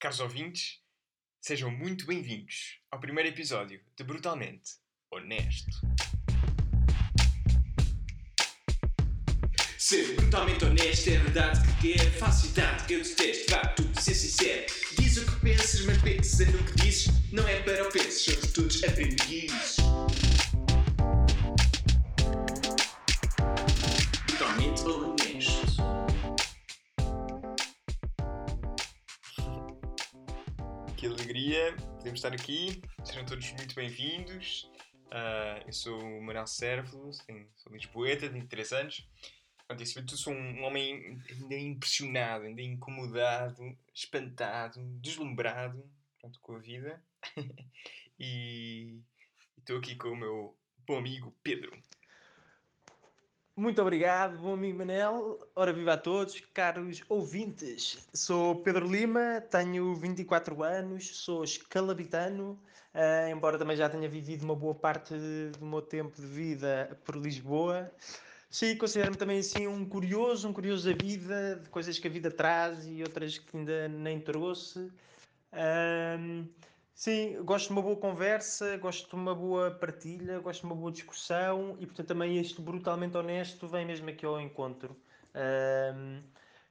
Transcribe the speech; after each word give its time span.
Caros 0.00 0.20
ouvintes, 0.20 0.78
sejam 1.40 1.72
muito 1.72 2.06
bem-vindos 2.06 2.78
ao 2.88 3.00
primeiro 3.00 3.30
episódio 3.30 3.80
de 3.96 4.04
Brutalmente 4.04 4.74
Honesto. 5.10 5.72
Ser 9.76 10.14
brutalmente 10.14 10.64
honesto 10.64 11.08
é 11.08 11.18
verdade 11.18 11.60
que 11.66 11.94
quer 11.94 12.12
Falsidade 12.12 12.86
que 12.86 12.94
eu 12.94 13.02
detesto, 13.02 13.50
vá 13.50 13.66
tudo 13.66 14.00
ser 14.00 14.14
sincero 14.14 14.66
Diz 15.00 15.16
o 15.16 15.26
que 15.26 15.40
pensas, 15.40 15.84
mas 15.84 16.00
pensa 16.00 16.44
no 16.46 16.62
que 16.62 16.76
dizes. 16.76 17.32
Não 17.32 17.48
é 17.48 17.60
para 17.62 17.88
o 17.88 17.90
penses, 17.90 18.22
somos 18.22 18.52
todos 18.52 18.84
aprendidos 18.84 19.78
podemos 31.98 32.20
estar 32.20 32.32
aqui, 32.32 32.80
sejam 33.04 33.26
todos 33.26 33.50
muito 33.52 33.74
bem-vindos. 33.74 34.70
Ah, 35.10 35.60
eu 35.66 35.72
sou 35.72 36.00
o 36.00 36.22
Manuel 36.22 36.46
Servo, 36.46 37.10
sou 37.12 37.72
lisboeta, 37.72 38.30
tenho 38.30 38.46
3 38.46 38.72
anos. 38.72 39.08
Pronto, 39.66 39.82
e 39.82 39.86
sobretudo 39.86 40.16
sou 40.16 40.32
um 40.32 40.62
homem 40.62 41.20
ainda 41.28 41.56
impressionado, 41.56 42.44
ainda 42.44 42.62
incomodado, 42.62 43.76
espantado, 43.92 44.80
deslumbrado 45.00 45.84
pronto, 46.20 46.38
com 46.40 46.54
a 46.54 46.58
vida. 46.60 47.02
e 48.18 49.00
estou 49.58 49.78
aqui 49.78 49.96
com 49.96 50.10
o 50.10 50.16
meu 50.16 50.56
bom 50.86 50.98
amigo 50.98 51.36
Pedro. 51.42 51.76
Muito 53.58 53.82
obrigado, 53.82 54.38
bom 54.38 54.52
amigo 54.54 54.78
Manel. 54.78 55.36
Ora, 55.56 55.72
viva 55.72 55.94
a 55.94 55.96
todos, 55.96 56.38
caros 56.54 57.02
ouvintes. 57.08 58.06
Sou 58.14 58.62
Pedro 58.62 58.86
Lima, 58.86 59.40
tenho 59.50 59.96
24 59.96 60.62
anos, 60.62 61.16
sou 61.16 61.42
escalabitano, 61.42 62.56
eh, 62.94 63.30
embora 63.32 63.58
também 63.58 63.76
já 63.76 63.88
tenha 63.90 64.08
vivido 64.08 64.44
uma 64.44 64.54
boa 64.54 64.76
parte 64.76 65.12
do 65.58 65.66
meu 65.66 65.82
tempo 65.82 66.14
de 66.14 66.24
vida 66.24 66.96
por 67.04 67.16
Lisboa. 67.16 67.90
Sim, 68.48 68.76
considero-me 68.76 69.16
também 69.16 69.40
assim 69.40 69.66
um 69.66 69.84
curioso, 69.84 70.48
um 70.48 70.52
curioso 70.52 70.88
da 70.88 70.94
vida, 70.96 71.56
de 71.56 71.68
coisas 71.68 71.98
que 71.98 72.06
a 72.06 72.10
vida 72.10 72.30
traz 72.30 72.86
e 72.86 73.02
outras 73.02 73.38
que 73.38 73.56
ainda 73.56 73.88
nem 73.88 74.20
trouxe. 74.20 74.88
Sim, 76.98 77.42
gosto 77.44 77.66
de 77.68 77.72
uma 77.72 77.82
boa 77.82 77.96
conversa, 77.96 78.76
gosto 78.78 79.08
de 79.10 79.14
uma 79.14 79.34
boa 79.34 79.70
partilha, 79.70 80.38
gosto 80.40 80.60
de 80.62 80.66
uma 80.66 80.74
boa 80.76 80.90
discussão 80.92 81.76
e, 81.78 81.86
portanto, 81.86 82.08
também 82.08 82.38
este 82.38 82.60
brutalmente 82.60 83.16
honesto 83.16 83.68
vem 83.68 83.86
mesmo 83.86 84.08
aqui 84.10 84.26
ao 84.26 84.40
encontro. 84.40 85.00
Ahm, 85.34 86.22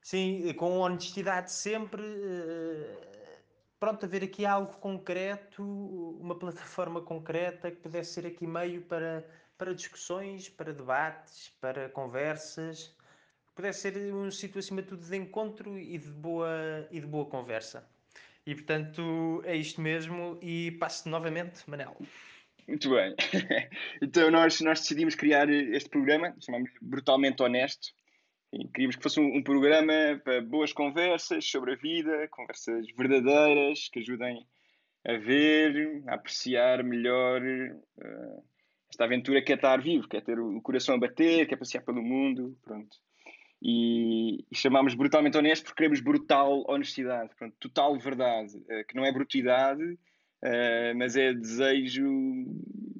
sim, 0.02 0.54
com 0.56 0.80
honestidade 0.80 1.52
sempre. 1.52 2.04
eh, 2.04 3.42
pronto, 3.80 4.06
haver 4.06 4.24
aqui 4.24 4.46
algo 4.46 4.74
concreto, 4.80 5.64
uma 6.20 6.38
plataforma 6.38 7.02
concreta 7.02 7.72
que 7.72 7.78
pudesse 7.78 8.14
ser 8.14 8.26
aqui 8.28 8.46
meio 8.48 8.82
para, 8.88 9.26
para 9.58 9.74
discussões, 9.74 10.50
para 10.50 10.74
debates, 10.74 11.50
para 11.62 11.90
conversas, 11.90 12.98
pudesse 13.56 13.82
ser 13.82 14.14
um 14.14 14.30
sítio 14.32 14.60
acima 14.60 14.82
de 14.82 14.90
tudo 14.90 15.06
de 15.06 15.16
encontro 15.18 15.78
e 15.80 15.98
de 15.98 16.10
boa, 16.12 16.88
e 16.92 17.00
de 17.02 17.08
boa 17.08 17.26
conversa. 17.30 17.97
E 18.48 18.56
portanto 18.56 19.44
é 19.44 19.58
isto 19.58 19.82
mesmo 19.82 20.40
e 20.42 20.72
passo 20.80 21.10
novamente, 21.10 21.70
Manel. 21.70 21.98
Muito 22.66 22.90
bem. 22.90 23.14
Então 24.02 24.32
nós, 24.32 24.62
nós 24.62 24.80
decidimos 24.80 25.16
criar 25.16 25.50
este 25.50 25.90
programa, 25.90 26.34
chamamos 26.40 26.72
Brutalmente 26.82 27.44
Honesto. 27.44 27.90
E 28.54 28.66
queríamos 28.70 28.96
que 28.96 29.04
fosse 29.04 29.20
um, 29.20 29.36
um 29.36 29.44
programa 29.44 29.94
para 30.24 30.42
boas 30.42 30.72
conversas 30.72 31.46
sobre 31.46 31.74
a 31.74 31.76
vida, 31.76 32.26
conversas 32.30 32.86
verdadeiras 32.98 33.90
que 33.90 34.00
ajudem 34.00 34.48
a 35.06 35.18
ver, 35.18 36.04
a 36.08 36.14
apreciar 36.14 36.82
melhor 36.86 37.46
eh, 37.46 38.42
esta 38.90 39.04
aventura 39.04 39.42
que 39.42 39.52
é 39.52 39.56
estar 39.56 39.82
vivo, 39.82 40.08
que 40.08 40.16
é 40.16 40.22
ter 40.22 40.40
o 40.40 40.62
coração 40.62 40.96
a 40.96 41.00
bater, 41.00 41.46
que 41.46 41.54
é 41.54 41.58
passear 41.58 41.84
pelo 41.84 42.02
mundo, 42.02 42.58
pronto. 42.64 42.96
E, 43.62 44.46
chamámos 44.54 44.94
brutalmente 44.94 45.38
honesto 45.38 45.64
porque 45.64 45.78
queremos 45.78 46.00
brutal 46.00 46.64
honestidade, 46.68 47.32
pronto, 47.36 47.56
total 47.60 47.98
verdade, 47.98 48.54
eh, 48.70 48.84
que 48.84 48.96
não 48.96 49.04
é 49.06 49.12
brutalidade, 49.12 49.98
Uh, 50.44 50.94
mas 50.96 51.16
é 51.16 51.34
desejo 51.34 52.06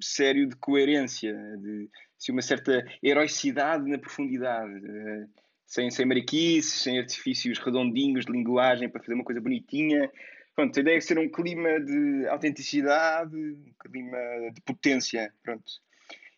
sério 0.02 0.48
de 0.48 0.56
coerência, 0.56 1.34
de, 1.60 1.88
uma 2.32 2.42
certa 2.42 2.84
heroicidade 3.02 3.88
na 3.88 4.00
profundidade, 4.00 4.74
uh, 4.74 5.30
sem, 5.64 5.92
sem 5.92 6.06
mariquices, 6.06 6.82
sem 6.82 6.98
artifícios 6.98 7.60
redondinhos 7.60 8.26
de 8.26 8.32
linguagem 8.32 8.90
para 8.90 9.02
fazer 9.02 9.14
uma 9.14 9.24
coisa 9.24 9.40
bonitinha. 9.40 10.12
Pronto, 10.56 10.76
a 10.76 10.82
ideia 10.82 10.98
é 10.98 11.02
ser 11.02 11.20
um 11.20 11.30
clima 11.30 11.80
de 11.80 12.28
autenticidade, 12.28 13.36
um 13.36 13.74
clima 13.80 14.18
de 14.56 14.62
potência, 14.62 15.32
pronto. 15.44 15.72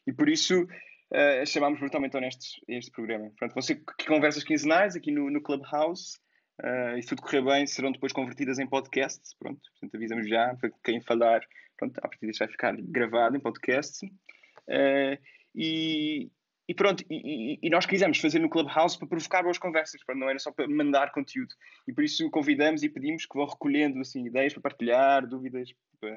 E 0.06 0.12
por 0.12 0.28
isso 0.28 0.68
uh, 1.12 1.46
chamámos 1.46 1.80
brutalmente 1.80 2.16
honestos 2.16 2.60
este 2.68 2.92
programa. 2.92 3.32
Pronto, 3.38 3.54
vão 3.54 3.62
ser 3.62 3.84
conversas 4.08 4.44
quinzenais 4.44 4.96
aqui 4.96 5.12
no, 5.12 5.30
no 5.30 5.42
Clubhouse. 5.42 6.18
Uh, 6.62 6.98
e 6.98 7.02
se 7.02 7.10
tudo 7.10 7.22
correr 7.22 7.42
bem, 7.42 7.66
serão 7.66 7.92
depois 7.92 8.12
convertidas 8.12 8.60
em 8.60 8.68
podcast. 8.68 9.22
Pronto, 9.38 9.62
portanto, 9.72 9.96
avisamos 9.96 10.28
já 10.28 10.56
para 10.56 10.70
quem 10.84 11.02
falar. 11.02 11.42
Pronto, 11.78 11.98
a 11.98 12.08
partir 12.08 12.28
disso 12.28 12.40
vai 12.40 12.50
ficar 12.50 12.76
gravado 12.78 13.38
em 13.38 13.40
podcast. 13.40 14.06
Uh, 14.06 15.18
e, 15.56 16.30
e 16.68 16.74
pronto, 16.76 17.04
e, 17.10 17.58
e, 17.64 17.70
nós 17.70 17.86
quisemos 17.86 18.20
fazer 18.20 18.40
no 18.40 18.50
Clubhouse 18.50 18.98
para 18.98 19.08
provocar 19.08 19.42
boas 19.42 19.58
conversas, 19.58 20.04
pronto, 20.04 20.20
não 20.20 20.30
era 20.30 20.38
só 20.38 20.52
para 20.52 20.68
mandar 20.68 21.12
conteúdo. 21.12 21.56
E 21.88 21.94
por 21.94 22.04
isso 22.04 22.30
convidamos 22.30 22.84
e 22.84 22.90
pedimos 22.90 23.26
que 23.26 23.36
vão 23.36 23.48
recolhendo 23.48 24.00
assim, 24.00 24.26
ideias 24.26 24.54
para 24.54 24.62
partilhar, 24.62 25.26
dúvidas 25.26 25.70
para, 26.00 26.16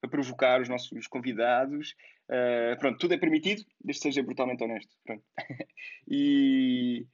para 0.00 0.10
provocar 0.10 0.60
os 0.60 0.68
nossos 0.68 1.06
convidados. 1.06 1.94
Uh, 2.30 2.78
pronto, 2.78 2.98
tudo 2.98 3.14
é 3.14 3.18
permitido, 3.18 3.62
desde 3.82 4.02
que 4.02 4.08
seja 4.08 4.22
brutalmente 4.22 4.64
honesto. 4.64 4.94
Pronto. 5.04 5.24
e. 6.08 7.06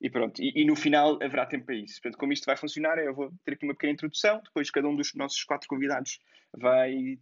E 0.00 0.10
pronto, 0.10 0.42
e, 0.42 0.52
e, 0.54 0.66
no 0.66 0.76
final 0.76 1.18
haverá 1.22 1.46
tempo 1.46 1.64
para 1.64 1.76
isso. 1.76 1.94
Portanto, 1.94 2.18
como 2.18 2.32
isto 2.32 2.44
vai 2.44 2.56
funcionar, 2.58 2.98
eu 2.98 3.14
vou 3.14 3.32
ter 3.42 3.54
aqui 3.54 3.64
uma 3.64 3.72
pequena 3.72 3.94
introdução, 3.94 4.38
depois 4.44 4.70
cada 4.70 4.86
um 4.86 4.94
dos 4.94 5.14
nossos 5.14 5.42
quatro 5.44 5.66
convidados 5.66 6.18
vai, 6.52 7.16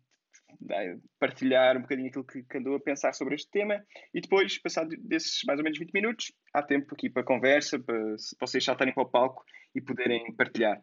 partilhar 1.18 1.76
um 1.76 1.82
bocadinho 1.82 2.08
aquilo 2.08 2.24
que, 2.24 2.44
andou 2.56 2.74
a 2.74 2.80
pensar 2.80 3.12
sobre 3.12 3.34
este 3.34 3.50
tema, 3.50 3.84
e 4.12 4.20
depois, 4.20 4.58
passado 4.58 4.94
desses 4.98 5.42
mais 5.44 5.58
ou 5.58 5.64
menos 5.64 5.78
20 5.78 5.92
minutos, 5.92 6.32
há 6.52 6.62
tempo 6.62 6.94
aqui 6.94 7.08
para 7.08 7.22
conversa, 7.22 7.78
para 7.78 8.16
vocês 8.40 8.64
saltarem 8.64 8.94
para 8.94 9.02
o 9.02 9.08
palco 9.08 9.44
e 9.74 9.80
poderem 9.80 10.32
partilhar. 10.34 10.80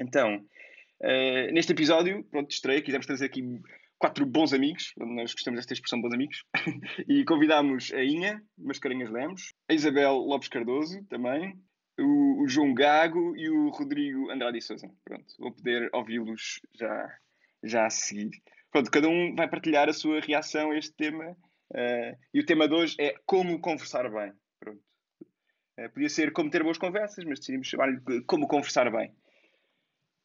Então, 0.00 0.36
uh, 0.36 1.52
neste 1.52 1.72
episódio, 1.72 2.24
pronto, 2.24 2.50
estreia, 2.50 2.82
quisemos 2.82 3.06
trazer 3.06 3.26
aqui 3.26 3.42
quatro 3.98 4.26
bons 4.26 4.52
amigos, 4.52 4.92
nós 4.96 5.32
gostamos 5.32 5.58
desta 5.58 5.72
expressão 5.72 6.00
bons 6.00 6.12
amigos, 6.12 6.44
e 7.08 7.24
convidámos 7.24 7.92
a 7.92 8.02
Inha 8.04 8.42
Mascarenhas 8.58 9.10
Lemos, 9.10 9.52
a 9.68 9.74
Isabel 9.74 10.14
Lopes 10.14 10.48
Cardoso 10.48 11.02
também, 11.08 11.58
o, 11.98 12.42
o, 12.42 12.48
João 12.48 12.74
Gago 12.74 13.34
e 13.36 13.48
o 13.48 13.70
Rodrigo 13.70 14.30
Andrade 14.30 14.60
Souza. 14.60 14.90
Pronto, 15.04 15.26
vou 15.38 15.52
poder 15.52 15.88
ouvi-los 15.94 16.60
já, 16.74 17.18
já 17.62 17.86
a 17.86 17.90
seguir. 17.90 18.30
Pronto, 18.70 18.90
cada 18.90 19.08
um 19.08 19.34
vai 19.34 19.48
partilhar 19.48 19.88
a 19.88 19.94
sua 19.94 20.20
reação 20.20 20.72
a 20.72 20.78
este 20.78 20.94
tema, 20.94 21.30
uh, 21.30 22.18
e 22.34 22.40
o 22.40 22.44
tema 22.44 22.68
de 22.68 22.74
hoje 22.74 22.96
é 23.00 23.14
como 23.24 23.58
conversar 23.60 24.10
bem. 24.10 24.32
Pronto. 24.60 24.82
Uh, 25.78 25.90
podia 25.92 26.08
ser 26.10 26.32
como 26.32 26.50
ter 26.50 26.62
boas 26.62 26.76
conversas, 26.76 27.24
mas 27.24 27.38
decidimos 27.38 27.68
chamar-lhe 27.68 28.00
como 28.26 28.46
conversar 28.46 28.90
bem. 28.90 29.14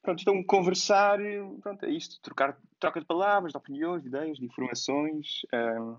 Pronto, 0.02 0.22
então 0.22 0.44
conversar, 0.44 1.20
pronto, 1.62 1.86
é 1.86 1.92
isto, 1.92 2.20
trocar, 2.22 2.58
troca 2.80 3.00
de 3.00 3.06
palavras, 3.06 3.52
de 3.52 3.58
opiniões, 3.58 4.02
de 4.02 4.08
ideias, 4.08 4.38
de 4.38 4.46
informações, 4.46 5.46
um, 5.54 5.98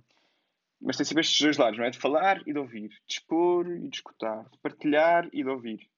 mas 0.80 0.96
tem 0.96 1.06
sempre 1.06 1.20
estes 1.20 1.40
dois 1.40 1.56
lados, 1.56 1.78
não 1.78 1.84
é? 1.84 1.90
De 1.90 1.98
falar 1.98 2.42
e 2.46 2.52
de 2.52 2.58
ouvir, 2.58 2.88
de 2.88 3.14
expor 3.14 3.68
e 3.68 3.88
de 3.88 3.96
escutar, 3.96 4.48
de 4.50 4.58
partilhar 4.58 5.28
e 5.32 5.44
de 5.44 5.48
ouvir. 5.48 5.88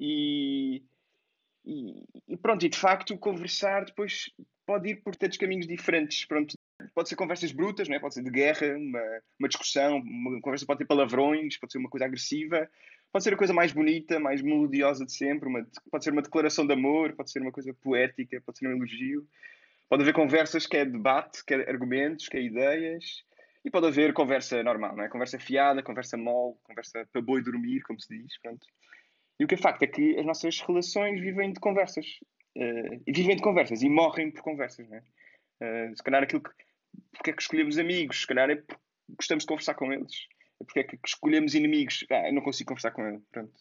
E, 0.00 0.82
e, 1.66 2.02
e 2.28 2.36
pronto, 2.38 2.64
e 2.64 2.68
de 2.70 2.78
facto 2.78 3.16
conversar 3.18 3.84
depois 3.84 4.30
pode 4.64 4.88
ir 4.88 4.96
por 5.02 5.14
tantos 5.14 5.36
caminhos 5.36 5.66
diferentes, 5.66 6.24
pronto, 6.24 6.56
pode 6.94 7.10
ser 7.10 7.16
conversas 7.16 7.52
brutas, 7.52 7.88
não 7.88 7.96
é? 7.96 8.00
pode 8.00 8.14
ser 8.14 8.22
de 8.22 8.30
guerra, 8.30 8.74
uma, 8.76 9.02
uma 9.38 9.48
discussão, 9.48 9.98
uma 9.98 10.40
conversa 10.40 10.64
pode 10.64 10.78
ter 10.78 10.86
palavrões, 10.86 11.58
pode 11.58 11.72
ser 11.72 11.78
uma 11.78 11.90
coisa 11.90 12.06
agressiva, 12.06 12.70
pode 13.12 13.24
ser 13.24 13.34
a 13.34 13.36
coisa 13.36 13.52
mais 13.52 13.72
bonita, 13.72 14.18
mais 14.18 14.40
melodiosa 14.40 15.04
de 15.04 15.12
sempre, 15.12 15.46
uma, 15.46 15.66
pode 15.90 16.02
ser 16.02 16.12
uma 16.12 16.22
declaração 16.22 16.66
de 16.66 16.72
amor, 16.72 17.12
pode 17.12 17.30
ser 17.30 17.40
uma 17.40 17.52
coisa 17.52 17.72
poética, 17.74 18.40
pode 18.40 18.58
ser 18.58 18.68
um 18.68 18.72
elogio. 18.72 19.28
Pode 19.88 20.02
haver 20.02 20.14
conversas 20.14 20.66
que 20.66 20.78
é 20.78 20.86
debate, 20.86 21.44
que 21.44 21.52
é 21.52 21.68
argumentos, 21.68 22.26
que 22.26 22.38
é 22.38 22.40
ideias. 22.40 23.22
E 23.62 23.70
pode 23.70 23.86
haver 23.86 24.14
conversa 24.14 24.62
normal, 24.62 24.96
não 24.96 25.04
é? 25.04 25.08
Conversa 25.08 25.38
fiada, 25.38 25.82
conversa 25.82 26.16
mole, 26.16 26.56
conversa 26.64 27.06
para 27.12 27.20
boi 27.20 27.42
dormir, 27.42 27.82
como 27.82 28.00
se 28.00 28.08
diz. 28.08 28.40
Pronto. 28.40 28.66
E 29.38 29.44
o 29.44 29.46
que 29.46 29.54
é 29.54 29.58
facto 29.58 29.82
é 29.82 29.86
que 29.86 30.18
as 30.18 30.24
nossas 30.24 30.60
relações 30.60 31.20
vivem 31.20 31.52
de 31.52 31.60
conversas. 31.60 32.06
Uh, 32.56 33.02
vivem 33.06 33.36
de 33.36 33.42
conversas 33.42 33.82
e 33.82 33.88
morrem 33.88 34.30
por 34.30 34.42
conversas, 34.42 34.88
não 34.88 34.96
é? 34.96 35.02
Uh, 35.90 35.96
se 35.96 36.02
calhar 36.02 36.22
aquilo 36.22 36.42
que. 36.42 36.50
Porque 37.12 37.30
é 37.30 37.32
que 37.34 37.42
escolhemos 37.42 37.78
amigos? 37.78 38.22
Se 38.22 38.26
calhar 38.26 38.50
é 38.50 38.56
porque 38.56 38.82
gostamos 39.16 39.44
de 39.44 39.48
conversar 39.48 39.74
com 39.74 39.92
eles 39.92 40.26
porque 40.64 40.80
é 40.80 40.84
que 40.84 40.98
escolhemos 41.04 41.54
inimigos? 41.54 42.04
Ah, 42.10 42.30
não 42.32 42.42
consigo 42.42 42.68
conversar 42.68 42.90
com 42.92 43.06
ele. 43.06 43.20
Pronto. 43.30 43.52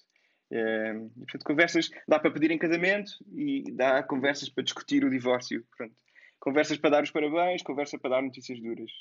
É, 0.51 0.93
portanto, 0.93 1.43
conversas 1.45 1.89
dá 2.07 2.19
para 2.19 2.31
pedir 2.31 2.51
em 2.51 2.57
casamento 2.57 3.11
e 3.33 3.63
dá 3.71 4.03
conversas 4.03 4.49
para 4.49 4.63
discutir 4.63 5.03
o 5.05 5.09
divórcio. 5.09 5.65
Pronto. 5.77 5.95
Conversas 6.39 6.77
para 6.77 6.89
dar 6.89 7.03
os 7.03 7.11
parabéns, 7.11 7.61
conversa 7.61 7.97
para 7.99 8.11
dar 8.11 8.21
notícias 8.21 8.59
duras. 8.59 8.91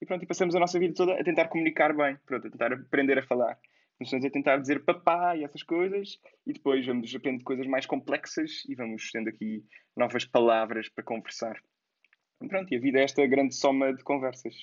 E 0.00 0.06
pronto, 0.06 0.22
e 0.22 0.26
passamos 0.26 0.54
a 0.54 0.60
nossa 0.60 0.78
vida 0.78 0.94
toda 0.94 1.14
a 1.14 1.24
tentar 1.24 1.48
comunicar 1.48 1.94
bem, 1.94 2.16
pronto, 2.24 2.46
a 2.46 2.50
tentar 2.50 2.72
aprender 2.72 3.18
a 3.18 3.22
falar. 3.22 3.58
Começamos 3.98 4.26
a 4.26 4.30
tentar 4.30 4.58
dizer 4.58 4.84
papá 4.84 5.34
e 5.36 5.42
essas 5.42 5.62
coisas, 5.62 6.18
e 6.46 6.52
depois 6.52 6.84
vamos 6.84 7.14
aprendendo 7.14 7.44
coisas 7.44 7.66
mais 7.66 7.86
complexas 7.86 8.62
e 8.68 8.74
vamos 8.74 9.10
tendo 9.10 9.28
aqui 9.28 9.64
novas 9.96 10.24
palavras 10.24 10.88
para 10.90 11.02
conversar. 11.02 11.58
E 12.42 12.48
pronto, 12.48 12.72
e 12.72 12.76
a 12.76 12.80
vida 12.80 13.00
é 13.00 13.04
esta 13.04 13.26
grande 13.26 13.54
soma 13.54 13.94
de 13.94 14.04
conversas. 14.04 14.54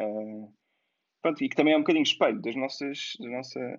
Uh, 0.00 0.52
pronto, 1.22 1.42
e 1.42 1.48
que 1.48 1.56
também 1.56 1.74
é 1.74 1.76
um 1.76 1.80
bocadinho 1.80 2.02
espelho 2.02 2.40
das 2.40 2.54
nossas, 2.56 3.16
da 3.20 3.28
nossa 3.28 3.76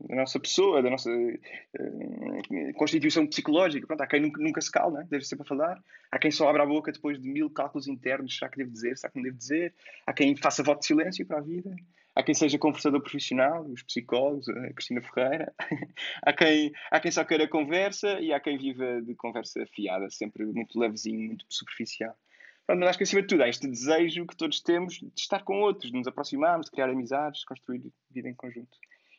da 0.00 0.14
nossa 0.14 0.38
pessoa, 0.38 0.80
da 0.80 0.90
nossa 0.90 1.10
uh, 1.10 2.74
constituição 2.74 3.26
psicológica. 3.26 3.86
Pronto, 3.86 4.00
há 4.00 4.06
quem 4.06 4.20
nunca, 4.20 4.40
nunca 4.40 4.60
se 4.60 4.70
cala, 4.70 5.00
né? 5.00 5.06
deve 5.10 5.24
ser 5.24 5.36
para 5.36 5.44
falar. 5.44 5.82
Há 6.10 6.18
quem 6.18 6.30
só 6.30 6.48
abra 6.48 6.62
a 6.62 6.66
boca 6.66 6.92
depois 6.92 7.20
de 7.20 7.28
mil 7.28 7.50
cálculos 7.50 7.88
internos: 7.88 8.36
será 8.36 8.50
que 8.50 8.58
devo 8.58 8.70
dizer, 8.70 8.96
será 8.96 9.10
que 9.10 9.18
não 9.18 9.24
devo 9.24 9.36
dizer? 9.36 9.74
Há 10.06 10.12
quem 10.12 10.36
faça 10.36 10.62
voto 10.62 10.80
de 10.80 10.86
silêncio 10.86 11.26
para 11.26 11.38
a 11.38 11.42
vida. 11.42 11.74
Há 12.14 12.22
quem 12.22 12.34
seja 12.34 12.58
conversador 12.58 13.00
profissional, 13.00 13.64
os 13.64 13.82
psicólogos, 13.82 14.48
a 14.48 14.72
Cristina 14.72 15.00
Ferreira. 15.02 15.52
há, 16.22 16.32
quem, 16.32 16.72
há 16.90 16.98
quem 16.98 17.12
só 17.12 17.24
queira 17.24 17.46
conversa 17.46 18.18
e 18.20 18.32
há 18.32 18.40
quem 18.40 18.58
viva 18.58 19.00
de 19.02 19.14
conversa 19.14 19.64
fiada, 19.66 20.10
sempre 20.10 20.44
muito 20.44 20.78
levezinho, 20.78 21.28
muito 21.28 21.44
superficial. 21.48 22.16
Pronto, 22.68 22.80
mas 22.80 22.90
acho 22.90 22.98
que 22.98 23.04
acima 23.04 23.22
de 23.22 23.28
tudo 23.28 23.42
há 23.42 23.48
este 23.48 23.66
desejo 23.66 24.26
que 24.26 24.36
todos 24.36 24.60
temos 24.60 24.98
de 24.98 25.10
estar 25.16 25.42
com 25.42 25.58
outros, 25.62 25.90
de 25.90 25.96
nos 25.96 26.06
aproximarmos, 26.06 26.66
de 26.66 26.72
criar 26.72 26.90
amizades, 26.90 27.40
de 27.40 27.46
construir 27.46 27.82
vida 28.10 28.28
em 28.28 28.34
conjunto 28.34 28.76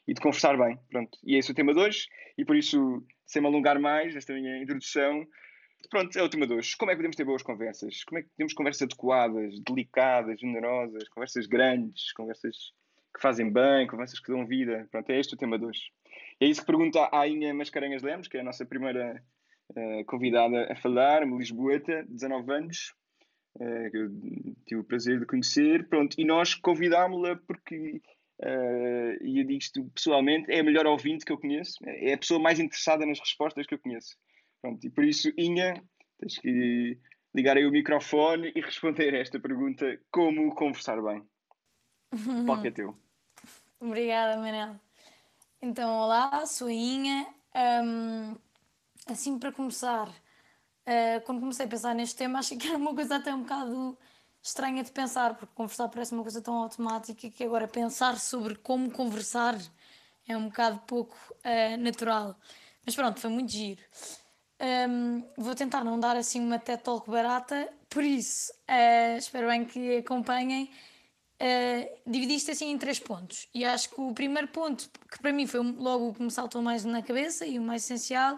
e 0.07 0.13
de 0.13 0.21
conversar 0.21 0.55
bem. 0.55 0.77
Pronto. 0.87 1.17
E 1.23 1.33
é 1.33 1.39
esse 1.39 1.51
o 1.51 1.55
tema 1.55 1.73
de 1.73 1.79
hoje, 1.79 2.05
e 2.37 2.45
por 2.45 2.55
isso, 2.55 3.03
sem 3.25 3.41
me 3.41 3.47
alongar 3.47 3.79
mais, 3.79 4.15
esta 4.15 4.35
minha 4.35 4.61
introdução, 4.61 5.25
pronto, 5.89 6.15
é 6.15 6.21
o 6.21 6.29
tema 6.29 6.45
de 6.45 6.53
hoje. 6.53 6.77
Como 6.77 6.91
é 6.91 6.93
que 6.93 6.99
podemos 6.99 7.15
ter 7.15 7.23
boas 7.23 7.41
conversas? 7.41 8.03
Como 8.03 8.19
é 8.19 8.21
que 8.21 8.29
temos 8.37 8.53
conversas 8.53 8.83
adequadas, 8.83 9.59
delicadas, 9.61 10.39
generosas, 10.39 11.09
conversas 11.09 11.47
grandes, 11.47 12.13
conversas 12.13 12.55
que 13.15 13.19
fazem 13.19 13.51
bem, 13.51 13.87
conversas 13.87 14.19
que 14.19 14.31
dão 14.31 14.45
vida? 14.45 14.87
Pronto, 14.91 15.09
é 15.09 15.19
este 15.19 15.33
o 15.33 15.37
tema 15.37 15.57
de 15.57 15.65
hoje. 15.65 15.91
E 16.39 16.45
é 16.45 16.47
isso 16.47 16.61
que 16.61 16.67
pergunta 16.67 17.09
a 17.11 17.27
Inha 17.27 17.51
Mascarenhas 17.51 18.03
Lemos, 18.03 18.27
que 18.27 18.37
é 18.37 18.41
a 18.41 18.43
nossa 18.43 18.63
primeira 18.63 19.23
uh, 19.71 20.05
convidada 20.05 20.71
a 20.71 20.75
falar, 20.75 21.23
uma 21.23 21.39
lisboeta, 21.39 22.05
19 22.07 22.53
anos, 22.53 22.93
que 23.91 23.97
eu 23.97 24.09
tive 24.65 24.81
o 24.81 24.83
prazer 24.83 25.19
de 25.19 25.25
conhecer. 25.25 25.87
Pronto, 25.87 26.15
e 26.17 26.25
nós 26.25 26.55
convidámos-la 26.55 27.35
porque 27.35 28.01
Uh, 28.41 29.21
e 29.21 29.41
eu 29.41 29.45
digo 29.45 29.59
isto 29.59 29.83
pessoalmente, 29.93 30.49
é 30.49 30.61
a 30.61 30.63
melhor 30.63 30.85
ouvinte 30.85 31.25
que 31.25 31.31
eu 31.31 31.37
conheço, 31.37 31.77
é 31.83 32.13
a 32.13 32.17
pessoa 32.17 32.39
mais 32.39 32.57
interessada 32.57 33.05
nas 33.05 33.19
respostas 33.19 33.67
que 33.67 33.73
eu 33.73 33.79
conheço. 33.79 34.15
Pronto, 34.61 34.81
e 34.85 34.89
por 34.89 35.03
isso, 35.03 35.29
Inha, 35.37 35.83
tens 36.17 36.37
que 36.37 36.97
ligar 37.35 37.57
aí 37.57 37.65
o 37.65 37.71
microfone 37.71 38.53
e 38.55 38.61
responder 38.61 39.13
a 39.13 39.19
esta 39.19 39.39
pergunta: 39.41 39.99
como 40.09 40.55
conversar 40.55 41.01
bem? 41.01 41.21
Palco 42.47 42.65
é 42.65 42.71
teu. 42.71 42.97
Obrigada, 43.77 44.39
Manel. 44.39 44.79
Então, 45.61 45.89
olá, 45.91 46.45
sou 46.45 46.67
a 46.69 46.73
Inha. 46.73 47.27
Um, 47.83 48.35
assim, 49.05 49.37
para 49.37 49.51
começar, 49.51 50.09
uh, 50.89 51.21
quando 51.25 51.39
comecei 51.39 51.65
a 51.65 51.69
pensar 51.69 51.93
neste 51.93 52.15
tema, 52.15 52.39
achei 52.39 52.57
que 52.57 52.67
era 52.67 52.77
uma 52.77 52.95
coisa 52.95 53.17
até 53.17 53.33
um 53.33 53.43
bocado 53.43 53.97
estranha 54.41 54.83
de 54.83 54.91
pensar, 54.91 55.35
porque 55.35 55.53
conversar 55.53 55.87
parece 55.89 56.13
uma 56.13 56.23
coisa 56.23 56.41
tão 56.41 56.55
automática 56.55 57.29
que 57.29 57.43
agora 57.43 57.67
pensar 57.67 58.17
sobre 58.17 58.55
como 58.55 58.89
conversar 58.89 59.57
é 60.27 60.35
um 60.35 60.45
bocado 60.45 60.79
pouco 60.87 61.15
uh, 61.45 61.77
natural. 61.77 62.35
Mas 62.85 62.95
pronto, 62.95 63.19
foi 63.19 63.29
muito 63.29 63.51
giro. 63.51 63.81
Um, 64.61 65.23
vou 65.37 65.55
tentar 65.55 65.83
não 65.83 65.99
dar 65.99 66.17
assim 66.17 66.41
uma 66.41 66.59
TED 66.59 66.83
Talk 66.83 67.09
barata, 67.09 67.71
por 67.89 68.03
isso 68.03 68.51
uh, 68.69 69.17
espero 69.17 69.47
bem 69.47 69.65
que 69.65 69.97
acompanhem. 69.97 70.69
Uh, 71.41 71.87
dividi 72.05 72.35
isto 72.35 72.51
assim 72.51 72.69
em 72.69 72.77
três 72.77 72.99
pontos 72.99 73.47
e 73.53 73.63
acho 73.63 73.91
que 73.91 74.01
o 74.01 74.13
primeiro 74.13 74.49
ponto, 74.49 74.89
que 75.09 75.19
para 75.21 75.31
mim 75.31 75.47
foi 75.47 75.61
logo 75.61 76.09
o 76.09 76.13
que 76.13 76.21
me 76.21 76.29
saltou 76.29 76.61
mais 76.61 76.83
na 76.83 77.01
cabeça 77.01 77.45
e 77.45 77.57
o 77.57 77.61
mais 77.61 77.85
essencial, 77.85 78.37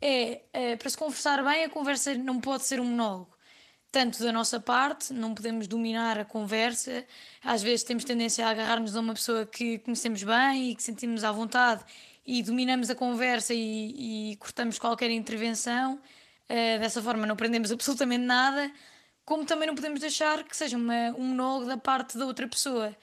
é 0.00 0.42
uh, 0.74 0.78
para 0.78 0.90
se 0.90 0.96
conversar 0.96 1.42
bem, 1.44 1.64
a 1.64 1.68
conversa 1.68 2.14
não 2.14 2.40
pode 2.40 2.64
ser 2.64 2.80
um 2.80 2.84
monólogo 2.84 3.38
tanto 3.90 4.22
da 4.22 4.32
nossa 4.32 4.60
parte, 4.60 5.12
não 5.12 5.34
podemos 5.34 5.66
dominar 5.66 6.18
a 6.18 6.24
conversa. 6.24 7.04
Às 7.42 7.62
vezes 7.62 7.84
temos 7.84 8.04
tendência 8.04 8.46
a 8.46 8.50
agarrar-nos 8.50 8.94
a 8.96 9.00
uma 9.00 9.14
pessoa 9.14 9.46
que 9.46 9.78
conhecemos 9.78 10.22
bem 10.22 10.70
e 10.70 10.74
que 10.76 10.82
sentimos 10.82 11.24
à 11.24 11.32
vontade 11.32 11.84
e 12.26 12.42
dominamos 12.42 12.90
a 12.90 12.94
conversa 12.94 13.54
e, 13.54 14.32
e 14.32 14.36
cortamos 14.36 14.78
qualquer 14.78 15.10
intervenção. 15.10 15.94
Uh, 16.50 16.78
dessa 16.80 17.02
forma 17.02 17.26
não 17.26 17.34
aprendemos 17.34 17.72
absolutamente 17.72 18.24
nada, 18.24 18.70
como 19.24 19.44
também 19.44 19.66
não 19.66 19.74
podemos 19.74 20.00
deixar 20.00 20.44
que 20.44 20.56
seja 20.56 20.76
uma, 20.76 21.10
um 21.18 21.28
monólogo 21.28 21.66
da 21.66 21.76
parte 21.76 22.18
da 22.18 22.26
outra 22.26 22.46
pessoa. 22.46 22.96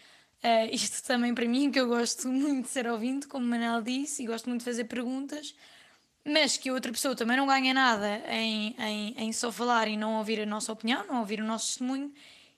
Uh, 0.44 0.70
isto 0.72 1.06
também 1.08 1.34
para 1.34 1.48
mim, 1.48 1.72
que 1.72 1.80
eu 1.80 1.88
gosto 1.88 2.28
muito 2.28 2.66
de 2.66 2.70
ser 2.70 2.88
ouvindo, 2.88 3.28
como 3.28 3.46
Manel 3.46 3.82
disse, 3.82 4.24
e 4.24 4.28
gosto 4.28 4.48
muito 4.48 4.62
de 4.62 4.66
fazer 4.66 4.84
perguntas 4.86 5.56
mas 6.26 6.58
que 6.58 6.72
outra 6.72 6.92
pessoa 6.92 7.16
também 7.16 7.38
não 7.38 7.46
ganha 7.46 7.74
nada 7.74 8.24
em, 8.30 8.76
em, 8.80 9.16
em 9.18 9.32
só 9.32 9.52
falar 9.52 9.88
e 9.88 9.96
não 9.96 10.16
ouvir 10.16 10.42
a 10.42 10.46
nossa 10.46 10.74
opinião, 10.74 11.06
não 11.08 11.20
ouvir 11.20 11.40
o 11.40 11.46
nosso 11.46 11.68
testemunho, 11.68 12.12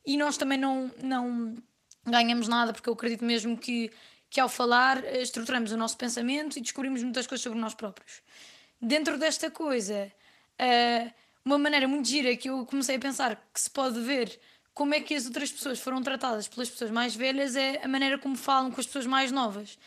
e 0.06 0.16
nós 0.16 0.38
também 0.38 0.58
não, 0.58 0.90
não 1.04 1.58
ganhamos 2.06 2.48
nada, 2.48 2.72
porque 2.72 2.88
eu 2.88 2.94
acredito 2.94 3.26
mesmo 3.26 3.58
que, 3.58 3.92
que 4.30 4.40
ao 4.40 4.48
falar 4.48 5.04
eh, 5.04 5.22
estruturamos 5.22 5.74
o 5.74 5.78
nosso 5.78 5.98
pensamento 5.98 6.58
e 6.58 6.62
descobrimos 6.62 7.04
muitas 7.04 7.28
coisas 7.28 7.44
sobre 7.44 7.60
nós 7.60 7.74
próprios. 7.74 8.22
Dentro 8.82 9.18
desta 9.18 9.52
coisa, 9.52 10.12
uh, 10.62 11.14
uma 11.44 11.58
maneira 11.58 11.88
muito 11.88 12.08
gira 12.08 12.36
que 12.38 12.50
eu 12.50 12.66
comecei 12.66 12.96
a 12.96 13.00
pensar 13.00 13.36
que 13.54 13.60
se 13.60 13.70
pode 13.70 14.00
ver 14.00 14.40
como 14.74 14.94
é 14.94 15.02
que 15.02 15.16
as 15.16 15.26
outras 15.26 15.52
pessoas 15.52 15.80
foram 15.80 16.02
tratadas 16.04 16.48
pelas 16.48 16.70
pessoas 16.70 16.92
mais 16.92 17.16
velhas 17.16 17.56
é 17.56 17.82
a 17.84 17.88
maneira 17.88 18.18
como 18.18 18.36
falam 18.36 18.72
com 18.72 18.80
as 18.80 18.86
pessoas 18.86 19.08
mais 19.08 19.32
novas. 19.32 19.78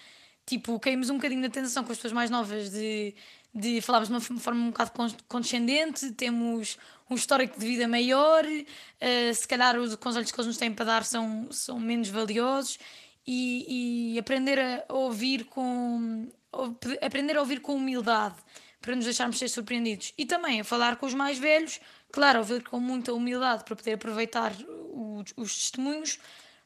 Tipo, 0.44 0.80
caímos 0.80 1.10
um 1.10 1.14
bocadinho 1.14 1.40
de 1.40 1.46
atenção 1.46 1.84
com 1.84 1.92
as 1.92 1.98
pessoas 1.98 2.12
mais 2.12 2.28
novas 2.28 2.70
de 2.70 3.14
de 3.54 3.80
falarmos 3.80 4.08
de 4.08 4.30
uma 4.30 4.40
forma 4.40 4.60
um 4.60 4.70
bocado 4.70 4.92
condescendente, 5.28 6.12
temos 6.12 6.78
um 7.08 7.14
histórico 7.14 7.58
de 7.58 7.66
vida 7.66 7.88
maior, 7.88 8.44
uh, 8.44 9.34
se 9.34 9.46
calhar 9.46 9.78
os 9.78 9.94
conselhos 9.96 10.30
que 10.30 10.36
eles 10.40 10.46
nos 10.46 10.56
têm 10.56 10.72
para 10.72 10.84
dar 10.84 11.04
são, 11.04 11.48
são 11.50 11.78
menos 11.80 12.08
valiosos 12.08 12.78
e, 13.26 14.14
e 14.14 14.18
aprender 14.18 14.58
a 14.58 14.92
ouvir 14.92 15.44
com 15.44 16.28
aprender 17.00 17.36
a 17.36 17.40
ouvir 17.40 17.60
com 17.60 17.76
humildade 17.76 18.34
para 18.80 18.96
nos 18.96 19.04
deixarmos 19.04 19.38
ser 19.38 19.48
surpreendidos. 19.48 20.12
E 20.16 20.26
também 20.26 20.60
a 20.60 20.64
falar 20.64 20.96
com 20.96 21.06
os 21.06 21.14
mais 21.14 21.38
velhos, 21.38 21.80
claro, 22.10 22.40
ouvir 22.40 22.62
com 22.62 22.80
muita 22.80 23.12
humildade 23.12 23.64
para 23.64 23.76
poder 23.76 23.92
aproveitar 23.92 24.52
os, 24.92 25.32
os 25.36 25.60
testemunhos, 25.60 26.18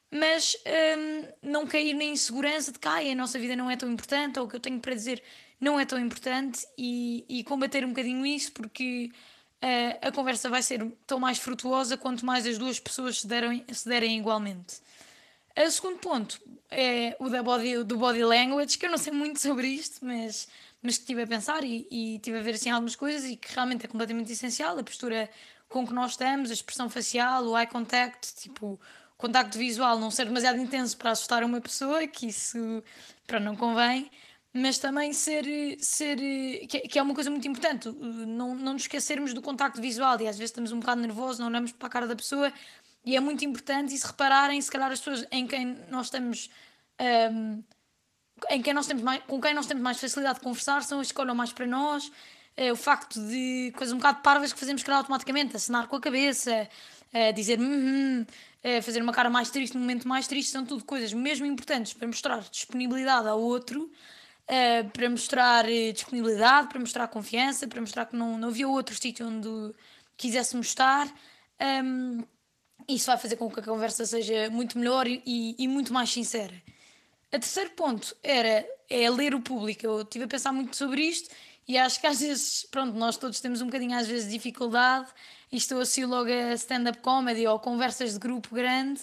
mas 0.09 0.55
um, 0.65 1.49
não 1.49 1.67
cair 1.67 1.93
na 1.93 2.03
insegurança 2.03 2.71
de 2.71 2.79
que 2.79 2.87
ah, 2.87 2.99
a 2.99 3.15
nossa 3.15 3.37
vida 3.37 3.55
não 3.55 3.69
é 3.69 3.75
tão 3.75 3.91
importante 3.91 4.39
ou 4.39 4.45
o 4.45 4.49
que 4.49 4.55
eu 4.55 4.59
tenho 4.59 4.79
para 4.79 4.95
dizer 4.95 5.21
não 5.59 5.79
é 5.79 5.85
tão 5.85 5.99
importante 5.99 6.65
e, 6.77 7.25
e 7.27 7.43
combater 7.43 7.85
um 7.85 7.89
bocadinho 7.89 8.25
isso 8.25 8.51
porque 8.51 9.11
uh, 9.63 10.07
a 10.07 10.11
conversa 10.11 10.49
vai 10.49 10.61
ser 10.61 10.85
tão 11.07 11.19
mais 11.19 11.37
frutuosa 11.37 11.97
quanto 11.97 12.25
mais 12.25 12.45
as 12.45 12.57
duas 12.57 12.79
pessoas 12.79 13.21
se 13.21 13.27
derem, 13.27 13.65
se 13.71 13.87
derem 13.87 14.17
igualmente. 14.17 14.77
O 15.57 15.71
segundo 15.71 15.99
ponto 15.99 16.39
é 16.69 17.15
o 17.19 17.29
da 17.29 17.41
body, 17.41 17.83
do 17.83 17.97
body 17.97 18.23
language, 18.23 18.77
que 18.77 18.85
eu 18.85 18.91
não 18.91 18.97
sei 18.97 19.13
muito 19.13 19.39
sobre 19.39 19.67
isto, 19.67 20.05
mas, 20.05 20.49
mas 20.81 20.97
que 20.97 21.03
estive 21.03 21.23
a 21.23 21.27
pensar 21.27 21.63
e, 21.63 21.87
e 21.89 22.15
estive 22.15 22.37
a 22.37 22.41
ver 22.41 22.55
assim, 22.55 22.69
algumas 22.69 22.95
coisas 22.95 23.23
e 23.23 23.37
que 23.37 23.53
realmente 23.53 23.85
é 23.85 23.87
completamente 23.87 24.31
essencial. 24.31 24.77
A 24.77 24.83
postura 24.83 25.29
com 25.69 25.87
que 25.87 25.93
nós 25.93 26.11
estamos, 26.11 26.49
a 26.49 26.53
expressão 26.53 26.89
facial, 26.89 27.45
o 27.45 27.57
eye 27.57 27.67
contact, 27.67 28.35
tipo, 28.35 28.79
contacto 29.17 29.57
visual 29.57 29.97
não 29.97 30.11
ser 30.11 30.25
demasiado 30.25 30.59
intenso 30.59 30.97
para 30.97 31.11
assustar 31.11 31.43
uma 31.43 31.61
pessoa, 31.61 32.05
que 32.05 32.27
isso 32.27 32.83
para 33.25 33.39
não 33.39 33.55
convém, 33.55 34.11
mas 34.57 34.77
também 34.77 35.11
ser, 35.11 35.43
ser 35.79 36.15
que, 36.67 36.97
é 36.97 37.01
uma 37.01 37.13
coisa 37.13 37.29
muito 37.29 37.45
importante, 37.45 37.89
não, 37.91 38.55
não 38.55 38.71
nos 38.71 38.83
esquecermos 38.83 39.33
do 39.33 39.41
contacto 39.41 39.81
visual 39.81 40.13
e 40.21 40.29
às 40.29 40.37
vezes 40.37 40.51
estamos 40.51 40.71
um 40.71 40.79
bocado 40.79 41.01
nervosos, 41.01 41.39
não 41.39 41.47
olhamos 41.47 41.73
para 41.73 41.87
a 41.87 41.89
cara 41.89 42.07
da 42.07 42.15
pessoa 42.15 42.53
e 43.03 43.17
é 43.17 43.19
muito 43.19 43.43
importante 43.43 43.93
e 43.93 43.97
se 43.97 44.07
repararem, 44.07 44.61
se 44.61 44.71
calhar 44.71 44.89
as 44.89 44.99
pessoas 44.99 45.27
em 45.29 45.45
quem 45.45 45.77
nós 45.91 46.09
temos 46.09 46.49
um, 47.33 47.61
em 48.49 48.61
quem 48.61 48.73
nós 48.73 48.87
temos 48.87 49.03
mais, 49.03 49.21
com 49.23 49.41
quem 49.41 49.53
nós 49.53 49.65
temos 49.65 49.83
mais 49.83 49.99
facilidade 49.99 50.39
de 50.39 50.45
conversar 50.45 50.83
são 50.83 51.01
as 51.01 51.11
que 51.11 51.19
olham 51.19 51.35
mais 51.35 51.51
para 51.51 51.67
nós, 51.67 52.09
é, 52.55 52.71
o 52.71 52.77
facto 52.77 53.19
de 53.27 53.73
coisas 53.75 53.91
um 53.91 53.97
bocado 53.97 54.21
parvas 54.21 54.53
que 54.53 54.59
fazemos 54.59 54.83
calhar 54.83 54.99
automaticamente, 54.99 55.57
acenar 55.57 55.89
com 55.89 55.97
a 55.97 55.99
cabeça, 55.99 56.69
é, 57.11 57.33
dizer 57.33 57.59
hum, 57.59 58.25
é, 58.63 58.81
fazer 58.81 59.01
uma 59.01 59.11
cara 59.11 59.29
mais 59.29 59.49
triste 59.49 59.73
no 59.73 59.81
momento 59.81 60.07
mais 60.07 60.27
triste, 60.27 60.49
são 60.51 60.65
tudo 60.65 60.85
coisas 60.85 61.11
mesmo 61.11 61.45
importantes 61.45 61.93
para 61.93 62.07
mostrar 62.07 62.39
disponibilidade 62.49 63.27
ao 63.27 63.41
outro 63.41 63.91
uh, 64.49 64.89
para 64.91 65.09
mostrar 65.09 65.69
eh, 65.69 65.91
disponibilidade, 65.91 66.69
para 66.69 66.79
mostrar 66.79 67.07
confiança, 67.07 67.67
para 67.67 67.81
mostrar 67.81 68.05
que 68.05 68.15
não, 68.15 68.37
não 68.37 68.49
havia 68.49 68.67
outro 68.67 68.95
sítio 68.95 69.27
onde 69.27 69.73
quiséssemos 70.17 70.67
estar. 70.67 71.07
Um, 71.83 72.23
isso 72.87 73.07
vai 73.07 73.17
fazer 73.17 73.35
com 73.35 73.49
que 73.49 73.59
a 73.59 73.63
conversa 73.63 74.05
seja 74.05 74.49
muito 74.49 74.77
melhor 74.77 75.07
e, 75.07 75.55
e 75.57 75.67
muito 75.67 75.91
mais 75.91 76.11
sincera. 76.11 76.53
A 77.31 77.39
terceiro 77.39 77.71
ponto 77.71 78.15
era 78.23 78.65
é 78.89 79.09
ler 79.09 79.33
o 79.33 79.41
público. 79.41 79.85
Eu 79.85 80.01
estive 80.01 80.25
a 80.25 80.27
pensar 80.27 80.51
muito 80.51 80.75
sobre 80.75 81.01
isto 81.01 81.33
e 81.67 81.77
acho 81.77 81.99
que 81.99 82.07
às 82.07 82.19
vezes, 82.19 82.67
pronto, 82.69 82.95
nós 82.95 83.17
todos 83.17 83.39
temos 83.39 83.61
um 83.61 83.65
bocadinho 83.65 83.97
às 83.97 84.07
vezes 84.07 84.31
dificuldade 84.31 85.09
e 85.51 85.57
estou 85.57 85.79
assim 85.79 86.05
logo 86.05 86.29
a 86.29 86.53
stand-up 86.53 86.99
comedy 86.99 87.47
ou 87.47 87.59
conversas 87.59 88.13
de 88.13 88.19
grupo 88.19 88.53
grande 88.53 89.01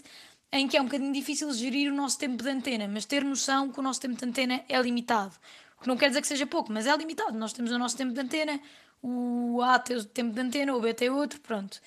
em 0.53 0.69
que 0.69 0.77
é 0.77 0.81
um 0.81 0.85
bocadinho 0.85 1.13
difícil 1.13 1.51
gerir 1.53 1.91
o 1.91 1.97
nosso 1.97 2.19
tempo 2.19 2.43
de 2.43 2.49
antena, 2.51 2.87
mas 2.87 3.07
ter 3.07 3.25
noção 3.25 3.73
que 3.73 3.81
o 3.81 3.83
nosso 3.83 4.01
tempo 4.01 4.15
de 4.15 4.25
antena 4.25 4.63
é 4.69 4.81
limitado. 4.81 5.35
O 5.79 5.83
que 5.83 5.89
não 5.89 5.97
quer 5.97 6.09
dizer 6.09 6.21
que 6.21 6.29
seja 6.29 6.47
pouco, 6.47 6.71
mas 6.71 6.87
é 6.87 6.95
limitado. 6.95 7.37
Nós 7.37 7.53
temos 7.53 7.73
o 7.73 7.79
nosso 7.79 7.97
tempo 7.97 8.13
de 8.13 8.21
antena, 8.21 8.61
o 9.03 9.61
A 9.63 9.79
tem 9.79 9.97
o 9.97 10.05
tempo 10.05 10.33
de 10.33 10.41
antena, 10.41 10.77
o 10.77 10.81
B 10.81 10.93
tem 10.93 11.09
outro, 11.09 11.41
pronto. 11.41 11.81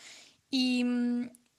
E, 0.52 0.84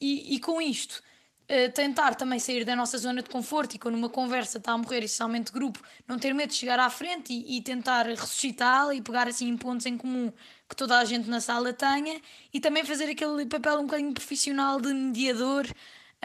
e, 0.00 0.34
e 0.34 0.40
com 0.40 0.60
isto, 0.60 1.00
uh, 1.44 1.72
tentar 1.72 2.14
também 2.16 2.38
sair 2.38 2.64
da 2.64 2.74
nossa 2.74 2.98
zona 2.98 3.22
de 3.22 3.30
conforto 3.30 3.74
e 3.74 3.78
quando 3.78 3.94
uma 3.94 4.08
conversa 4.08 4.58
está 4.58 4.72
a 4.72 4.78
morrer, 4.78 5.04
essencialmente 5.04 5.52
grupo, 5.52 5.80
não 6.06 6.18
ter 6.18 6.34
medo 6.34 6.50
de 6.50 6.56
chegar 6.56 6.78
à 6.78 6.90
frente 6.90 7.32
e, 7.32 7.56
e 7.56 7.62
tentar 7.62 8.06
ressuscitá-la 8.06 8.94
e 8.94 9.00
pegar 9.00 9.28
assim 9.28 9.48
em 9.48 9.56
pontos 9.56 9.86
em 9.86 9.96
comum 9.96 10.32
que 10.68 10.74
toda 10.74 10.98
a 10.98 11.04
gente 11.04 11.28
na 11.30 11.40
sala 11.40 11.72
tenha 11.72 12.20
e 12.52 12.60
também 12.60 12.84
fazer 12.84 13.08
aquele 13.08 13.46
papel 13.46 13.78
um 13.78 13.86
bocadinho 13.86 14.12
profissional 14.12 14.80
de 14.80 14.92
mediador, 14.92 15.66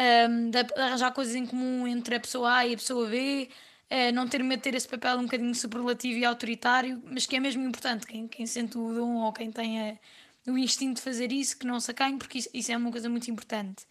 um, 0.02 0.50
de 0.50 0.58
arranjar 0.76 1.12
coisas 1.12 1.36
em 1.36 1.46
comum 1.46 1.88
entre 1.88 2.16
a 2.16 2.20
pessoa 2.20 2.58
A 2.58 2.66
e 2.66 2.74
a 2.74 2.78
pessoa 2.78 3.08
B. 3.08 3.50
Uh, 3.90 4.12
não 4.14 4.28
ter 4.28 4.42
medo 4.42 4.60
de 4.60 4.64
ter 4.64 4.74
esse 4.74 4.88
papel 4.88 5.18
um 5.18 5.24
bocadinho 5.24 5.54
superlativo 5.54 6.18
e 6.18 6.24
autoritário, 6.24 7.02
mas 7.06 7.26
que 7.26 7.36
é 7.36 7.40
mesmo 7.40 7.64
importante. 7.64 8.08
Quem, 8.08 8.28
quem 8.28 8.46
sente 8.46 8.78
o 8.78 8.94
dom 8.94 9.16
ou 9.18 9.34
quem 9.34 9.52
tenha 9.52 10.00
o 10.48 10.58
instinto 10.58 10.96
de 10.96 11.02
fazer 11.02 11.32
isso, 11.32 11.58
que 11.58 11.68
não 11.68 11.80
se 11.80 11.92
acanhe, 11.92 12.18
porque 12.18 12.38
isso, 12.38 12.50
isso 12.54 12.72
é 12.72 12.78
uma 12.78 12.90
coisa 12.90 13.10
muito 13.10 13.30
importante. 13.30 13.86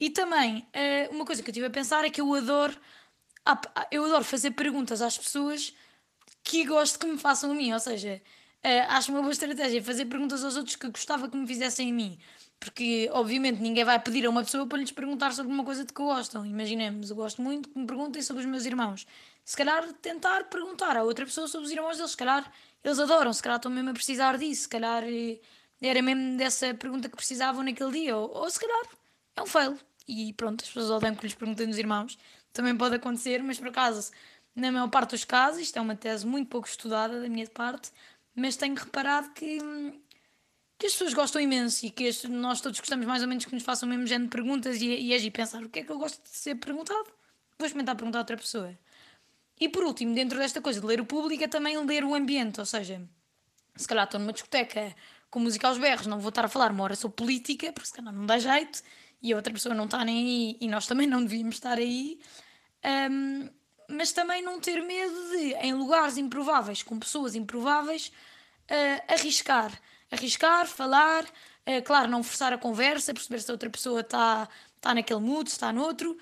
E 0.00 0.10
também, 0.10 0.66
uh, 0.74 1.14
uma 1.14 1.24
coisa 1.24 1.42
que 1.42 1.48
eu 1.48 1.52
estive 1.52 1.66
a 1.66 1.70
pensar 1.70 2.04
é 2.04 2.10
que 2.10 2.20
eu 2.20 2.34
adoro, 2.34 2.76
eu 3.90 4.04
adoro 4.04 4.24
fazer 4.24 4.50
perguntas 4.52 5.00
às 5.00 5.16
pessoas 5.16 5.74
que 6.42 6.64
gosto 6.64 6.98
que 6.98 7.06
me 7.06 7.18
façam 7.18 7.52
a 7.52 7.54
mim, 7.54 7.72
ou 7.72 7.78
seja, 7.78 8.20
uh, 8.64 8.92
acho 8.92 9.12
uma 9.12 9.20
boa 9.20 9.32
estratégia 9.32 9.82
fazer 9.82 10.06
perguntas 10.06 10.44
aos 10.44 10.56
outros 10.56 10.76
que 10.76 10.88
gostava 10.88 11.28
que 11.28 11.36
me 11.36 11.46
fizessem 11.46 11.90
a 11.90 11.94
mim. 11.94 12.18
Porque, 12.60 13.08
obviamente, 13.12 13.60
ninguém 13.60 13.84
vai 13.84 13.98
pedir 13.98 14.26
a 14.26 14.30
uma 14.30 14.44
pessoa 14.44 14.66
para 14.66 14.78
lhes 14.78 14.92
perguntar 14.92 15.32
sobre 15.32 15.50
uma 15.50 15.64
coisa 15.64 15.82
de 15.82 15.92
que 15.94 16.02
gostam. 16.02 16.44
Imaginemos, 16.44 17.08
eu 17.08 17.16
gosto 17.16 17.40
muito 17.40 17.70
que 17.70 17.78
me 17.78 17.86
perguntem 17.86 18.20
sobre 18.20 18.42
os 18.42 18.48
meus 18.48 18.66
irmãos. 18.66 19.06
Se 19.44 19.56
calhar 19.56 19.90
tentar 19.94 20.44
perguntar 20.44 20.94
a 20.96 21.02
outra 21.02 21.24
pessoa 21.24 21.48
sobre 21.48 21.66
os 21.66 21.72
irmãos 21.72 21.96
deles, 21.96 22.10
se 22.10 22.16
calhar 22.18 22.52
eles 22.84 22.98
adoram, 22.98 23.32
se 23.32 23.42
calhar 23.42 23.56
estão 23.56 23.72
mesmo 23.72 23.90
a 23.90 23.92
precisar 23.94 24.36
disso, 24.36 24.62
se 24.62 24.68
calhar 24.68 25.02
eh, 25.04 25.38
era 25.80 26.02
mesmo 26.02 26.36
dessa 26.36 26.74
pergunta 26.74 27.08
que 27.08 27.16
precisavam 27.16 27.62
naquele 27.62 27.92
dia, 27.92 28.16
ou, 28.16 28.30
ou 28.30 28.50
se 28.50 28.60
calhar 28.60 28.82
é 29.36 29.42
um 29.42 29.46
fail. 29.46 29.78
E 30.06 30.32
pronto, 30.34 30.62
as 30.62 30.68
pessoas 30.68 30.90
odeiam 30.90 31.14
que 31.14 31.24
lhes 31.24 31.34
perguntem 31.34 31.66
nos 31.66 31.78
irmãos, 31.78 32.18
também 32.52 32.76
pode 32.76 32.96
acontecer, 32.96 33.42
mas 33.42 33.58
por 33.58 33.68
acaso, 33.68 34.10
na 34.54 34.70
maior 34.72 34.88
parte 34.88 35.10
dos 35.10 35.24
casos, 35.24 35.60
isto 35.60 35.78
é 35.78 35.80
uma 35.80 35.94
tese 35.94 36.26
muito 36.26 36.48
pouco 36.48 36.68
estudada 36.68 37.20
da 37.20 37.28
minha 37.28 37.46
parte, 37.48 37.90
mas 38.34 38.56
tenho 38.56 38.74
reparado 38.74 39.30
que, 39.30 39.58
que 40.80 40.86
as 40.86 40.92
pessoas 40.92 41.12
gostam 41.12 41.42
imenso 41.42 41.84
e 41.84 41.90
que 41.90 42.08
as, 42.08 42.24
nós 42.24 42.62
todos 42.62 42.80
gostamos 42.80 43.06
mais 43.06 43.20
ou 43.22 43.28
menos 43.28 43.44
que 43.44 43.54
nos 43.54 43.62
façam 43.62 43.86
o 43.86 43.90
mesmo 43.90 44.06
género 44.06 44.30
de 44.30 44.34
perguntas 44.34 44.80
e, 44.80 44.86
e 44.86 45.14
agir 45.14 45.30
pensar 45.30 45.62
o 45.62 45.68
que 45.68 45.80
é 45.80 45.84
que 45.84 45.92
eu 45.92 45.98
gosto 45.98 46.22
de 46.22 46.30
ser 46.30 46.54
perguntado, 46.54 47.04
vou 47.58 47.66
experimentar 47.66 47.94
perguntar 47.94 48.18
a 48.18 48.22
outra 48.22 48.36
pessoa. 48.36 48.76
E 49.60 49.68
por 49.68 49.84
último, 49.84 50.14
dentro 50.14 50.38
desta 50.38 50.62
coisa 50.62 50.80
de 50.80 50.86
ler 50.86 50.98
o 50.98 51.04
público, 51.04 51.44
é 51.44 51.48
também 51.48 51.76
ler 51.84 52.02
o 52.02 52.14
ambiente, 52.14 52.58
ou 52.58 52.64
seja, 52.64 53.06
se 53.76 53.86
calhar 53.86 54.04
estou 54.04 54.18
numa 54.18 54.32
discoteca 54.32 54.96
com 55.28 55.38
música 55.38 55.68
aos 55.68 55.76
berros, 55.76 56.06
não 56.06 56.18
vou 56.18 56.30
estar 56.30 56.46
a 56.46 56.48
falar 56.48 56.72
uma 56.72 56.82
hora 56.82 56.96
sobre 56.96 57.16
política, 57.16 57.70
porque 57.74 57.86
se 57.86 57.92
calhar 57.92 58.12
não 58.12 58.24
dá 58.24 58.38
jeito, 58.38 58.82
e 59.22 59.34
a 59.34 59.36
outra 59.36 59.52
pessoa 59.52 59.74
não 59.74 59.84
está 59.84 60.02
nem 60.02 60.16
aí 60.16 60.56
e 60.62 60.66
nós 60.66 60.86
também 60.86 61.06
não 61.06 61.22
devíamos 61.22 61.56
estar 61.56 61.76
aí. 61.76 62.18
Um, 63.10 63.50
mas 63.86 64.12
também 64.12 64.40
não 64.40 64.58
ter 64.58 64.80
medo 64.82 65.30
de, 65.30 65.54
em 65.56 65.74
lugares 65.74 66.16
improváveis, 66.16 66.82
com 66.82 66.98
pessoas 66.98 67.34
improváveis, 67.34 68.10
uh, 68.70 69.12
arriscar. 69.12 69.78
Arriscar, 70.10 70.66
falar, 70.66 71.24
uh, 71.24 71.82
claro, 71.84 72.08
não 72.08 72.22
forçar 72.22 72.52
a 72.52 72.58
conversa, 72.58 73.14
perceber 73.14 73.40
se 73.40 73.50
a 73.50 73.54
outra 73.54 73.70
pessoa 73.70 74.00
está 74.00 74.48
tá 74.80 74.94
naquele 74.94 75.20
mood, 75.20 75.48
se 75.48 75.56
está 75.56 75.72
noutro. 75.72 76.16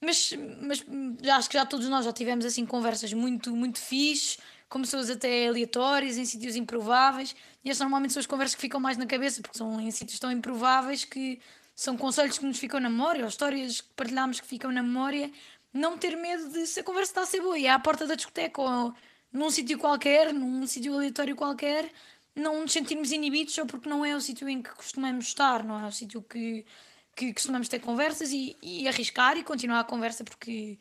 Mas, 0.00 0.32
mas 0.60 0.84
já, 1.22 1.36
acho 1.36 1.48
que 1.48 1.56
já 1.56 1.64
todos 1.64 1.88
nós 1.88 2.04
já 2.04 2.12
tivemos 2.12 2.44
assim 2.44 2.66
conversas 2.66 3.12
muito, 3.12 3.54
muito 3.56 3.78
fixe, 3.78 4.38
com 4.68 4.80
pessoas 4.80 5.08
até 5.08 5.48
aleatórias, 5.48 6.18
em 6.18 6.24
sítios 6.24 6.56
improváveis. 6.56 7.34
E 7.64 7.70
essas 7.70 7.80
normalmente 7.80 8.12
são 8.12 8.20
as 8.20 8.26
conversas 8.26 8.54
que 8.54 8.60
ficam 8.60 8.80
mais 8.80 8.96
na 8.98 9.06
cabeça, 9.06 9.40
porque 9.40 9.56
são 9.56 9.80
em 9.80 9.90
sítios 9.90 10.18
tão 10.18 10.30
improváveis 10.30 11.04
que 11.04 11.40
são 11.74 11.96
conselhos 11.96 12.38
que 12.38 12.44
nos 12.44 12.58
ficam 12.58 12.78
na 12.78 12.90
memória, 12.90 13.22
ou 13.22 13.28
histórias 13.28 13.80
que 13.80 13.88
partilhamos 13.96 14.40
que 14.40 14.46
ficam 14.46 14.70
na 14.70 14.82
memória, 14.82 15.30
não 15.72 15.98
ter 15.98 16.16
medo 16.16 16.50
de 16.50 16.66
se 16.66 16.80
a 16.80 16.84
conversa 16.84 17.10
está 17.10 17.22
a 17.22 17.26
ser 17.26 17.40
boa 17.40 17.58
e 17.58 17.66
é 17.66 17.70
à 17.70 17.78
porta 17.78 18.06
da 18.06 18.14
discoteca 18.14 18.62
ou 18.62 18.94
num 19.32 19.50
sítio 19.50 19.76
qualquer, 19.78 20.32
num 20.32 20.66
sítio 20.66 20.94
aleatório 20.94 21.34
qualquer, 21.34 21.90
não 22.34 22.62
nos 22.62 22.72
sentirmos 22.72 23.12
inibidos 23.12 23.54
só 23.54 23.64
porque 23.64 23.88
não 23.88 24.04
é 24.04 24.14
o 24.14 24.20
sítio 24.20 24.48
em 24.48 24.62
que 24.62 24.70
costumamos 24.70 25.26
estar, 25.26 25.62
não 25.64 25.78
é 25.78 25.86
o 25.86 25.92
sítio 25.92 26.22
que, 26.22 26.64
que 27.14 27.32
costumamos 27.32 27.68
ter 27.68 27.80
conversas 27.80 28.30
e, 28.32 28.56
e 28.62 28.88
arriscar 28.88 29.36
e 29.36 29.44
continuar 29.44 29.80
a 29.80 29.84
conversa 29.84 30.24
porque, 30.24 30.78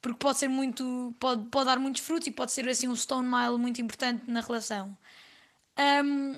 porque 0.00 0.18
pode 0.18 0.38
ser 0.38 0.48
muito, 0.48 1.14
pode, 1.20 1.44
pode 1.46 1.66
dar 1.66 1.78
muitos 1.78 2.02
frutos 2.02 2.26
e 2.26 2.30
pode 2.30 2.52
ser 2.52 2.68
assim 2.68 2.88
um 2.88 2.96
stone 2.96 3.28
mile 3.28 3.58
muito 3.58 3.80
importante 3.80 4.30
na 4.30 4.40
relação. 4.40 4.96
Um, 5.78 6.34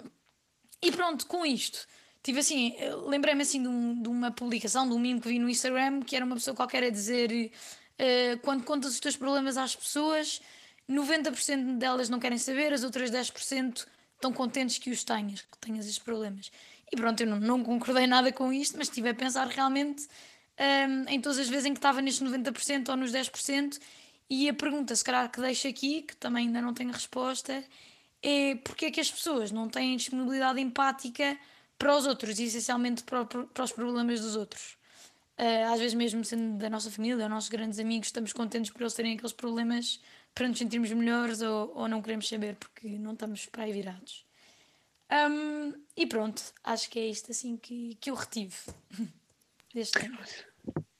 e 0.82 0.92
pronto, 0.92 1.26
com 1.26 1.46
isto 1.46 1.87
Tive 2.22 2.40
assim, 2.40 2.75
lembrei-me 3.06 3.42
assim 3.42 3.62
de, 3.62 3.68
um, 3.68 4.02
de, 4.02 4.08
uma 4.08 4.30
publicação, 4.30 4.87
de 4.87 4.94
um 4.94 4.98
meme 4.98 5.20
que 5.20 5.28
vi 5.28 5.38
no 5.38 5.48
Instagram, 5.48 6.00
que 6.00 6.16
era 6.16 6.25
uma 6.25 6.34
pessoa 6.34 6.54
qualquer 6.54 6.82
a 6.82 6.90
dizer 6.90 7.30
uh, 7.32 8.38
quando 8.42 8.64
contas 8.64 8.92
os 8.92 9.00
teus 9.00 9.16
problemas 9.16 9.56
às 9.56 9.75
pessoas, 9.75 10.42
90% 10.90 11.78
delas 11.78 12.08
não 12.08 12.18
querem 12.18 12.37
saber, 12.38 12.72
as 12.72 12.82
outras 12.82 13.10
10% 13.10 13.87
estão 14.18 14.32
contentes 14.32 14.78
que 14.78 14.90
os 14.90 15.04
tenhas, 15.04 15.42
que 15.42 15.58
tenhas 15.58 15.87
esses 15.87 15.98
problemas. 15.98 16.50
E 16.92 16.96
pronto, 16.96 17.20
eu 17.20 17.26
não, 17.26 17.38
não 17.38 17.64
concordei 17.64 18.06
nada 18.06 18.32
com 18.32 18.52
isto, 18.52 18.76
mas 18.76 18.88
estive 18.88 19.08
a 19.10 19.14
pensar 19.14 19.46
realmente 19.46 20.06
um, 20.58 21.08
em 21.08 21.20
todas 21.20 21.38
as 21.38 21.48
vezes 21.48 21.66
em 21.66 21.72
que 21.72 21.78
estava 21.78 22.02
nestes 22.02 22.26
90% 22.26 22.88
ou 22.88 22.96
nos 22.96 23.12
10%, 23.12 23.78
e 24.30 24.48
a 24.48 24.54
pergunta, 24.54 24.94
se 24.94 25.04
calhar 25.04 25.30
que 25.30 25.40
deixo 25.40 25.68
aqui, 25.68 26.02
que 26.02 26.16
também 26.16 26.48
ainda 26.48 26.60
não 26.60 26.75
tenho 26.75 26.90
resposta, 26.90 27.64
é 28.22 28.56
porque 28.56 28.87
é 28.87 28.90
que 28.90 29.00
as 29.00 29.10
pessoas 29.10 29.50
não 29.50 29.68
têm 29.68 29.96
disponibilidade 29.96 30.60
empática 30.60 31.38
para 31.78 31.96
os 31.96 32.06
outros 32.06 32.38
e 32.38 32.44
essencialmente 32.44 33.04
para, 33.04 33.25
para 33.25 33.64
os 33.64 33.72
problemas 33.72 34.20
dos 34.20 34.37
outros. 34.37 34.76
Uh, 35.38 35.72
às 35.72 35.78
vezes, 35.78 35.94
mesmo 35.94 36.25
sendo 36.25 36.58
da 36.58 36.68
nossa 36.68 36.90
família 36.90 37.22
ou 37.22 37.30
nossos 37.30 37.48
grandes 37.48 37.78
amigos, 37.78 38.08
estamos 38.08 38.32
contentes 38.32 38.72
por 38.72 38.82
eles 38.82 38.94
terem 38.94 39.14
aqueles 39.14 39.32
problemas 39.32 40.00
para 40.38 40.47
nos 40.47 40.59
sentirmos 40.59 40.92
melhores 40.92 41.42
ou, 41.42 41.73
ou 41.75 41.88
não 41.88 42.00
queremos 42.00 42.28
saber 42.28 42.54
porque 42.54 42.87
não 42.90 43.14
estamos 43.14 43.47
para 43.47 43.64
aí 43.64 43.73
virados. 43.73 44.25
Um, 45.11 45.75
e 45.97 46.07
pronto, 46.07 46.40
acho 46.62 46.88
que 46.88 47.00
é 47.00 47.07
isto 47.09 47.33
assim 47.33 47.57
que, 47.57 47.97
que 48.00 48.09
eu 48.09 48.14
retive 48.14 48.54
deste 49.75 49.99
tema. 49.99 50.21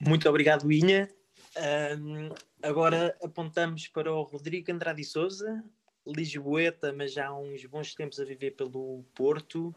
Muito 0.01 0.29
obrigado, 0.29 0.71
Inha. 0.73 1.09
Um, 1.57 2.31
agora 2.61 3.17
apontamos 3.23 3.87
para 3.87 4.13
o 4.13 4.23
Rodrigo 4.23 4.73
Andrade 4.73 5.05
Souza, 5.05 5.65
Lisboeta, 6.05 6.93
mas 6.93 7.13
já 7.13 7.29
há 7.29 7.39
uns 7.39 7.65
bons 7.67 7.95
tempos 7.95 8.19
a 8.19 8.25
viver 8.25 8.57
pelo 8.57 9.05
Porto. 9.15 9.73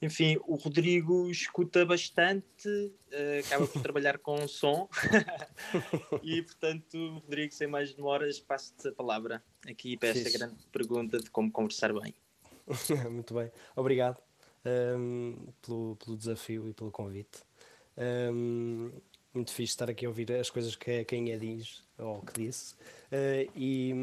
Enfim, 0.00 0.38
o 0.46 0.56
Rodrigo 0.56 1.30
escuta 1.30 1.84
bastante, 1.86 2.68
uh, 2.68 3.46
acaba 3.46 3.66
por 3.66 3.80
trabalhar 3.82 4.18
com 4.18 4.46
som 4.46 4.88
e, 6.22 6.42
portanto, 6.42 7.20
Rodrigo, 7.20 7.54
sem 7.54 7.66
mais 7.66 7.94
demoras, 7.94 8.38
passo-te 8.38 8.88
a 8.88 8.92
palavra 8.92 9.42
aqui 9.66 9.96
para 9.96 10.10
esta 10.10 10.30
grande 10.30 10.56
pergunta 10.70 11.18
de 11.18 11.30
como 11.30 11.50
conversar 11.50 11.94
bem. 11.94 12.14
Muito 13.10 13.32
bem, 13.32 13.50
obrigado 13.74 14.18
um, 14.66 14.68
ehm, 14.68 15.36
pelo, 15.62 15.96
pelo 15.96 16.16
desafio 16.16 16.68
e 16.68 16.74
pelo 16.74 16.90
convite. 16.90 17.42
Um, 17.96 18.90
ehm, 18.90 19.00
muito 19.32 19.52
fixe 19.52 19.72
estar 19.72 19.90
aqui 19.90 20.06
a 20.06 20.08
ouvir 20.08 20.32
as 20.32 20.48
coisas 20.48 20.74
que 20.76 21.04
quem 21.04 21.30
é 21.30 21.36
diz 21.36 21.82
ou 21.98 22.20
que 22.22 22.42
disse. 22.42 22.74
Uh, 23.12 23.50
e, 23.54 23.94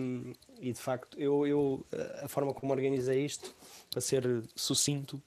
e 0.59 0.71
de 0.71 0.79
facto, 0.79 1.19
eu, 1.19 1.45
eu, 1.45 1.85
a 2.21 2.27
forma 2.27 2.53
como 2.53 2.71
organizei 2.71 3.25
isto, 3.25 3.53
para 3.89 3.99
ser 3.99 4.23
sucinto, 4.55 5.21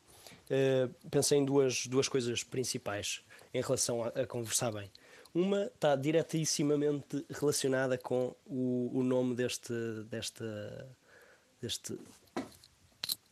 uh, 0.50 1.08
pensei 1.10 1.38
em 1.38 1.44
duas, 1.44 1.86
duas 1.86 2.08
coisas 2.08 2.42
principais 2.42 3.22
em 3.52 3.60
relação 3.60 4.02
a, 4.02 4.08
a 4.08 4.26
conversar 4.26 4.72
bem. 4.72 4.90
Uma 5.34 5.64
está 5.64 5.94
diretissimamente 5.94 7.26
relacionada 7.30 7.98
com 7.98 8.34
o, 8.46 8.90
o 8.94 9.02
nome 9.02 9.34
deste, 9.34 9.74
desta, 10.08 10.88
deste, 11.60 11.98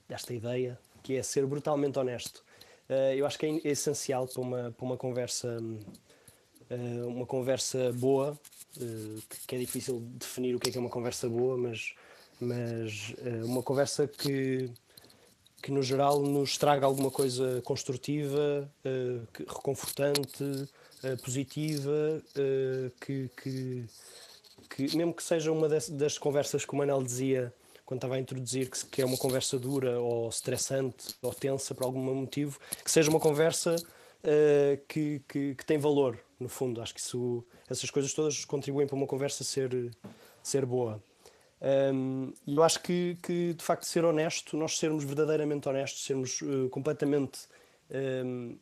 desta 0.06 0.34
ideia, 0.34 0.78
que 1.02 1.16
é 1.16 1.22
ser 1.22 1.46
brutalmente 1.46 1.98
honesto. 1.98 2.44
Uh, 2.88 3.14
eu 3.16 3.26
acho 3.26 3.38
que 3.38 3.46
é 3.46 3.68
essencial 3.68 4.28
para 4.28 4.42
uma, 4.42 4.70
para 4.72 4.84
uma 4.84 4.96
conversa 4.98 5.58
uh, 5.58 7.06
uma 7.08 7.24
conversa 7.24 7.90
boa, 7.92 8.38
uh, 8.76 9.22
que 9.46 9.56
é 9.56 9.58
difícil 9.58 10.00
definir 10.00 10.54
o 10.54 10.60
que 10.60 10.68
é, 10.68 10.72
que 10.72 10.76
é 10.76 10.80
uma 10.80 10.90
conversa 10.90 11.26
boa, 11.28 11.56
mas, 11.56 11.94
mas 12.38 13.14
uma 13.44 13.62
conversa 13.62 14.06
que 14.06 14.70
que 15.64 15.72
no 15.72 15.82
geral 15.82 16.20
nos 16.20 16.58
traga 16.58 16.84
alguma 16.84 17.10
coisa 17.10 17.62
construtiva, 17.62 18.70
uh, 18.84 19.26
reconfortante, 19.48 20.44
uh, 20.44 21.22
positiva, 21.22 22.22
uh, 22.36 22.90
que, 23.00 23.30
que, 23.42 23.86
que 24.68 24.94
mesmo 24.94 25.14
que 25.14 25.22
seja 25.22 25.50
uma 25.50 25.66
das, 25.66 25.88
das 25.88 26.18
conversas 26.18 26.66
que 26.66 26.74
o 26.74 26.76
Manel 26.76 27.02
dizia 27.02 27.50
quando 27.86 27.96
estava 27.96 28.16
a 28.16 28.20
introduzir 28.20 28.68
que, 28.68 28.84
que 28.84 29.00
é 29.00 29.06
uma 29.06 29.16
conversa 29.16 29.58
dura 29.58 29.98
ou 29.98 30.28
estressante 30.28 31.14
ou 31.22 31.32
tensa 31.32 31.74
por 31.74 31.84
algum 31.84 32.14
motivo, 32.14 32.58
que 32.84 32.90
seja 32.90 33.08
uma 33.08 33.20
conversa 33.20 33.76
que, 34.88 35.22
que, 35.28 35.54
que, 35.54 35.66
tem 35.66 35.76
valor, 35.76 36.18
no 36.40 36.48
fundo. 36.48 36.80
Acho 36.80 36.94
que 36.94 37.00
isso, 37.00 37.44
essas 37.68 37.90
coisas 37.90 38.12
todas 38.14 38.42
contribuem 38.46 38.86
para 38.86 38.96
uma 38.96 39.06
conversa 39.06 39.44
ser, 39.44 39.94
ser 40.42 40.64
boa. 40.64 41.02
Um, 41.64 42.34
e 42.46 42.56
eu 42.56 42.62
acho 42.62 42.80
que, 42.80 43.16
que, 43.22 43.54
de 43.54 43.64
facto, 43.64 43.86
ser 43.86 44.04
honesto, 44.04 44.54
nós 44.54 44.76
sermos 44.76 45.02
verdadeiramente 45.02 45.66
honestos, 45.66 46.04
sermos 46.04 46.42
uh, 46.42 46.68
completamente 46.68 47.40
um, 47.90 48.58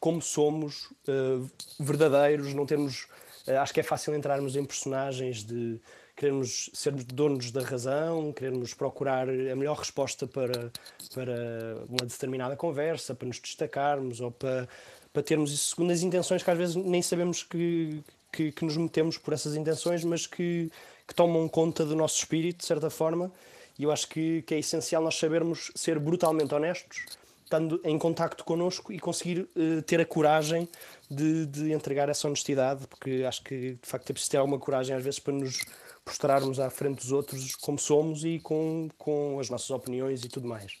como 0.00 0.22
somos, 0.22 0.90
uh, 1.06 1.50
verdadeiros, 1.78 2.54
não 2.54 2.64
termos. 2.64 3.06
Uh, 3.46 3.58
acho 3.60 3.74
que 3.74 3.80
é 3.80 3.82
fácil 3.82 4.14
entrarmos 4.14 4.56
em 4.56 4.64
personagens 4.64 5.44
de 5.44 5.78
queremos 6.16 6.70
ser 6.72 6.92
donos 6.92 7.50
da 7.50 7.60
razão, 7.60 8.32
queremos 8.32 8.72
procurar 8.72 9.28
a 9.28 9.56
melhor 9.56 9.76
resposta 9.76 10.26
para, 10.26 10.72
para 11.12 11.84
uma 11.88 12.06
determinada 12.06 12.56
conversa, 12.56 13.14
para 13.14 13.28
nos 13.28 13.40
destacarmos 13.40 14.20
ou 14.20 14.30
para, 14.30 14.66
para 15.12 15.22
termos 15.22 15.58
segundas 15.58 16.02
intenções 16.02 16.42
que 16.42 16.50
às 16.50 16.56
vezes 16.56 16.76
nem 16.76 17.02
sabemos 17.02 17.42
que, 17.42 18.00
que, 18.32 18.52
que 18.52 18.64
nos 18.64 18.76
metemos 18.76 19.18
por 19.18 19.34
essas 19.34 19.56
intenções, 19.56 20.04
mas 20.04 20.26
que, 20.26 20.70
que 21.06 21.14
tomam 21.14 21.48
conta 21.48 21.84
do 21.84 21.94
nosso 21.94 22.18
espírito, 22.18 22.58
de 22.58 22.66
certa 22.66 22.90
forma. 22.90 23.32
E 23.78 23.82
eu 23.84 23.90
acho 23.90 24.08
que, 24.08 24.42
que 24.42 24.54
é 24.54 24.58
essencial 24.58 25.02
nós 25.02 25.16
sabermos 25.16 25.72
ser 25.74 25.98
brutalmente 25.98 26.54
honestos, 26.54 27.04
estando 27.42 27.80
em 27.84 27.98
contacto 27.98 28.44
connosco 28.44 28.92
e 28.92 28.98
conseguir 28.98 29.48
uh, 29.56 29.82
ter 29.82 30.00
a 30.00 30.06
coragem 30.06 30.68
de, 31.10 31.46
de 31.46 31.72
entregar 31.72 32.08
essa 32.08 32.26
honestidade, 32.26 32.86
porque 32.86 33.24
acho 33.26 33.42
que 33.42 33.72
de 33.74 33.88
facto 33.88 34.10
é 34.10 34.12
preciso 34.12 34.30
ter 34.30 34.36
alguma 34.38 34.58
coragem 34.58 34.96
às 34.96 35.02
vezes 35.02 35.18
para 35.18 35.34
nos 35.34 35.60
mostrarmos 36.06 36.60
à 36.60 36.70
frente 36.70 36.98
dos 36.98 37.12
outros 37.12 37.54
como 37.56 37.78
somos 37.78 38.24
e 38.24 38.38
com, 38.38 38.88
com 38.98 39.38
as 39.40 39.50
nossas 39.50 39.70
opiniões 39.70 40.24
e 40.24 40.28
tudo 40.28 40.46
mais. 40.46 40.72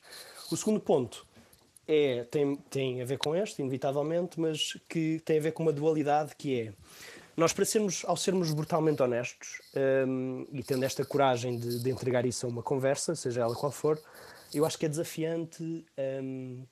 O 0.50 0.56
segundo 0.56 0.80
ponto 0.80 1.26
é, 1.86 2.24
tem, 2.24 2.56
tem 2.56 3.02
a 3.02 3.04
ver 3.04 3.18
com 3.18 3.34
este, 3.34 3.60
inevitavelmente, 3.60 4.40
mas 4.40 4.78
que 4.88 5.20
tem 5.24 5.38
a 5.38 5.40
ver 5.40 5.52
com 5.52 5.62
uma 5.62 5.72
dualidade 5.72 6.34
que 6.36 6.60
é 6.60 6.72
nós, 7.36 7.52
para 7.52 7.64
sermos, 7.64 8.04
ao 8.06 8.16
sermos 8.16 8.52
brutalmente 8.52 9.02
honestos 9.02 9.60
um, 10.06 10.46
e 10.52 10.62
tendo 10.62 10.84
esta 10.84 11.04
coragem 11.04 11.58
de, 11.58 11.82
de, 11.82 11.90
entregar 11.90 12.24
isso 12.24 12.46
a 12.46 12.48
uma 12.48 12.62
conversa, 12.62 13.14
seja 13.14 13.42
ela 13.42 13.54
qual 13.54 13.72
for, 13.72 14.00
eu 14.52 14.64
acho 14.64 14.78
que 14.78 14.86
é 14.86 14.88
desafiante 14.88 15.84
um, 16.22 16.64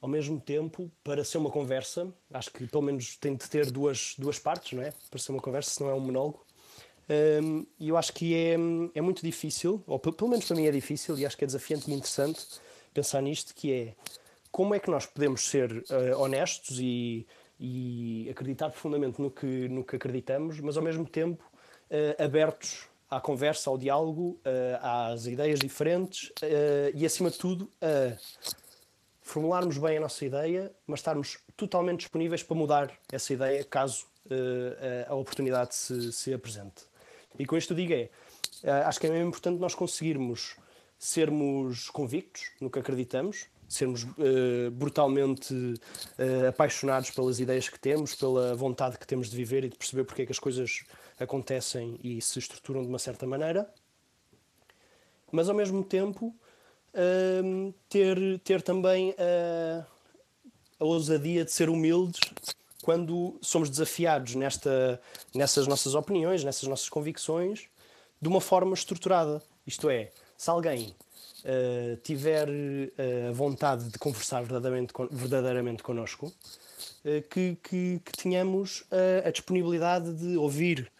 ao 0.00 0.08
mesmo 0.08 0.40
tempo 0.40 0.90
para 1.04 1.24
ser 1.24 1.38
uma 1.38 1.50
conversa. 1.50 2.12
Acho 2.32 2.50
que 2.50 2.66
pelo 2.66 2.82
menos 2.82 3.16
tem 3.16 3.36
de 3.36 3.48
ter 3.48 3.70
duas, 3.70 4.14
duas 4.18 4.38
partes, 4.38 4.72
não 4.72 4.82
é? 4.82 4.92
Para 5.08 5.20
ser 5.20 5.30
uma 5.30 5.40
conversa, 5.40 5.70
se 5.70 5.80
não 5.80 5.88
é 5.88 5.94
um 5.94 6.00
monólogo. 6.00 6.44
Um, 7.42 7.66
e 7.78 7.88
eu 7.90 7.96
acho 7.96 8.12
que 8.12 8.34
é, 8.34 8.54
é 8.94 9.00
muito 9.00 9.22
difícil, 9.22 9.82
ou 9.86 9.98
pelo 9.98 10.30
menos 10.30 10.46
para 10.46 10.56
mim 10.56 10.66
é 10.66 10.70
difícil, 10.72 11.16
e 11.16 11.24
acho 11.24 11.36
que 11.36 11.44
é 11.44 11.46
desafiante 11.46 11.90
e 11.90 11.94
interessante 11.94 12.44
pensar 12.92 13.20
nisto, 13.20 13.54
que 13.54 13.72
é 13.72 13.94
como 14.50 14.74
é 14.74 14.78
que 14.78 14.90
nós 14.90 15.06
podemos 15.06 15.42
ser 15.48 15.72
uh, 15.72 16.18
honestos 16.18 16.78
e, 16.80 17.26
e, 17.58 18.28
acreditar 18.30 18.70
profundamente 18.70 19.20
no 19.20 19.30
que, 19.30 19.68
no 19.68 19.84
que 19.84 19.96
acreditamos, 19.96 20.60
mas 20.60 20.76
ao 20.76 20.82
mesmo 20.82 21.06
tempo 21.06 21.44
uh, 21.90 22.22
abertos 22.22 22.88
à 23.10 23.20
conversa, 23.20 23.70
ao 23.70 23.78
diálogo, 23.78 24.40
uh, 24.44 25.12
às 25.12 25.26
ideias 25.26 25.58
diferentes 25.58 26.32
e, 26.94 27.06
acima 27.06 27.30
de 27.30 27.38
tudo, 27.38 27.70
a 27.80 28.16
formularmos 29.22 29.78
bem 29.78 29.98
a 29.98 30.00
nossa 30.00 30.24
ideia, 30.24 30.72
mas 30.86 31.00
estarmos 31.00 31.38
totalmente 31.56 32.00
disponíveis 32.00 32.42
para 32.42 32.56
mudar 32.56 32.92
essa 33.10 33.32
ideia 33.32 33.64
caso 33.64 34.06
a 35.06 35.14
oportunidade 35.14 35.74
se, 35.74 36.12
se 36.12 36.32
apresente. 36.32 36.84
E 37.38 37.44
com 37.44 37.56
isto 37.56 37.74
digo 37.74 37.92
é, 37.92 38.08
eh, 38.62 38.70
acho 38.70 39.00
que 39.00 39.06
é 39.06 39.10
mesmo 39.10 39.28
importante 39.28 39.60
nós 39.60 39.74
conseguirmos 39.74 40.56
sermos 40.98 41.90
convictos 41.90 42.50
no 42.60 42.70
que 42.70 42.78
acreditamos, 42.78 43.46
sermos 43.74 44.04
uh, 44.04 44.70
brutalmente 44.72 45.52
uh, 45.54 46.48
apaixonados 46.48 47.10
pelas 47.10 47.40
ideias 47.40 47.68
que 47.68 47.78
temos, 47.78 48.14
pela 48.14 48.54
vontade 48.54 48.98
que 48.98 49.06
temos 49.06 49.28
de 49.28 49.36
viver 49.36 49.64
e 49.64 49.68
de 49.68 49.76
perceber 49.76 50.04
porque 50.04 50.22
é 50.22 50.26
que 50.26 50.32
as 50.32 50.38
coisas 50.38 50.84
acontecem 51.18 51.98
e 52.02 52.20
se 52.20 52.38
estruturam 52.38 52.82
de 52.82 52.88
uma 52.88 52.98
certa 52.98 53.26
maneira, 53.26 53.68
mas 55.30 55.48
ao 55.48 55.54
mesmo 55.54 55.82
tempo 55.84 56.34
uh, 56.94 57.74
ter, 57.88 58.38
ter 58.40 58.62
também 58.62 59.14
a, 59.18 59.84
a 60.78 60.84
ousadia 60.84 61.44
de 61.44 61.52
ser 61.52 61.68
humildes 61.68 62.20
quando 62.82 63.38
somos 63.40 63.70
desafiados 63.70 64.34
nesta, 64.34 65.00
nessas 65.34 65.66
nossas 65.66 65.94
opiniões, 65.94 66.44
nessas 66.44 66.68
nossas 66.68 66.88
convicções, 66.88 67.66
de 68.20 68.28
uma 68.28 68.40
forma 68.40 68.74
estruturada. 68.74 69.42
Isto 69.66 69.88
é, 69.88 70.10
se 70.36 70.50
alguém 70.50 70.94
uh, 71.44 71.96
tiver 72.02 72.48
uh, 72.48 73.32
vontade 73.32 73.88
de 73.88 73.98
conversar 73.98 74.42
verdadeiramente, 74.42 74.92
verdadeiramente 75.10 75.82
connosco, 75.82 76.26
uh, 76.26 77.22
que, 77.30 77.56
que, 77.62 78.00
que, 78.04 78.12
tenhamos 78.16 78.84
a 79.24 79.30
disponibilidade 79.30 80.12
de 80.14 80.36
ouvir 80.36 80.90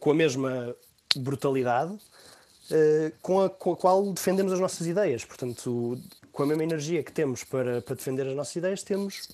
com 0.00 0.10
a 0.10 0.14
mesma 0.14 0.74
brutalidade 1.16 1.96
com 3.22 3.40
a, 3.42 3.48
com, 3.48 3.72
a, 3.72 3.76
qual 3.76 4.12
defendemos 4.12 4.52
as 4.52 4.60
nossas 4.60 4.86
ideias. 4.86 5.24
Portanto, 5.24 5.98
com 6.30 6.42
a 6.42 6.46
mesma 6.46 6.64
energia 6.64 7.02
que 7.02 7.10
temos 7.10 7.42
para, 7.42 7.80
para 7.80 7.94
defender 7.94 8.26
as 8.26 8.34
nossas 8.34 8.56
ideias, 8.56 8.82
temos 8.82 9.28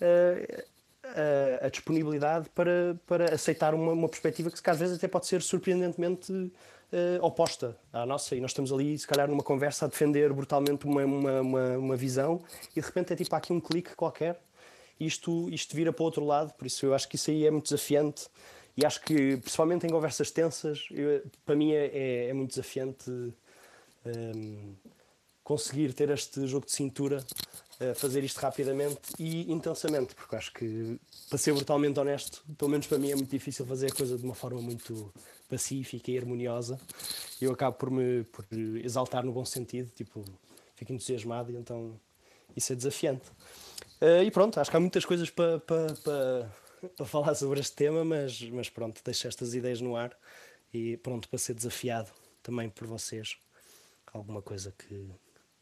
a, 0.00 1.66
a, 1.66 1.68
disponibilidade 1.68 2.48
para, 2.50 2.96
para 3.04 3.34
aceitar 3.34 3.74
uma, 3.74 3.92
uma 3.92 4.08
perspectiva 4.08 4.50
que, 4.50 4.70
às 4.70 4.78
vezes, 4.78 4.98
até 4.98 5.08
pode 5.08 5.26
ser 5.26 5.42
surpreendentemente 5.42 6.52
uh, 6.92 7.24
oposta 7.24 7.76
à 7.92 8.04
nossa. 8.06 8.34
E 8.34 8.40
nós 8.40 8.50
estamos 8.50 8.72
ali, 8.72 8.98
se 8.98 9.06
calhar, 9.06 9.28
numa 9.28 9.42
conversa 9.42 9.86
a 9.86 9.88
defender 9.88 10.32
brutalmente 10.32 10.86
uma, 10.86 11.04
uma, 11.04 11.40
uma, 11.40 11.78
uma 11.78 11.96
visão 11.96 12.42
e, 12.74 12.80
de 12.80 12.86
repente, 12.86 13.12
é 13.12 13.16
tipo 13.16 13.34
aqui 13.34 13.52
um 13.52 13.60
clique 13.60 13.94
qualquer 13.94 14.40
e 14.98 15.06
isto, 15.06 15.48
isto 15.50 15.76
vira 15.76 15.92
para 15.92 16.02
o 16.02 16.06
outro 16.06 16.24
lado. 16.24 16.52
Por 16.54 16.66
isso, 16.66 16.86
eu 16.86 16.94
acho 16.94 17.08
que 17.08 17.16
isso 17.16 17.30
aí 17.30 17.46
é 17.46 17.50
muito 17.50 17.64
desafiante. 17.64 18.28
E 18.76 18.84
acho 18.84 19.00
que, 19.02 19.36
principalmente 19.38 19.86
em 19.86 19.90
conversas 19.90 20.30
tensas, 20.30 20.86
eu, 20.90 21.22
para 21.44 21.56
mim 21.56 21.72
é, 21.72 21.86
é, 21.86 22.28
é 22.28 22.32
muito 22.34 22.50
desafiante 22.50 23.10
um, 23.10 23.32
ehm, 24.04 24.74
conseguir 25.42 25.94
ter 25.94 26.10
este 26.10 26.46
jogo 26.46 26.66
de 26.66 26.72
cintura 26.72 27.24
fazer 27.94 28.24
isto 28.24 28.38
rapidamente 28.38 29.00
e 29.18 29.50
intensamente, 29.52 30.14
porque 30.14 30.34
acho 30.34 30.52
que, 30.52 30.98
para 31.28 31.38
ser 31.38 31.52
brutalmente 31.52 31.98
honesto, 32.00 32.42
pelo 32.56 32.70
menos 32.70 32.86
para 32.86 32.98
mim 32.98 33.10
é 33.10 33.14
muito 33.14 33.30
difícil 33.30 33.66
fazer 33.66 33.92
a 33.92 33.94
coisa 33.94 34.16
de 34.16 34.24
uma 34.24 34.34
forma 34.34 34.60
muito 34.62 35.12
pacífica 35.48 36.10
e 36.10 36.18
harmoniosa. 36.18 36.80
Eu 37.40 37.52
acabo 37.52 37.76
por 37.76 37.90
me 37.90 38.24
por 38.24 38.46
exaltar 38.82 39.24
no 39.24 39.32
bom 39.32 39.44
sentido, 39.44 39.90
tipo, 39.94 40.24
fico 40.74 40.92
entusiasmado 40.92 41.52
e 41.52 41.56
então 41.56 42.00
isso 42.56 42.72
é 42.72 42.76
desafiante. 42.76 43.28
Uh, 44.00 44.22
e 44.24 44.30
pronto, 44.30 44.58
acho 44.58 44.70
que 44.70 44.76
há 44.76 44.80
muitas 44.80 45.04
coisas 45.04 45.30
para, 45.30 45.58
para, 45.60 45.94
para, 45.94 46.52
para 46.96 47.06
falar 47.06 47.34
sobre 47.34 47.60
este 47.60 47.74
tema, 47.74 48.04
mas, 48.04 48.40
mas 48.50 48.68
pronto, 48.68 49.00
deixo 49.04 49.28
estas 49.28 49.54
ideias 49.54 49.80
no 49.80 49.96
ar 49.96 50.16
e 50.72 50.96
pronto 50.98 51.28
para 51.28 51.38
ser 51.38 51.54
desafiado 51.54 52.10
também 52.42 52.68
por 52.68 52.86
vocês. 52.86 53.36
Alguma 54.12 54.40
coisa 54.40 54.72
que, 54.78 55.10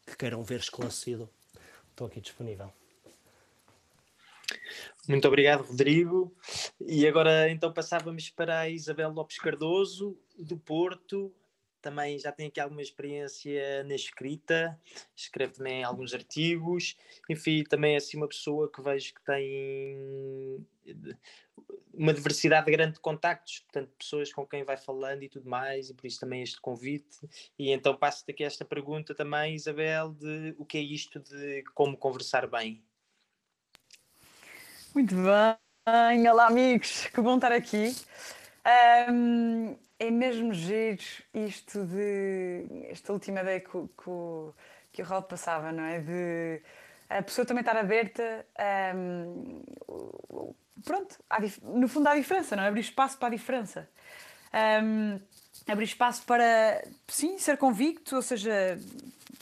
que 0.05 0.15
queiram 0.17 0.43
ver 0.43 0.59
esclarecido 0.59 1.29
estou 1.95 2.07
aqui 2.07 2.19
disponível. 2.19 2.71
Muito 5.07 5.27
obrigado, 5.27 5.63
Rodrigo. 5.63 6.35
E 6.81 7.07
agora 7.07 7.49
então 7.49 7.71
passávamos 7.71 8.29
para 8.29 8.59
a 8.59 8.69
Isabel 8.69 9.11
Lopes 9.11 9.37
Cardoso, 9.37 10.17
do 10.37 10.57
Porto. 10.57 11.33
Também 11.85 12.17
já 12.17 12.31
tem 12.31 12.47
aqui 12.47 12.59
alguma 12.59 12.81
experiência 12.81 13.83
na 13.83 13.93
escrita, 13.93 14.75
escreve 15.15 15.53
também 15.53 15.83
alguns 15.83 16.15
artigos. 16.15 16.97
Enfim, 17.29 17.63
também 17.63 17.93
é 17.93 17.97
assim 17.97 18.17
uma 18.17 18.27
pessoa 18.27 18.71
que 18.71 18.81
vejo 18.81 19.13
que 19.13 19.23
tem 19.23 20.65
uma 21.93 22.11
diversidade 22.11 22.71
grande 22.71 22.93
de 22.93 22.99
contactos, 22.99 23.59
portanto, 23.59 23.91
pessoas 23.99 24.33
com 24.33 24.47
quem 24.47 24.63
vai 24.63 24.77
falando 24.77 25.21
e 25.21 25.29
tudo 25.29 25.47
mais, 25.47 25.91
e 25.91 25.93
por 25.93 26.07
isso 26.07 26.19
também 26.19 26.41
este 26.41 26.59
convite. 26.59 27.19
E 27.55 27.69
então 27.69 27.95
passo-te 27.95 28.31
aqui 28.31 28.43
esta 28.43 28.65
pergunta 28.65 29.13
também, 29.13 29.53
Isabel, 29.53 30.11
de 30.11 30.55
o 30.57 30.65
que 30.65 30.79
é 30.79 30.81
isto 30.81 31.19
de 31.19 31.63
como 31.75 31.95
conversar 31.95 32.47
bem? 32.47 32.83
Muito 34.95 35.13
bem, 35.13 36.27
olá 36.27 36.47
amigos, 36.47 37.05
que 37.13 37.21
bom 37.21 37.35
estar 37.35 37.51
aqui. 37.51 37.95
Um, 39.07 39.77
é 39.99 40.11
mesmo 40.11 40.53
giro 40.53 41.03
isto 41.33 41.85
de 41.85 42.87
esta 42.89 43.13
última 43.13 43.41
ideia 43.41 43.59
que, 43.59 43.71
que, 43.71 44.51
que 44.91 45.01
o 45.01 45.05
Raul 45.05 45.23
passava, 45.23 45.71
não 45.71 45.83
é? 45.83 45.99
De 45.99 46.61
a 47.09 47.21
pessoa 47.21 47.45
também 47.45 47.61
estar 47.61 47.77
aberta 47.77 48.45
um, 48.95 49.61
pronto, 50.83 51.17
no 51.61 51.87
fundo 51.87 52.07
há 52.07 52.15
diferença, 52.15 52.55
não 52.55 52.63
é? 52.63 52.67
Abrir 52.67 52.81
espaço 52.81 53.17
para 53.17 53.27
a 53.27 53.31
diferença. 53.31 53.89
Um, 54.83 55.19
abrir 55.67 55.85
espaço 55.85 56.25
para, 56.25 56.83
sim, 57.07 57.37
ser 57.37 57.57
convicto, 57.57 58.15
ou 58.15 58.21
seja, 58.21 58.79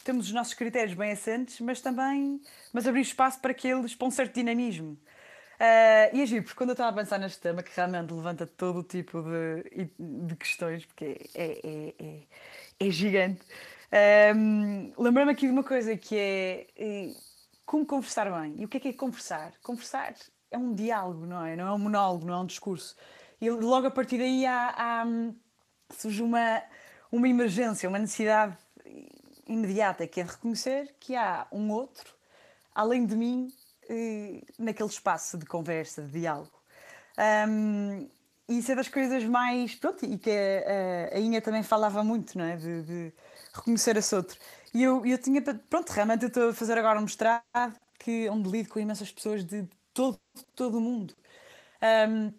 temos 0.04 0.28
os 0.28 0.34
nossos 0.34 0.54
critérios 0.54 0.94
bem 0.94 1.12
assentes, 1.12 1.60
mas 1.60 1.82
também 1.82 2.42
mas 2.74 2.88
abrir 2.88 3.02
espaço 3.02 3.39
para 3.39 3.54
que 3.54 3.68
eles, 3.68 3.96
para 3.96 4.08
um 4.08 4.12
certo 4.12 4.34
dinamismo. 4.34 4.98
Uh, 5.63 6.12
e 6.13 6.21
agir, 6.21 6.41
porque 6.43 6.58
quando 6.58 6.71
eu 6.71 6.73
estava 6.73 6.89
a 6.89 6.93
pensar 6.93 7.17
neste 7.17 7.39
tema, 7.39 7.63
que 7.63 7.71
realmente 7.73 8.12
levanta 8.12 8.45
todo 8.45 8.80
o 8.80 8.84
tipo 8.84 9.23
de, 9.23 9.89
de 9.97 10.36
questões, 10.36 10.86
porque 10.86 11.30
é, 11.34 11.62
é, 11.63 11.95
é, 12.06 12.88
é 12.88 12.89
gigante, 12.89 13.41
um, 14.36 14.91
lembrei-me 14.97 15.32
aqui 15.32 15.45
de 15.45 15.54
uma 15.54 15.63
coisa 15.63 15.95
que 15.95 16.17
é, 16.17 16.67
é 16.76 17.13
como 17.65 17.86
conversar 17.86 18.30
bem. 18.41 18.56
E 18.58 18.65
o 18.65 18.67
que 18.67 18.76
é 18.76 18.80
que 18.82 18.88
é 18.89 18.93
conversar? 18.93 19.54
Conversar 19.63 20.15
é 20.52 20.58
um 20.58 20.73
diálogo, 20.73 21.26
não 21.26 21.45
é? 21.45 21.56
Não 21.56 21.67
é 21.67 21.71
um 21.71 21.80
monólogo, 21.80 22.26
não 22.26 22.34
é 22.34 22.38
um 22.39 22.45
discurso. 22.45 22.97
E 23.39 23.49
logo 23.49 23.88
a 23.88 23.91
partir 23.91 24.17
daí 24.17 24.45
há, 24.45 24.73
há, 24.76 25.06
surge 25.91 26.21
uma, 26.21 26.62
uma 27.10 27.30
emergência, 27.30 27.88
uma 27.88 27.99
necessidade 27.99 28.58
imediata, 29.47 30.06
que 30.08 30.19
é 30.19 30.23
reconhecer 30.23 30.93
que 30.99 31.15
há 31.15 31.47
um 31.54 31.71
outro, 31.71 32.13
além 32.76 33.06
de 33.06 33.15
mim, 33.15 33.54
naquele 34.58 34.89
espaço 34.89 35.38
de 35.38 35.46
conversa, 35.46 36.02
de 36.04 36.19
diálogo. 36.19 36.52
Um, 37.48 38.10
isso 38.48 38.72
é 38.72 38.76
das 38.76 38.88
coisas 38.88 39.24
mais. 39.24 39.76
Pronto, 39.76 40.06
e 40.06 40.17
que 40.17 40.30
a, 40.30 41.15
a 41.15 41.19
Inha 41.19 41.41
também 41.41 41.63
falava 41.63 42.04
muito, 42.04 42.38
não 42.38 42.46
é? 42.46 42.56
De, 42.58 42.84
de 42.84 43.13
reconhecer 43.54 43.96
esse 43.98 44.15
outro. 44.15 44.38
E 44.74 44.84
eu, 44.84 45.06
eu 45.06 45.17
tinha. 45.17 45.41
Pronto, 45.41 45.89
realmente 45.91 46.24
eu 46.24 46.28
estou 46.28 46.50
a 46.50 46.54
fazer 46.54 46.78
agora 46.78 47.00
um 47.00 47.04
mestrado 47.04 47.43
que, 48.00 48.30
onde 48.30 48.50
lido 48.50 48.69
com 48.69 48.80
imensas 48.80 49.12
pessoas 49.12 49.43
de 49.46 49.67
todo, 49.93 50.19
todo 50.56 50.78
o 50.78 50.82
mundo. 50.82 51.15
Um, 52.10 52.34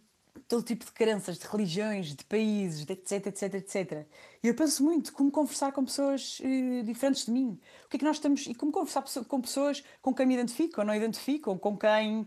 todo 0.48 0.62
tipo 0.62 0.84
de 0.84 0.92
crenças, 0.92 1.38
de 1.38 1.46
religiões, 1.46 2.14
de 2.14 2.24
países, 2.24 2.84
de 2.84 2.92
etc, 2.92 3.26
etc, 3.26 3.54
etc. 3.54 4.06
E 4.42 4.48
eu 4.48 4.54
penso 4.54 4.84
muito 4.84 5.12
como 5.12 5.30
conversar 5.30 5.72
com 5.72 5.84
pessoas 5.84 6.40
uh, 6.40 6.82
diferentes 6.84 7.26
de 7.26 7.32
mim. 7.32 7.58
O 7.86 7.88
que 7.88 7.96
é 7.96 7.98
que 7.98 8.04
nós 8.04 8.16
estamos. 8.16 8.46
E 8.46 8.54
como 8.54 8.70
conversar 8.70 9.02
com 9.24 9.40
pessoas 9.40 9.82
com 10.02 10.14
quem 10.14 10.26
me 10.26 10.34
identifico 10.34 10.80
ou 10.80 10.86
não 10.86 10.94
identifico, 10.94 11.50
ou 11.50 11.58
com 11.58 11.76
quem 11.76 12.22
uh, 12.22 12.26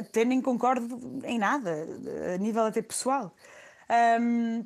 até 0.00 0.24
nem 0.24 0.40
concordo 0.40 1.20
em 1.24 1.38
nada, 1.38 1.86
a 2.34 2.38
nível 2.38 2.64
até 2.64 2.82
pessoal. 2.82 3.34
Um, 4.20 4.64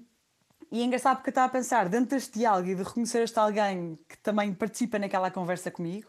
e 0.71 0.81
é 0.81 0.85
engraçado 0.85 1.17
porque 1.17 1.29
eu 1.29 1.33
estava 1.33 1.49
a 1.49 1.51
pensar, 1.51 1.89
dentro 1.91 2.17
deste 2.17 2.39
diálogo 2.39 2.67
e 2.67 2.75
de 2.75 2.83
reconhecer 2.83 3.23
este 3.23 3.39
alguém 3.39 3.99
que 4.09 4.17
também 4.19 4.55
participa 4.55 4.99
naquela 4.99 5.31
conversa 5.31 5.71
comigo, 5.71 6.09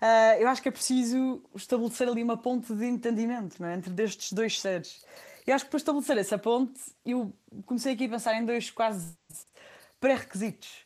uh, 0.00 0.40
eu 0.40 0.48
acho 0.48 0.62
que 0.62 0.68
é 0.68 0.72
preciso 0.72 1.42
estabelecer 1.54 2.08
ali 2.08 2.22
uma 2.22 2.38
ponte 2.38 2.72
de 2.74 2.86
entendimento 2.86 3.62
é? 3.62 3.74
entre 3.74 3.90
destes 3.90 4.32
dois 4.32 4.58
seres. 4.58 5.04
E 5.48 5.52
acho 5.52 5.64
que 5.64 5.70
para 5.70 5.78
estabelecer 5.78 6.18
essa 6.18 6.36
ponte, 6.36 6.78
eu 7.06 7.32
comecei 7.64 7.94
aqui 7.94 8.04
a 8.04 8.08
pensar 8.10 8.34
em 8.34 8.44
dois 8.44 8.70
quase 8.70 9.16
pré-requisitos 9.98 10.84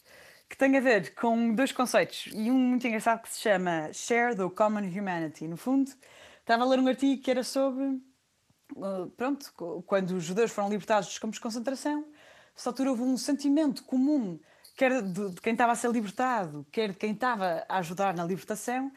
que 0.48 0.56
têm 0.56 0.76
a 0.76 0.80
ver 0.80 1.16
com 1.16 1.52
dois 1.52 1.72
conceitos 1.72 2.28
e 2.32 2.48
um 2.48 2.58
muito 2.58 2.86
engraçado 2.86 3.22
que 3.22 3.28
se 3.28 3.40
chama 3.40 3.92
Shared 3.92 4.40
or 4.40 4.50
Common 4.50 4.86
Humanity. 4.86 5.48
No 5.48 5.56
fundo, 5.56 5.90
estava 6.38 6.62
a 6.62 6.66
ler 6.68 6.78
um 6.78 6.86
artigo 6.86 7.20
que 7.20 7.28
era 7.28 7.42
sobre 7.42 8.00
ah, 8.80 9.08
pronto, 9.16 9.52
quando 9.84 10.12
os 10.12 10.22
judeus 10.22 10.52
foram 10.52 10.68
libertados 10.68 11.08
dos 11.08 11.18
campos 11.18 11.38
de 11.38 11.42
concentração, 11.42 12.06
se 12.54 12.68
altura 12.68 12.90
houve 12.90 13.02
um 13.02 13.16
sentimento 13.16 13.82
comum, 13.82 14.38
quer 14.76 15.02
de, 15.02 15.40
quem 15.40 15.54
estava 15.54 15.72
a 15.72 15.74
ser 15.74 15.90
libertado, 15.90 16.64
quer 16.70 16.92
de 16.92 16.98
quem 16.98 17.10
estava 17.10 17.66
a 17.68 17.78
ajudar 17.78 18.14
na 18.14 18.24
libertação, 18.24 18.92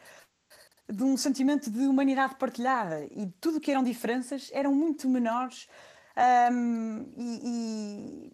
de 0.88 1.02
um 1.02 1.16
sentimento 1.16 1.70
de 1.70 1.86
humanidade 1.86 2.36
partilhada 2.36 3.06
e 3.10 3.26
tudo 3.40 3.58
o 3.58 3.60
que 3.60 3.70
eram 3.70 3.82
diferenças 3.82 4.50
eram 4.52 4.72
muito 4.72 5.08
menores 5.08 5.68
um, 6.52 7.12
e, 7.16 7.40
e, 7.44 8.32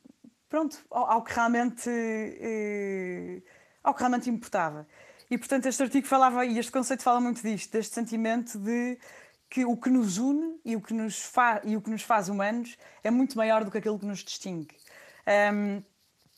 pronto, 0.49 0.79
ao, 0.91 1.11
ao 1.11 1.25
que 1.25 1.33
realmente 1.33 1.89
eh, 1.89 3.43
ao 3.83 3.95
que 3.95 4.01
realmente 4.01 4.31
importava. 4.31 4.87
E 5.31 5.39
portanto 5.39 5.67
este 5.67 5.83
artigo 5.83 6.07
falava, 6.07 6.45
e 6.45 6.59
este 6.59 6.71
conceito 6.71 7.03
fala 7.03 7.21
muito 7.21 7.43
disto, 7.43 7.73
deste 7.73 7.95
sentimento 7.95 8.59
de 8.59 8.99
que 9.49 9.65
o 9.65 9.77
que 9.77 9.91
nos 9.91 10.19
une 10.19 10.61
e 10.65 10.77
o 10.77 10.81
que 10.81 10.95
nos, 10.95 11.23
fa 11.23 11.61
e 11.65 11.77
o 11.77 11.81
que 11.81 11.91
nos 11.91 12.03
faz 12.03 12.29
humanos 12.29 12.77
é 13.03 13.11
muito 13.11 13.37
maior 13.37 13.65
do 13.65 13.71
que 13.71 13.79
aquilo 13.79 13.99
que 13.99 14.07
nos 14.07 14.21
distingue. 14.21 14.77
Um, 15.53 15.83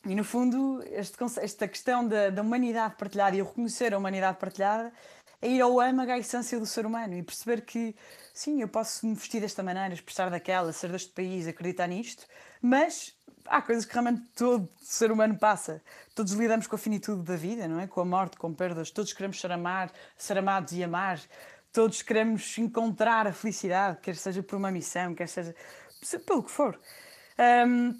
e 0.05 0.13
no 0.13 0.23
fundo, 0.23 0.83
este, 0.91 1.17
esta 1.41 1.67
questão 1.67 2.07
da, 2.07 2.29
da 2.29 2.41
humanidade 2.41 2.95
partilhada 2.95 3.35
e 3.35 3.41
o 3.41 3.45
reconhecer 3.45 3.93
a 3.93 3.97
humanidade 3.97 4.37
partilhada 4.37 4.93
é 5.41 5.49
ir 5.49 5.61
ao 5.61 5.79
âmago, 5.79 6.11
à 6.11 6.17
essência 6.17 6.59
do 6.59 6.65
ser 6.65 6.85
humano 6.85 7.15
e 7.15 7.23
perceber 7.23 7.61
que, 7.61 7.95
sim, 8.33 8.61
eu 8.61 8.67
posso 8.67 9.05
me 9.05 9.15
vestir 9.15 9.41
desta 9.41 9.61
maneira, 9.61 9.93
expressar 9.93 10.29
daquela, 10.29 10.71
ser 10.71 10.91
deste 10.91 11.11
país, 11.11 11.47
acreditar 11.47 11.87
nisto, 11.87 12.25
mas 12.61 13.15
há 13.45 13.61
coisas 13.61 13.85
que 13.85 13.93
realmente 13.93 14.21
todo 14.35 14.69
ser 14.81 15.11
humano 15.11 15.37
passa. 15.37 15.81
Todos 16.13 16.33
lidamos 16.33 16.67
com 16.67 16.75
a 16.75 16.79
finitude 16.79 17.23
da 17.23 17.35
vida, 17.35 17.67
não 17.67 17.79
é? 17.79 17.87
Com 17.87 18.01
a 18.01 18.05
morte, 18.05 18.37
com 18.37 18.53
perdas. 18.53 18.91
Todos 18.91 19.13
queremos 19.13 19.39
ser, 19.39 19.51
amar, 19.51 19.91
ser 20.17 20.37
amados 20.37 20.73
e 20.73 20.83
amar. 20.83 21.19
Todos 21.71 22.01
queremos 22.01 22.57
encontrar 22.57 23.27
a 23.27 23.33
felicidade, 23.33 23.99
quer 24.01 24.15
seja 24.15 24.41
por 24.41 24.55
uma 24.55 24.71
missão, 24.71 25.13
quer 25.13 25.27
seja 25.27 25.53
pelo 26.25 26.43
que 26.43 26.51
for. 26.51 26.79
Um, 27.67 27.93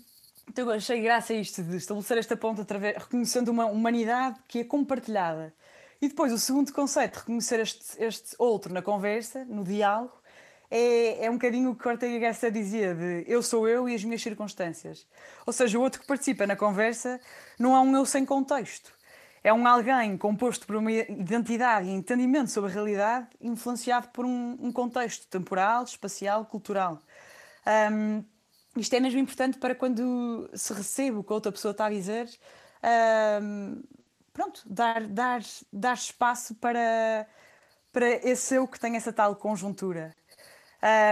então, 0.48 0.70
achei 0.70 1.02
graça 1.02 1.34
a 1.34 1.36
isto 1.36 1.64
de 1.64 1.76
estabelecer 1.76 2.18
esta 2.18 2.38
ponta 2.38 2.62
através, 2.62 2.96
reconhecendo 2.98 3.50
uma 3.50 3.66
humanidade 3.66 4.40
que 4.48 4.60
é 4.60 4.64
compartilhada 4.64 5.54
e 6.06 6.08
depois, 6.08 6.32
o 6.32 6.38
segundo 6.38 6.72
conceito, 6.72 7.18
reconhecer 7.18 7.60
este, 7.60 8.04
este 8.04 8.36
outro 8.38 8.72
na 8.72 8.82
conversa, 8.82 9.44
no 9.46 9.64
diálogo, 9.64 10.14
é, 10.70 11.26
é 11.26 11.30
um 11.30 11.34
bocadinho 11.34 11.72
o 11.72 11.76
que 11.76 11.88
Ortega 11.88 12.20
Gasset 12.20 12.54
dizia 12.54 12.94
de 12.94 13.24
eu 13.28 13.42
sou 13.42 13.68
eu 13.68 13.90
e 13.90 13.96
as 13.96 14.04
minhas 14.04 14.22
circunstâncias. 14.22 15.08
Ou 15.46 15.54
seja, 15.54 15.80
o 15.80 15.82
outro 15.82 16.00
que 16.00 16.08
participa 16.08 16.46
na 16.46 16.56
conversa 16.56 17.20
não 17.58 17.76
há 17.76 17.82
um 17.82 17.96
eu 17.96 18.06
sem 18.06 18.24
contexto. 18.24 18.94
É 19.44 19.52
um 19.52 19.66
alguém 19.68 20.16
composto 20.18 20.68
por 20.68 20.76
uma 20.76 20.92
identidade 20.92 21.88
e 21.88 21.92
entendimento 21.92 22.52
sobre 22.52 22.70
a 22.70 22.74
realidade 22.74 23.28
influenciado 23.42 24.10
por 24.10 24.26
um, 24.26 24.58
um 24.60 24.72
contexto 24.72 25.28
temporal, 25.28 25.84
espacial, 25.84 26.46
cultural. 26.46 27.02
Um, 27.92 28.24
isto 28.78 28.94
é 28.94 29.00
mesmo 29.00 29.20
importante 29.20 29.58
para 29.58 29.74
quando 29.74 30.50
se 30.54 30.74
recebe 30.74 31.18
o 31.18 31.24
que 31.24 31.32
a 31.32 31.36
outra 31.36 31.52
pessoa 31.52 31.72
está 31.72 31.86
a 31.86 31.90
dizer, 31.90 32.30
um, 33.42 33.82
pronto, 34.36 34.62
dar, 34.66 35.08
dar, 35.08 35.42
dar 35.72 35.94
espaço 35.94 36.54
para, 36.56 37.26
para 37.92 38.08
esse 38.30 38.56
eu 38.56 38.68
que 38.68 38.78
tem 38.78 38.98
essa 38.98 39.14
tal 39.14 39.36
conjuntura. 39.38 40.14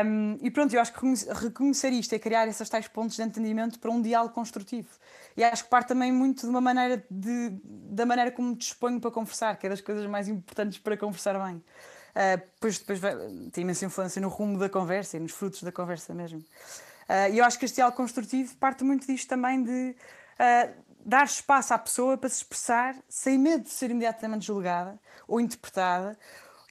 Um, 0.06 0.38
e 0.42 0.52
pronto, 0.52 0.72
eu 0.76 0.82
acho 0.82 0.94
que 0.94 1.00
reconhecer 1.34 1.90
isto 1.94 2.14
é 2.14 2.20
criar 2.20 2.48
esses 2.48 2.70
tais 2.70 2.88
pontos 2.88 3.16
de 3.16 3.24
entendimento 3.24 3.80
para 3.80 3.90
um 3.90 4.02
diálogo 4.02 4.34
construtivo. 4.34 4.90
E 5.36 5.44
acho 5.44 5.64
que 5.64 5.70
parte 5.70 5.88
também 5.88 6.12
muito 6.12 6.42
de 6.42 6.48
uma 6.48 6.62
maneira 6.62 7.04
de, 7.10 7.60
da 7.66 8.06
maneira 8.06 8.30
como 8.30 8.50
me 8.50 8.56
disponho 8.56 9.00
para 9.00 9.10
conversar, 9.10 9.58
que 9.58 9.66
é 9.66 9.70
das 9.70 9.82
coisas 9.82 10.06
mais 10.06 10.28
importantes 10.28 10.78
para 10.78 10.96
conversar 10.96 11.40
bem. 11.44 11.56
Uh, 11.56 12.38
depois, 12.54 12.78
depois 12.78 13.00
vai, 13.00 13.16
tem 13.52 13.64
imensa 13.64 13.86
influência 13.86 14.22
no 14.22 14.28
rumo 14.28 14.60
da 14.60 14.70
conversa 14.70 15.18
e 15.18 15.20
nos 15.20 15.32
frutos 15.32 15.64
da 15.64 15.72
conversa 15.72 16.14
mesmo. 16.14 16.40
Uh, 16.40 17.34
e 17.34 17.40
eu 17.40 17.46
acho 17.46 17.58
que 17.58 17.66
este 17.66 17.76
diálogo 17.76 17.98
construtivo 17.98 18.56
parte 18.58 18.84
muito 18.84 19.08
disto 19.08 19.28
também 19.28 19.64
de 19.64 19.96
uh, 20.40 20.83
dar 21.06 21.26
espaço 21.26 21.74
à 21.74 21.78
pessoa 21.78 22.18
para 22.18 22.30
se 22.30 22.38
expressar 22.38 22.96
sem 23.10 23.38
medo 23.38 23.64
de 23.64 23.70
ser 23.70 23.92
imediatamente 23.92 24.46
julgada 24.46 25.00
ou 25.28 25.40
interpretada 25.40 26.18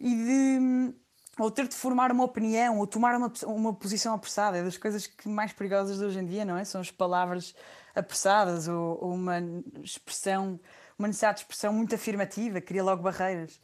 e 0.00 0.14
de 0.14 0.94
ou 1.38 1.50
ter 1.50 1.66
de 1.66 1.74
formar 1.74 2.12
uma 2.12 2.24
opinião 2.24 2.78
ou 2.78 2.86
tomar 2.86 3.16
uma, 3.16 3.32
uma 3.44 3.74
posição 3.74 4.14
apressada. 4.14 4.58
É 4.58 4.62
das 4.62 4.76
coisas 4.76 5.06
que 5.06 5.28
mais 5.28 5.52
perigosas 5.52 5.98
de 5.98 6.04
hoje 6.04 6.18
em 6.18 6.26
dia 6.26 6.44
não 6.44 6.56
é? 6.56 6.64
São 6.64 6.80
as 6.80 6.90
palavras 6.90 7.54
apressadas 7.94 8.68
ou, 8.68 8.98
ou 9.02 9.14
uma 9.14 9.38
expressão 9.82 10.60
uma 10.98 11.08
necessidade 11.08 11.38
de 11.38 11.42
expressão 11.44 11.72
muito 11.72 11.94
afirmativa 11.94 12.60
cria 12.60 12.84
logo 12.84 13.02
barreiras. 13.02 13.60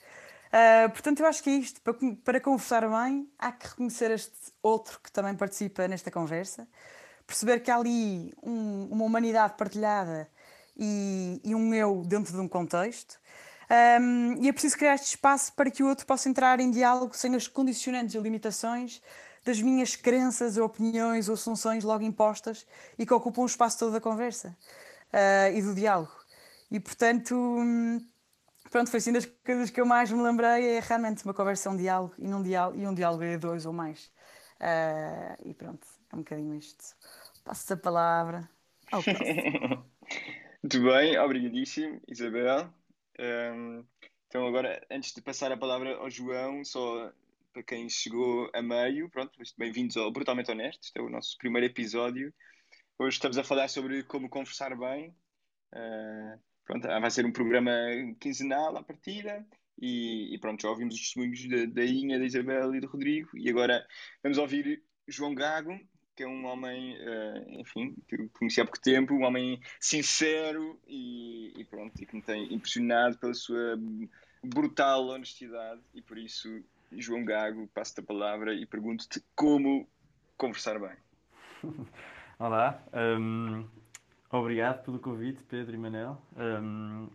Uh, 0.49 0.89
portanto 0.91 1.21
eu 1.21 1.27
acho 1.27 1.43
que 1.43 1.51
é 1.51 1.55
isto. 1.55 1.81
Para, 1.83 1.95
para 2.25 2.41
conversar 2.41 2.89
bem 2.89 3.31
há 3.39 3.53
que 3.53 3.69
reconhecer 3.69 4.11
este 4.11 4.53
outro 4.63 4.99
que 5.03 5.13
também 5.13 5.35
participa 5.35 5.87
nesta 5.87 6.11
conversa 6.11 6.67
perceber 7.29 7.61
que 7.61 7.71
há 7.71 7.77
ali 7.77 8.35
um, 8.43 8.89
uma 8.91 9.05
humanidade 9.05 9.55
partilhada 9.57 10.29
e, 10.79 11.41
e 11.45 11.55
um 11.55 11.75
eu 11.75 12.03
dentro 12.07 12.33
de 12.33 12.41
um 12.41 12.49
contexto. 12.49 13.19
Um, 14.01 14.43
e 14.43 14.49
é 14.49 14.53
preciso 14.53 14.79
criar 14.79 14.95
este 14.95 15.09
espaço 15.09 15.53
para 15.53 15.71
que 15.71 15.83
o 15.83 15.89
outro 15.89 16.07
possa 16.07 16.29
entrar 16.29 16.59
em 16.59 16.71
diálogo 16.71 17.15
sem 17.15 17.35
as 17.35 17.47
condicionantes 17.47 18.15
e 18.15 18.19
limitações 18.19 19.03
das 19.45 19.61
minhas 19.61 19.95
crenças, 19.95 20.57
opiniões 20.57 21.29
ou 21.29 21.35
assunções 21.35 21.85
logo 21.85 22.03
impostas 22.03 22.67
e 22.99 23.05
que 23.05 23.13
ocupam 23.13 23.43
o 23.43 23.47
espaço 23.47 23.79
todo 23.79 23.93
da 23.93 24.01
conversa 24.01 24.57
uh, 25.13 25.57
e 25.57 25.63
do 25.63 25.75
diálogo. 25.75 26.13
E 26.71 26.81
portanto, 26.81 27.35
hum, 27.35 27.99
pronto, 28.71 28.91
foi 28.91 28.99
assim 28.99 29.13
das 29.13 29.27
coisas 29.27 29.71
que 29.71 29.81
eu 29.81 29.87
mais 29.87 30.11
me 30.11 30.23
lembrei 30.23 30.77
é 30.77 30.81
realmente 30.81 31.25
uma 31.25 31.35
conversa, 31.35 31.71
um 31.71 31.77
diálogo 31.77 32.15
e, 32.19 32.27
num 32.27 32.43
diálogo, 32.43 32.79
e 32.79 32.87
um 32.87 32.95
diálogo 32.95 33.23
é 33.23 33.37
dois 33.37 33.67
ou 33.67 33.73
mais. 33.73 34.11
Uh, 34.61 35.49
e 35.49 35.55
pronto, 35.55 35.87
é 36.13 36.17
um 36.17 36.21
bocadinho 36.21 36.55
isto. 36.55 36.85
Passo 37.45 37.73
a 37.73 37.77
palavra 37.77 38.49
ao 38.91 39.03
próximo. 39.03 39.85
Muito 40.61 40.83
bem, 40.83 41.17
obrigadíssimo, 41.19 42.01
Isabel. 42.09 42.69
Um, 43.21 43.85
então, 44.27 44.47
agora, 44.47 44.85
antes 44.91 45.15
de 45.15 45.23
passar 45.23 45.53
a 45.53 45.57
palavra 45.57 45.97
ao 45.97 46.11
João, 46.11 46.65
só 46.65 47.13
para 47.53 47.63
quem 47.63 47.89
chegou 47.89 48.51
a 48.53 48.61
meio, 48.61 49.09
pronto, 49.09 49.39
bem-vindos 49.57 49.97
ao 49.97 50.11
Brutalmente 50.11 50.51
Honesto, 50.51 50.83
este 50.83 50.99
é 50.99 51.03
o 51.03 51.09
nosso 51.09 51.39
primeiro 51.39 51.67
episódio. 51.67 52.35
Hoje 52.99 53.17
estamos 53.17 53.39
a 53.39 53.45
falar 53.45 53.69
sobre 53.69 54.03
como 54.03 54.29
conversar 54.29 54.77
bem. 54.77 55.15
Uh, 55.73 56.41
pronto, 56.65 56.89
vai 56.89 57.11
ser 57.11 57.25
um 57.25 57.33
programa 57.33 57.71
quinzenal 58.19 58.77
à 58.77 58.83
partida. 58.83 59.47
E, 59.81 60.35
e 60.35 60.39
pronto, 60.41 60.61
já 60.61 60.71
ouvimos 60.71 60.97
os 60.97 61.01
testemunhos 61.01 61.49
da, 61.49 61.67
da 61.67 61.85
Inha, 61.85 62.19
da 62.19 62.25
Isabel 62.25 62.75
e 62.75 62.81
do 62.81 62.89
Rodrigo. 62.89 63.31
E 63.37 63.49
agora 63.49 63.87
vamos 64.25 64.39
ouvir 64.39 64.83
João 65.07 65.37
Gago, 65.37 65.79
que 66.19 66.25
é 66.25 66.27
um 66.27 66.47
homem, 66.47 66.97
uh, 66.97 67.61
enfim, 67.61 67.95
que 68.09 68.17
eu 68.17 68.29
conheci 68.31 68.61
há 68.61 68.65
pouco 68.65 68.81
tempo, 68.81 69.15
um 69.15 69.23
homem 69.23 69.61
sincero 69.79 70.77
e, 70.89 71.53
e, 71.57 71.65
pronto, 71.65 71.93
e 72.03 72.05
que 72.05 72.17
me 72.17 72.21
tem 72.21 72.53
impressionado 72.53 73.17
pela 73.19 73.33
sua 73.35 73.79
brutal 74.43 75.07
honestidade 75.07 75.81
e 75.95 76.03
por 76.03 76.19
isso, 76.19 76.61
João 76.91 77.25
Gago, 77.25 77.69
passo-te 77.73 78.01
a 78.01 78.03
palavra 78.03 78.53
e 78.53 78.67
pergunto-te 78.67 79.23
como 79.37 79.89
conversar 80.37 80.81
bem. 80.81 80.97
Olá, 82.37 82.83
um, 82.93 83.65
obrigado 84.29 84.83
pelo 84.83 84.99
convite, 84.99 85.41
Pedro 85.45 85.77
e 85.77 85.79
Manel. 85.79 86.21
Um, 86.37 87.09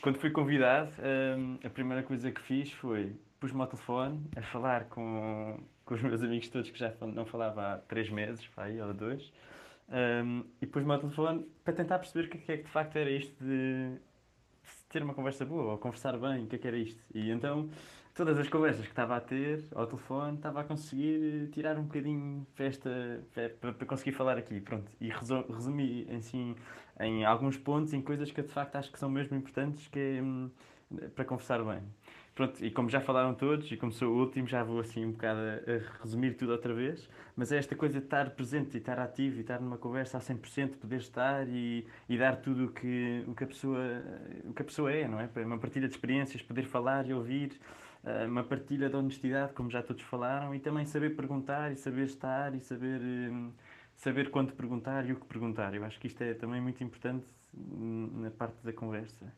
quando 0.00 0.18
fui 0.18 0.32
convidado, 0.32 0.90
um, 1.38 1.60
a 1.64 1.70
primeira 1.70 2.02
coisa 2.02 2.32
que 2.32 2.42
fiz 2.42 2.72
foi 2.72 3.14
pus-me 3.38 3.60
ao 3.60 3.68
telefone 3.68 4.28
a 4.34 4.42
falar 4.42 4.86
com, 4.86 5.60
com 5.86 5.94
os 5.94 6.02
meus 6.02 6.22
amigos 6.22 6.48
todos 6.48 6.68
que 6.68 6.78
já 6.78 6.92
não 7.00 7.24
falava 7.24 7.74
há 7.74 7.78
três 7.78 8.10
meses, 8.10 8.46
aí, 8.56 8.78
ou 8.80 8.92
dois, 8.92 9.32
um, 9.88 10.44
e 10.60 10.66
pus-me 10.66 10.92
ao 10.92 10.98
telefone 10.98 11.46
para 11.64 11.72
tentar 11.72 11.98
perceber 11.98 12.26
o 12.26 12.30
que 12.30 12.52
é 12.52 12.56
que 12.58 12.64
de 12.64 12.70
facto 12.70 12.96
era 12.96 13.08
isto 13.08 13.42
de 13.42 13.96
ter 14.88 15.02
uma 15.02 15.14
conversa 15.14 15.44
boa, 15.44 15.72
ou 15.72 15.78
conversar 15.78 16.18
bem, 16.18 16.44
o 16.44 16.46
que 16.48 16.56
é 16.56 16.58
que 16.58 16.66
era 16.66 16.76
isto. 16.76 17.00
E 17.14 17.30
então, 17.30 17.68
todas 18.14 18.38
as 18.38 18.48
conversas 18.48 18.84
que 18.84 18.90
estava 18.90 19.16
a 19.16 19.20
ter 19.20 19.64
ao 19.74 19.86
telefone, 19.86 20.36
estava 20.36 20.60
a 20.60 20.64
conseguir 20.64 21.50
tirar 21.52 21.78
um 21.78 21.84
bocadinho 21.84 22.46
festa 22.54 23.22
para, 23.60 23.72
para 23.72 23.86
conseguir 23.86 24.12
falar 24.12 24.38
aqui, 24.38 24.60
pronto. 24.60 24.90
E 25.00 25.08
resumi, 25.08 26.06
assim, 26.16 26.56
em 26.98 27.24
alguns 27.24 27.56
pontos, 27.56 27.92
em 27.92 28.02
coisas 28.02 28.30
que 28.32 28.42
de 28.42 28.48
facto 28.48 28.76
acho 28.76 28.90
que 28.90 28.98
são 28.98 29.08
mesmo 29.08 29.36
importantes, 29.36 29.86
que 29.88 29.98
é, 29.98 30.22
hum, 30.22 30.50
para 31.14 31.24
conversar 31.24 31.62
bem. 31.62 31.82
Pronto, 32.36 32.62
e 32.62 32.70
como 32.70 32.90
já 32.90 33.00
falaram 33.00 33.34
todos, 33.34 33.72
e 33.72 33.78
como 33.78 33.90
sou 33.90 34.12
o 34.12 34.20
último, 34.20 34.46
já 34.46 34.62
vou 34.62 34.78
assim 34.78 35.06
um 35.06 35.12
bocado 35.12 35.40
a, 35.40 35.72
a, 35.72 36.02
resumir 36.02 36.34
tudo 36.34 36.52
outra 36.52 36.74
vez, 36.74 37.08
mas 37.34 37.50
é 37.50 37.56
esta 37.56 37.74
coisa 37.74 37.98
de 37.98 38.04
estar 38.04 38.28
presente 38.32 38.74
e 38.74 38.76
estar 38.76 38.98
ativo 38.98 39.38
e 39.38 39.40
estar 39.40 39.58
numa 39.58 39.78
conversa 39.78 40.18
a 40.18 40.20
100%, 40.20 40.76
poder 40.76 40.98
estar 40.98 41.48
e, 41.48 41.86
e 42.06 42.18
dar 42.18 42.36
tudo 42.36 42.66
o 42.66 42.72
que, 42.72 43.24
o, 43.26 43.34
que 43.34 43.42
a 43.42 43.46
pessoa, 43.46 44.02
o 44.44 44.52
que 44.52 44.60
a 44.60 44.64
pessoa 44.66 44.92
é, 44.92 45.08
não 45.08 45.18
é? 45.18 45.30
Uma 45.46 45.56
partilha 45.56 45.88
de 45.88 45.94
experiências, 45.94 46.42
poder 46.42 46.64
falar 46.64 47.06
e 47.06 47.14
ouvir, 47.14 47.58
eh, 48.04 48.26
uma 48.26 48.44
partilha 48.44 48.90
de 48.90 48.96
honestidade, 48.96 49.54
como 49.54 49.70
já 49.70 49.82
todos 49.82 50.02
falaram, 50.02 50.54
e 50.54 50.60
também 50.60 50.84
saber 50.84 51.16
perguntar 51.16 51.72
e 51.72 51.76
saber 51.76 52.04
estar 52.04 52.54
e 52.54 52.60
saber, 52.60 53.00
hum, 53.00 53.50
saber 53.94 54.30
quando 54.30 54.52
perguntar 54.52 55.08
e 55.08 55.12
o 55.12 55.16
que 55.16 55.24
perguntar. 55.24 55.74
Eu 55.74 55.84
acho 55.86 55.98
que 55.98 56.06
isto 56.06 56.20
é 56.20 56.34
também 56.34 56.60
muito 56.60 56.84
importante 56.84 57.24
hum, 57.56 58.10
na 58.20 58.30
parte 58.30 58.62
da 58.62 58.74
conversa. 58.74 59.32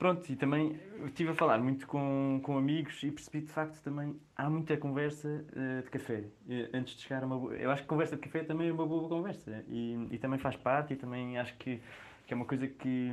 Pronto, 0.00 0.32
e 0.32 0.34
também 0.34 0.80
estive 1.04 1.32
a 1.32 1.34
falar 1.34 1.58
muito 1.58 1.86
com, 1.86 2.40
com 2.42 2.56
amigos 2.56 3.02
e 3.02 3.10
percebi 3.10 3.42
de 3.42 3.52
facto 3.52 3.82
também 3.82 4.18
há 4.34 4.48
muita 4.48 4.74
conversa 4.78 5.28
uh, 5.28 5.82
de 5.82 5.90
café. 5.90 6.24
Uh, 6.48 6.70
antes 6.72 6.94
de 6.94 7.02
chegar 7.02 7.22
a 7.22 7.26
uma 7.26 7.38
boa. 7.38 7.54
Eu 7.54 7.70
acho 7.70 7.82
que 7.82 7.88
conversa 7.88 8.16
de 8.16 8.22
café 8.22 8.42
também 8.42 8.70
é 8.70 8.72
uma 8.72 8.86
boa 8.86 9.06
conversa 9.10 9.62
e, 9.68 10.08
e 10.10 10.16
também 10.16 10.38
faz 10.38 10.56
parte 10.56 10.94
e 10.94 10.96
também 10.96 11.36
acho 11.36 11.54
que, 11.58 11.82
que 12.26 12.32
é 12.32 12.34
uma 12.34 12.46
coisa 12.46 12.66
que, 12.66 13.10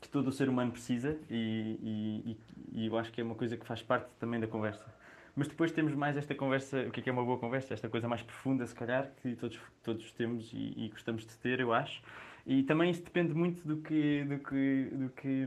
que 0.00 0.08
todo 0.08 0.28
o 0.28 0.32
ser 0.32 0.48
humano 0.48 0.72
precisa 0.72 1.18
e, 1.28 1.78
e, 1.82 2.38
e, 2.72 2.86
eu 2.86 2.96
acho 2.96 3.12
que 3.12 3.20
é 3.20 3.24
uma 3.24 3.34
coisa 3.34 3.54
que 3.54 3.66
faz 3.66 3.82
parte 3.82 4.08
também 4.18 4.40
da 4.40 4.46
conversa. 4.46 4.82
Mas 5.34 5.46
depois 5.46 5.72
temos 5.72 5.94
mais 5.94 6.16
esta 6.16 6.34
conversa, 6.34 6.86
o 6.88 6.90
que 6.90 7.00
é, 7.00 7.02
que 7.02 7.10
é 7.10 7.12
uma 7.12 7.22
boa 7.22 7.38
conversa? 7.38 7.74
Esta 7.74 7.90
coisa 7.90 8.08
mais 8.08 8.22
profunda, 8.22 8.66
se 8.66 8.74
calhar, 8.74 9.12
que 9.20 9.36
todos, 9.36 9.60
todos 9.82 10.10
temos 10.12 10.50
e, 10.54 10.72
e 10.74 10.88
gostamos 10.88 11.26
de 11.26 11.36
ter, 11.36 11.60
eu 11.60 11.74
acho. 11.74 12.00
E 12.46 12.62
também 12.62 12.90
isso 12.90 13.02
depende 13.02 13.34
muito 13.34 13.66
do 13.66 13.78
que, 13.78 14.24
do 14.24 14.38
que, 14.38 14.88
do 14.92 15.08
que, 15.10 15.46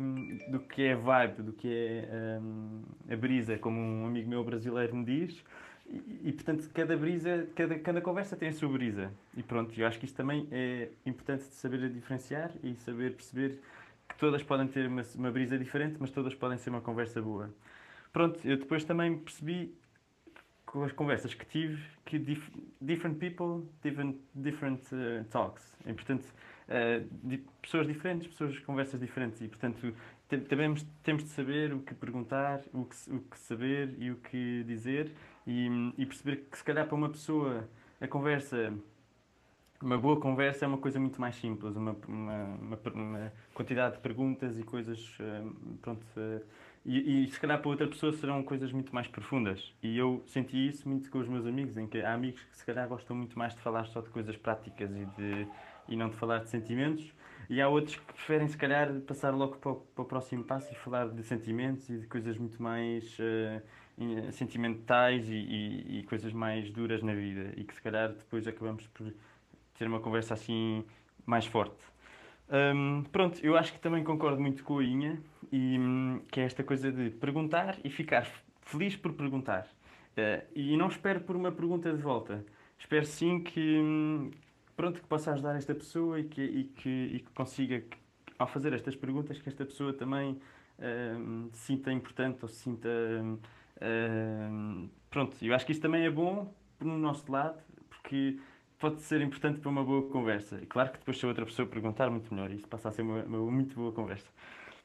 do 0.52 0.60
que 0.60 0.84
é 0.84 0.96
vibe, 0.96 1.44
do 1.44 1.54
que 1.54 1.68
é 1.74 2.40
um, 2.42 2.82
a 3.10 3.16
brisa, 3.16 3.58
como 3.58 3.80
um 3.80 4.06
amigo 4.06 4.30
meu 4.30 4.44
brasileiro 4.44 4.94
me 4.94 5.06
diz. 5.06 5.42
E, 5.88 6.22
e, 6.26 6.34
portanto, 6.34 6.70
cada 6.74 6.98
brisa, 6.98 7.48
cada, 7.56 7.80
cada 7.80 8.02
conversa 8.02 8.36
tem 8.36 8.50
a 8.50 8.54
sua 8.54 8.68
brisa. 8.68 9.14
E 9.38 9.42
pronto, 9.42 9.80
eu 9.80 9.88
acho 9.88 9.98
que 9.98 10.06
isto 10.06 10.16
também 10.16 10.46
é 10.52 10.90
importante 11.06 11.48
de 11.48 11.56
saber 11.56 11.90
diferenciar 11.90 12.52
e 12.62 12.76
saber 12.76 13.14
perceber 13.14 13.62
que 14.10 14.18
todas 14.18 14.44
podem 14.44 14.68
ter 14.68 14.86
uma, 14.88 15.04
uma 15.16 15.32
brisa 15.32 15.58
diferente, 15.58 15.96
mas 16.00 16.12
todas 16.12 16.36
podem 16.36 16.58
ser 16.58 16.70
uma 16.70 16.82
conversa 16.82 17.22
boa. 17.22 17.50
Pronto, 18.12 18.40
eu 18.44 18.58
depois 18.58 18.84
também 18.84 19.18
percebi 19.18 19.74
com 20.70 20.84
as 20.84 20.92
conversas 20.92 21.34
que 21.34 21.46
tive 21.46 21.84
que 22.06 22.20
dif 22.20 22.52
different 22.80 23.18
people, 23.18 23.68
different, 23.82 24.18
different 24.36 24.84
uh, 24.94 25.24
talks. 25.32 25.76
E, 25.86 25.94
portanto, 25.94 26.26
uh, 26.68 27.28
de 27.28 27.40
pessoas 27.62 27.88
diferentes, 27.88 28.28
pessoas 28.28 28.58
conversas 28.60 29.00
diferentes. 29.00 29.42
E, 29.42 29.48
portanto, 29.48 29.94
também 30.48 30.76
temos 31.02 31.24
de 31.24 31.30
saber 31.30 31.74
o 31.74 31.80
que 31.80 31.96
perguntar, 31.96 32.62
o 32.72 32.86
que, 32.86 33.12
o 33.12 33.20
que 33.20 33.40
saber 33.40 33.96
e 33.98 34.12
o 34.12 34.18
que 34.18 34.64
dizer. 34.64 35.12
E, 35.48 35.92
e 35.98 36.06
perceber 36.06 36.46
que, 36.52 36.58
se 36.58 36.64
calhar, 36.64 36.86
para 36.86 36.96
uma 36.96 37.10
pessoa 37.10 37.68
a 38.00 38.08
conversa 38.08 38.72
uma 39.82 39.98
boa 39.98 40.20
conversa 40.20 40.66
é 40.66 40.68
uma 40.68 40.78
coisa 40.78 41.00
muito 41.00 41.22
mais 41.22 41.36
simples, 41.36 41.74
uma, 41.78 41.96
uma, 42.06 42.44
uma, 42.62 42.80
uma 42.94 43.34
quantidade 43.54 43.96
de 43.96 44.02
perguntas 44.02 44.60
e 44.60 44.64
coisas, 44.64 45.18
uh, 45.22 45.78
pronto, 45.82 46.06
e, 46.98 47.24
e, 47.24 47.32
se 47.32 47.40
calhar 47.40 47.60
para 47.60 47.70
outra 47.70 47.88
pessoa 47.88 48.12
serão 48.14 48.42
coisas 48.44 48.72
muito 48.72 48.94
mais 48.94 49.08
profundas. 49.08 49.74
E 49.84 49.98
eu 49.98 50.24
senti 50.26 50.68
isso 50.68 50.90
muito 50.90 51.10
com 51.12 51.20
os 51.20 51.28
meus 51.28 51.46
amigos, 51.46 51.78
em 51.78 51.86
que 51.86 52.02
há 52.02 52.14
amigos 52.14 52.42
que 52.42 52.58
se 52.58 52.66
calhar 52.66 52.88
gostam 52.88 53.16
muito 53.16 53.38
mais 53.38 53.54
de 53.54 53.62
falar 53.62 53.86
só 53.86 54.02
de 54.02 54.10
coisas 54.10 54.36
práticas 54.36 54.90
e 54.92 55.06
de 55.06 55.48
e 55.90 55.96
não 55.96 56.10
de 56.10 56.16
falar 56.16 56.40
de 56.40 56.50
sentimentos. 56.50 57.12
E 57.50 57.62
há 57.62 57.68
outros 57.68 57.96
que 57.96 58.14
preferem, 58.14 58.48
se 58.48 58.58
calhar, 58.58 58.94
passar 59.02 59.34
logo 59.34 59.58
para 59.58 59.72
o, 59.72 59.76
para 59.76 60.02
o 60.04 60.06
próximo 60.06 60.44
passo 60.44 60.72
e 60.72 60.76
falar 60.76 61.10
de 61.10 61.24
sentimentos 61.24 61.90
e 61.90 61.98
de 61.98 62.08
coisas 62.08 62.38
muito 62.38 62.62
mais 62.62 63.18
uh, 63.20 64.32
sentimentais 64.32 65.28
e, 65.28 65.34
e, 65.34 66.00
e, 66.00 66.04
coisas 66.04 66.32
mais 66.32 66.70
duras 66.70 67.02
na 67.02 67.14
vida. 67.14 67.54
E 67.58 67.64
que, 67.64 67.74
se 67.74 67.82
calhar, 67.82 68.10
depois 68.10 68.48
acabamos 68.48 68.86
por 68.88 69.12
ter 69.74 69.88
uma 69.88 70.00
conversa 70.00 70.36
assim 70.36 70.86
mais 71.26 71.46
forte. 71.46 71.78
Um, 72.50 73.04
pronto, 73.12 73.40
eu 73.44 73.56
acho 73.56 73.74
que 73.74 73.80
também 73.80 74.04
concordo 74.04 74.42
muito 74.42 74.64
com 74.64 74.80
a 74.80 74.84
Inha, 74.84 75.22
e, 75.52 75.78
um, 75.78 76.22
que 76.32 76.40
é 76.40 76.44
esta 76.44 76.64
coisa 76.64 76.92
de 76.92 77.12
perguntar 77.12 77.78
e 77.84 77.90
ficar 77.90 78.28
feliz 78.62 78.96
por 78.96 79.14
perguntar. 79.14 79.68
Uh, 80.12 80.46
e 80.56 80.76
não 80.76 80.88
espero 80.88 81.22
por 81.22 81.36
uma 81.36 81.52
pergunta 81.52 81.94
de 81.94 82.02
volta. 82.02 82.44
Espero 82.78 83.06
sim 83.06 83.42
que, 83.42 83.80
hum, 83.80 84.32
pronto, 84.76 85.02
que 85.02 85.08
possa 85.08 85.32
ajudar 85.34 85.56
esta 85.56 85.76
pessoa 85.76 86.20
e 86.20 86.24
que, 86.24 86.42
e 86.42 86.64
que, 86.64 86.90
e 86.90 87.20
que 87.20 87.32
consiga, 87.34 87.84
ao 88.38 88.48
fazer 88.48 88.74
estas 88.74 88.96
perguntas, 88.96 89.40
que 89.40 89.50
esta 89.50 89.66
pessoa 89.66 89.94
também 89.94 90.32
uh, 90.32 91.50
se 91.54 91.68
sinta 91.68 91.92
importante 91.92 92.40
ou 92.42 92.48
se 92.48 92.56
sinta. 92.56 92.90
Uh, 93.78 94.90
pronto, 95.10 95.38
eu 95.42 95.54
acho 95.54 95.66
que 95.66 95.72
isto 95.72 95.82
também 95.82 96.06
é 96.06 96.10
bom 96.10 96.54
no 96.80 96.98
nosso 96.98 97.32
lado, 97.32 97.62
porque 97.90 98.40
pode 98.80 99.02
ser 99.02 99.22
importante 99.22 99.60
para 99.60 99.70
uma 99.70 99.84
boa 99.84 100.10
conversa. 100.10 100.60
E 100.62 100.66
claro 100.66 100.92
que 100.92 101.00
depois, 101.00 101.20
se 101.20 101.26
a 101.26 101.28
outra 101.28 101.46
pessoa 101.46 101.68
perguntar, 101.68 102.10
muito 102.10 102.34
melhor, 102.34 102.50
isso 102.52 102.68
passa 102.68 102.90
a 102.90 102.92
ser 102.92 103.02
uma, 103.02 103.24
uma 103.24 103.52
muito 103.52 103.76
boa 103.76 103.92
conversa. 103.92 104.28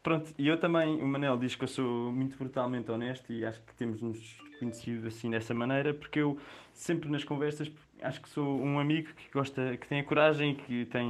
Pronto, 0.02 0.34
e 0.36 0.46
eu 0.46 0.58
também, 0.60 1.00
o 1.00 1.06
Manel 1.06 1.38
diz 1.38 1.54
que 1.54 1.64
eu 1.64 1.68
sou 1.68 2.12
muito 2.12 2.36
brutalmente 2.36 2.90
honesto 2.90 3.32
e 3.32 3.44
acho 3.44 3.62
que 3.62 3.74
temos 3.74 4.02
nos 4.02 4.38
conhecido 4.58 5.06
assim 5.08 5.30
dessa 5.30 5.54
maneira, 5.54 5.94
porque 5.94 6.18
eu 6.18 6.38
sempre 6.72 7.08
nas 7.08 7.24
conversas 7.24 7.70
acho 8.02 8.20
que 8.20 8.28
sou 8.28 8.60
um 8.60 8.78
amigo 8.78 9.08
que 9.14 9.30
gosta, 9.32 9.76
que 9.78 9.86
tem 9.88 10.00
a 10.00 10.04
coragem, 10.04 10.54
que 10.54 10.84
tem. 10.86 11.08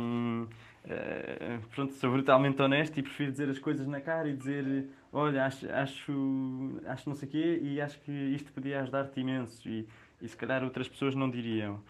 Uh, 0.84 1.66
pronto, 1.74 1.94
sou 1.94 2.12
brutalmente 2.12 2.60
honesto 2.60 2.98
e 2.98 3.02
prefiro 3.02 3.32
dizer 3.32 3.48
as 3.48 3.58
coisas 3.58 3.86
na 3.86 4.00
cara 4.00 4.28
e 4.28 4.36
dizer: 4.36 4.86
Olha, 5.12 5.44
acho, 5.44 5.68
acho, 5.72 6.80
acho 6.86 7.08
não 7.08 7.16
sei 7.16 7.28
o 7.28 7.32
quê 7.32 7.60
e 7.62 7.80
acho 7.80 7.98
que 8.00 8.12
isto 8.12 8.52
podia 8.52 8.80
ajudar-te 8.82 9.18
imenso. 9.18 9.68
E, 9.68 9.88
e 10.20 10.28
se 10.28 10.36
calhar 10.36 10.62
outras 10.62 10.88
pessoas 10.88 11.14
não 11.14 11.28
diriam. 11.28 11.80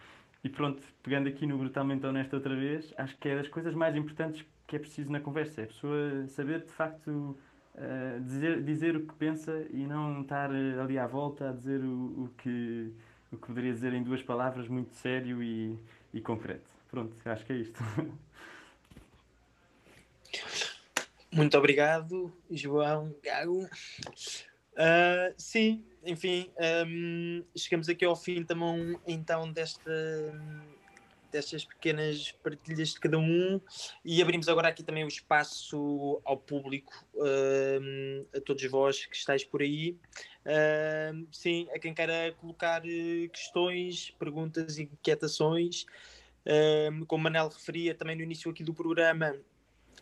E 0.45 0.49
pronto, 0.49 0.79
pegando 1.01 1.27
aqui 1.27 1.47
no 1.47 1.57
brutalmente 1.57 2.05
honesto 2.05 2.35
outra 2.35 2.55
vez, 2.55 2.93
acho 2.97 3.17
que 3.17 3.27
é 3.27 3.35
das 3.35 3.47
coisas 3.47 3.73
mais 3.73 3.95
importantes 3.95 4.45
que 4.67 4.75
é 4.75 4.79
preciso 4.79 5.11
na 5.11 5.19
conversa. 5.19 5.61
É 5.61 5.63
a 5.63 5.67
pessoa 5.67 6.27
saber 6.27 6.59
de 6.61 6.71
facto 6.71 7.35
uh, 7.73 8.21
dizer, 8.23 8.61
dizer 8.61 8.95
o 8.95 9.07
que 9.07 9.15
pensa 9.15 9.65
e 9.71 9.87
não 9.87 10.21
estar 10.21 10.51
ali 10.51 10.99
à 10.99 11.07
volta 11.07 11.49
a 11.49 11.51
dizer 11.51 11.81
o, 11.81 12.25
o 12.25 12.29
que 12.37 12.93
o 13.31 13.37
que 13.37 13.47
poderia 13.47 13.73
dizer 13.73 13.91
em 13.93 14.03
duas 14.03 14.21
palavras, 14.21 14.67
muito 14.67 14.93
sério 14.93 15.41
e, 15.41 15.79
e 16.13 16.21
concreto. 16.21 16.69
Pronto, 16.91 17.15
acho 17.25 17.43
que 17.43 17.51
é 17.51 17.55
isto. 17.55 17.83
Muito 21.33 21.57
obrigado, 21.57 22.31
João 22.51 23.15
Gago. 23.23 23.67
Uh, 24.75 25.33
sim, 25.37 25.85
enfim, 26.05 26.51
um, 26.85 27.43
chegamos 27.57 27.87
aqui 27.87 28.03
ao 28.03 28.15
fim 28.15 28.43
também 28.43 28.99
então 29.07 29.51
desta, 29.51 29.91
destas 31.31 31.65
pequenas 31.65 32.31
partilhas 32.43 32.89
de 32.89 32.99
cada 32.99 33.17
um 33.17 33.59
e 34.03 34.21
abrimos 34.21 34.47
agora 34.47 34.67
aqui 34.67 34.83
também 34.83 35.03
o 35.03 35.07
espaço 35.07 36.21
ao 36.23 36.37
público, 36.37 36.93
um, 37.15 38.25
a 38.35 38.41
todos 38.41 38.63
vós 38.65 39.05
que 39.05 39.15
estáis 39.15 39.43
por 39.43 39.61
aí. 39.61 39.97
Uh, 40.45 41.25
sim, 41.31 41.67
a 41.73 41.79
quem 41.79 41.93
queira 41.93 42.33
colocar 42.39 42.83
eh, 42.85 43.27
questões, 43.29 44.11
perguntas, 44.19 44.77
inquietações. 44.77 45.85
Uh, 46.45 47.05
como 47.07 47.23
Manel 47.23 47.49
referia 47.49 47.95
também 47.95 48.15
no 48.15 48.21
início 48.21 48.51
aqui 48.51 48.63
do 48.63 48.73
programa, 48.73 49.35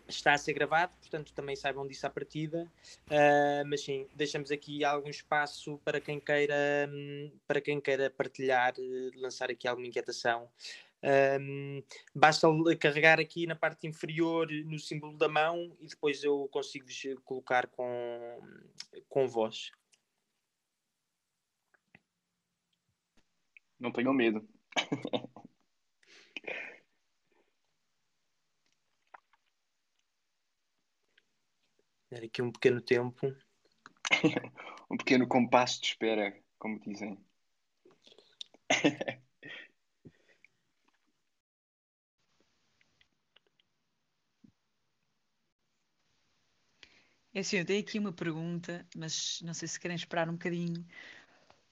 está 0.07 0.33
a 0.33 0.37
ser 0.37 0.53
gravado, 0.53 0.93
portanto 0.99 1.33
também 1.33 1.55
saibam 1.55 1.87
disso 1.87 2.05
à 2.05 2.09
partida. 2.09 2.71
Uh, 3.07 3.65
mas 3.67 3.83
sim, 3.83 4.07
deixamos 4.15 4.51
aqui 4.51 4.83
algum 4.83 5.09
espaço 5.09 5.79
para 5.83 5.99
quem 6.01 6.19
queira, 6.19 6.89
um, 6.89 7.31
para 7.47 7.61
quem 7.61 7.79
queira 7.79 8.09
partilhar, 8.09 8.73
lançar 9.15 9.49
aqui 9.49 9.67
alguma 9.67 9.87
inquietação. 9.87 10.49
Um, 11.41 11.83
basta 12.15 12.47
carregar 12.79 13.19
aqui 13.19 13.45
na 13.45 13.55
parte 13.55 13.87
inferior 13.87 14.47
no 14.65 14.79
símbolo 14.79 15.17
da 15.17 15.27
mão 15.27 15.75
e 15.81 15.87
depois 15.87 16.23
eu 16.23 16.47
consigo 16.49 16.87
colocar 17.25 17.67
com, 17.67 18.39
com 19.09 19.27
voz. 19.27 19.71
Não 23.77 23.91
tenham 23.91 24.13
medo. 24.13 24.47
Dar 32.13 32.23
aqui 32.23 32.43
um 32.43 32.51
pequeno 32.51 32.79
tempo. 32.79 33.35
um 34.91 34.95
pequeno 34.97 35.27
compasso 35.27 35.81
de 35.81 35.87
espera, 35.87 36.39
como 36.59 36.79
dizem. 36.81 37.17
É 47.35 47.39
assim, 47.39 47.57
eu 47.57 47.65
tenho 47.65 47.79
aqui 47.79 47.97
uma 47.97 48.13
pergunta, 48.13 48.87
mas 48.95 49.41
não 49.41 49.55
sei 49.55 49.67
se 49.67 49.79
querem 49.79 49.95
esperar 49.95 50.29
um 50.29 50.33
bocadinho. 50.33 50.85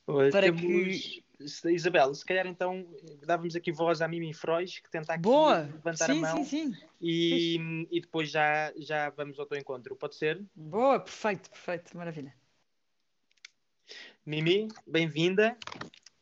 Olha, 0.07 0.31
para 0.31 0.47
temos... 0.47 0.61
que... 0.63 1.23
Isabel, 1.65 2.13
se 2.13 2.25
calhar 2.25 2.47
então 2.47 2.85
dávamos 3.25 3.55
aqui 3.55 3.71
voz 3.71 4.01
à 4.01 4.07
Mimi 4.07 4.33
Frois, 4.33 4.79
que 4.79 4.89
tenta 4.89 5.13
aqui 5.13 5.23
Boa. 5.23 5.61
levantar 5.61 6.05
sim, 6.05 6.17
a 6.17 6.21
mão. 6.21 6.43
Sim, 6.43 6.71
sim. 6.71 6.77
E, 6.99 7.87
e 7.91 8.01
depois 8.01 8.29
já, 8.29 8.71
já 8.77 9.09
vamos 9.09 9.39
ao 9.39 9.45
teu 9.45 9.57
encontro, 9.57 9.95
pode 9.95 10.15
ser? 10.15 10.43
Boa, 10.55 10.99
perfeito, 10.99 11.49
perfeito, 11.49 11.97
maravilha. 11.97 12.33
Mimi, 14.25 14.67
bem-vinda. 14.85 15.57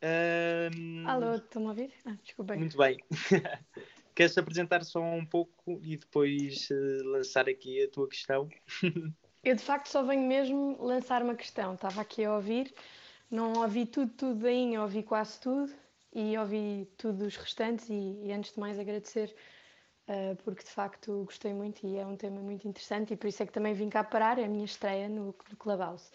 Um... 0.02 1.08
Alô, 1.08 1.36
estão-me 1.36 1.68
a 1.68 1.70
ouvir? 1.72 1.92
Ah, 2.06 2.16
desculpa. 2.24 2.56
Muito 2.56 2.78
bem. 2.78 2.98
Queres 4.16 4.38
apresentar 4.38 4.84
só 4.84 5.02
um 5.02 5.26
pouco 5.26 5.80
e 5.84 5.98
depois 5.98 6.70
uh, 6.70 7.08
lançar 7.10 7.48
aqui 7.48 7.84
a 7.84 7.90
tua 7.90 8.08
questão? 8.08 8.50
Eu 9.44 9.56
de 9.56 9.64
facto 9.64 9.88
só 9.88 10.04
venho 10.04 10.28
mesmo 10.28 10.78
lançar 10.82 11.24
uma 11.24 11.36
questão. 11.36 11.74
Estava 11.76 12.02
aqui 12.02 12.26
a 12.26 12.36
ouvir, 12.36 12.74
não 13.30 13.54
ouvi 13.54 13.86
tudo, 13.86 14.12
tudo 14.14 14.48
ainda, 14.48 14.82
ouvi 14.82 15.04
quase 15.04 15.40
tudo 15.40 15.72
e 16.14 16.38
ouvi 16.38 16.88
tudo 16.98 17.26
dos 17.26 17.36
restantes 17.36 17.90
e, 17.90 18.20
e 18.24 18.32
antes 18.32 18.54
de 18.54 18.60
mais 18.60 18.80
agradecer 18.80 19.36
uh, 20.08 20.36
porque 20.44 20.64
de 20.64 20.70
facto 20.72 21.24
gostei 21.26 21.54
muito 21.54 21.86
e 21.86 21.98
é 21.98 22.06
um 22.06 22.16
tema 22.16 22.42
muito 22.42 22.68
interessante 22.68 23.14
e 23.14 23.18
por 23.18 23.28
isso 23.28 23.44
é 23.44 23.46
que 23.46 23.52
também 23.52 23.74
vim 23.74 23.90
cá 23.90 24.04
parar, 24.04 24.40
é 24.40 24.46
a 24.46 24.50
minha 24.50 24.66
estreia 24.66 25.08
no, 25.08 25.36
no 25.50 25.58
Clubhouse. 25.58 26.10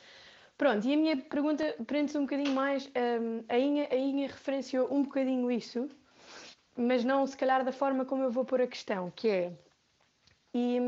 Pronto, 0.57 0.87
e 0.87 0.95
a 0.95 0.97
minha 0.97 1.17
pergunta 1.17 1.65
prende-se 1.87 2.17
um 2.17 2.23
bocadinho 2.23 2.53
mais, 2.53 2.87
um, 2.87 3.45
a, 3.49 3.59
Inha, 3.59 3.89
a 3.91 3.97
Inha 3.97 4.29
referenciou 4.29 4.93
um 4.93 5.03
bocadinho 5.03 5.51
isso, 5.51 5.89
mas 6.77 7.05
não 7.05 7.27
se 7.27 7.37
calhar 7.37 7.65
da 7.65 7.73
forma 7.73 8.05
como 8.05 8.23
eu 8.23 8.31
vou 8.31 8.45
pôr 8.45 8.61
a 8.61 8.67
questão, 8.67 9.11
que 9.11 9.29
é... 9.29 9.53
E, 10.53 10.79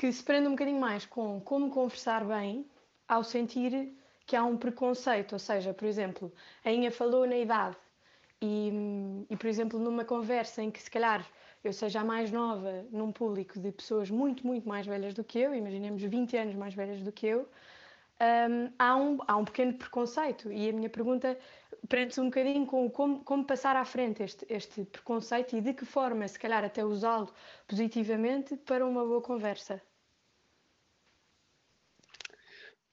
que 0.00 0.10
se 0.10 0.24
prende 0.24 0.48
um 0.48 0.52
bocadinho 0.52 0.80
mais 0.80 1.04
com 1.04 1.38
como 1.42 1.70
conversar 1.70 2.24
bem 2.24 2.66
ao 3.06 3.22
sentir 3.22 3.94
que 4.30 4.36
há 4.36 4.44
um 4.44 4.56
preconceito. 4.56 5.32
Ou 5.32 5.40
seja, 5.40 5.74
por 5.74 5.86
exemplo, 5.86 6.32
a 6.64 6.70
Inha 6.70 6.92
falou 6.92 7.26
na 7.26 7.36
idade 7.36 7.76
e, 8.40 8.70
e, 9.28 9.36
por 9.36 9.48
exemplo, 9.48 9.76
numa 9.76 10.04
conversa 10.04 10.62
em 10.62 10.70
que 10.70 10.80
se 10.80 10.88
calhar 10.88 11.28
eu 11.64 11.72
seja 11.72 12.00
a 12.00 12.04
mais 12.04 12.30
nova 12.30 12.86
num 12.92 13.10
público 13.10 13.58
de 13.58 13.72
pessoas 13.72 14.08
muito, 14.08 14.46
muito 14.46 14.68
mais 14.68 14.86
velhas 14.86 15.14
do 15.14 15.24
que 15.24 15.40
eu, 15.40 15.52
imaginemos 15.52 16.00
20 16.00 16.36
anos 16.36 16.54
mais 16.54 16.72
velhas 16.74 17.02
do 17.02 17.10
que 17.10 17.26
eu, 17.26 17.40
um, 18.20 18.72
há, 18.78 18.96
um, 18.96 19.18
há 19.26 19.36
um 19.36 19.44
pequeno 19.44 19.74
preconceito. 19.74 20.50
E 20.52 20.70
a 20.70 20.72
minha 20.72 20.88
pergunta 20.88 21.36
prende-se 21.88 22.20
um 22.20 22.26
bocadinho 22.26 22.64
com 22.66 22.88
como, 22.88 23.24
como 23.24 23.44
passar 23.44 23.74
à 23.74 23.84
frente 23.84 24.22
este, 24.22 24.46
este 24.48 24.84
preconceito 24.84 25.56
e 25.56 25.60
de 25.60 25.74
que 25.74 25.84
forma, 25.84 26.26
se 26.28 26.38
calhar, 26.38 26.64
até 26.64 26.84
usá-lo 26.84 27.28
positivamente 27.66 28.56
para 28.56 28.86
uma 28.86 29.04
boa 29.04 29.20
conversa. 29.20 29.82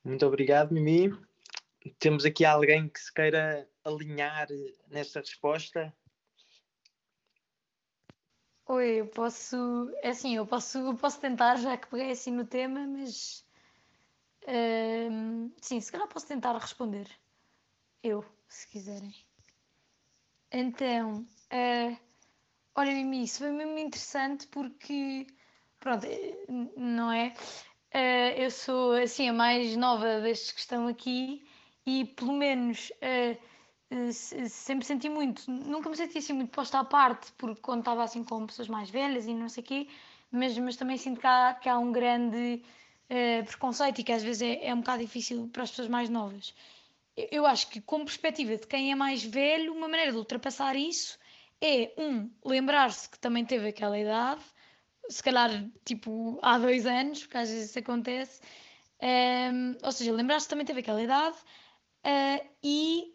Muito 0.03 0.25
obrigado, 0.25 0.73
Mimi. 0.73 1.26
Temos 1.99 2.25
aqui 2.25 2.45
alguém 2.45 2.89
que 2.89 2.99
se 2.99 3.13
queira 3.13 3.67
alinhar 3.83 4.47
nesta 4.89 5.19
resposta? 5.19 5.93
Oi, 8.67 8.99
eu 8.99 9.07
posso. 9.07 9.89
É 10.01 10.09
assim, 10.09 10.35
eu 10.35 10.45
posso, 10.45 10.77
eu 10.79 10.95
posso 10.95 11.21
tentar, 11.21 11.55
já 11.55 11.77
que 11.77 11.87
peguei 11.87 12.11
assim 12.11 12.31
no 12.31 12.45
tema, 12.45 12.85
mas. 12.85 13.45
Uh, 14.43 15.51
sim, 15.61 15.79
se 15.79 15.91
calhar 15.91 16.07
posso 16.07 16.27
tentar 16.27 16.57
responder. 16.57 17.09
Eu, 18.03 18.25
se 18.49 18.67
quiserem. 18.67 19.15
Então, 20.51 21.25
uh, 21.53 21.97
olha, 22.75 22.91
Mimi, 22.91 23.23
isso 23.23 23.39
foi 23.39 23.51
mesmo 23.51 23.77
interessante 23.77 24.47
porque. 24.47 25.27
Pronto, 25.79 26.05
eh, 26.05 26.35
não 26.75 27.11
é? 27.11 27.33
Uh, 27.93 28.41
eu 28.41 28.51
sou 28.51 28.93
assim 28.93 29.29
a 29.29 29.33
mais 29.33 29.77
nova 29.77 30.19
destes 30.19 30.51
que 30.51 30.59
estão 30.59 30.87
aqui 30.87 31.46
e 31.87 32.05
pelo 32.05 32.33
menos 32.33 32.91
uh, 33.01 33.95
uh, 33.95 34.13
sempre 34.49 34.85
senti 34.85 35.09
muito, 35.09 35.49
nunca 35.49 35.89
me 35.89 35.95
senti 35.95 36.19
assim 36.19 36.33
muito 36.33 36.51
posta 36.51 36.79
à 36.79 36.83
parte, 36.83 37.31
porque 37.37 37.61
quando 37.61 37.79
estava 37.79 38.03
assim 38.03 38.23
com 38.23 38.45
pessoas 38.45 38.67
mais 38.67 38.89
velhas 38.89 39.25
e 39.25 39.33
não 39.33 39.49
sei 39.49 39.63
o 39.63 39.65
quê, 39.65 39.87
mas, 40.31 40.55
mas 40.57 40.75
também 40.75 40.97
sinto 40.97 41.19
que 41.19 41.27
há, 41.27 41.53
que 41.55 41.69
há 41.69 41.79
um 41.79 41.91
grande 41.91 42.61
preconceito 43.45 43.99
e 43.99 44.03
que 44.03 44.11
às 44.11 44.21
vezes 44.21 44.41
é, 44.41 44.67
é 44.67 44.73
um 44.73 44.81
bocado 44.81 45.01
difícil 45.01 45.49
para 45.53 45.63
as 45.63 45.69
pessoas 45.69 45.87
mais 45.87 46.09
novas. 46.09 46.53
Eu, 47.15 47.27
eu 47.31 47.45
acho 47.45 47.69
que, 47.69 47.79
como 47.79 48.03
perspectiva 48.03 48.57
de 48.57 48.67
quem 48.67 48.91
é 48.91 48.95
mais 48.95 49.23
velho, 49.23 49.73
uma 49.73 49.87
maneira 49.87 50.11
de 50.11 50.17
ultrapassar 50.17 50.75
isso 50.75 51.17
é, 51.61 51.93
um, 51.97 52.29
lembrar-se 52.45 53.09
que 53.09 53.17
também 53.17 53.45
teve 53.45 53.69
aquela 53.69 53.97
idade 53.97 54.43
se 55.09 55.23
calhar 55.23 55.49
tipo 55.85 56.39
há 56.41 56.57
dois 56.57 56.85
anos, 56.85 57.21
porque 57.21 57.37
às 57.37 57.49
vezes 57.49 57.69
isso 57.69 57.79
acontece. 57.79 58.41
Um, 59.01 59.75
ou 59.83 59.91
seja, 59.91 60.11
lembrar-se 60.11 60.49
também 60.49 60.65
teve 60.65 60.79
aquela 60.79 61.01
idade 61.01 61.37
uh, 62.07 62.47
e 62.63 63.13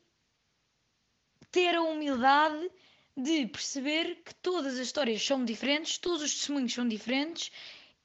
ter 1.50 1.74
a 1.74 1.82
humildade 1.82 2.70
de 3.16 3.46
perceber 3.46 4.22
que 4.24 4.34
todas 4.36 4.74
as 4.74 4.80
histórias 4.80 5.24
são 5.24 5.44
diferentes, 5.44 5.98
todos 5.98 6.22
os 6.22 6.34
testemunhos 6.34 6.72
são 6.72 6.86
diferentes 6.86 7.50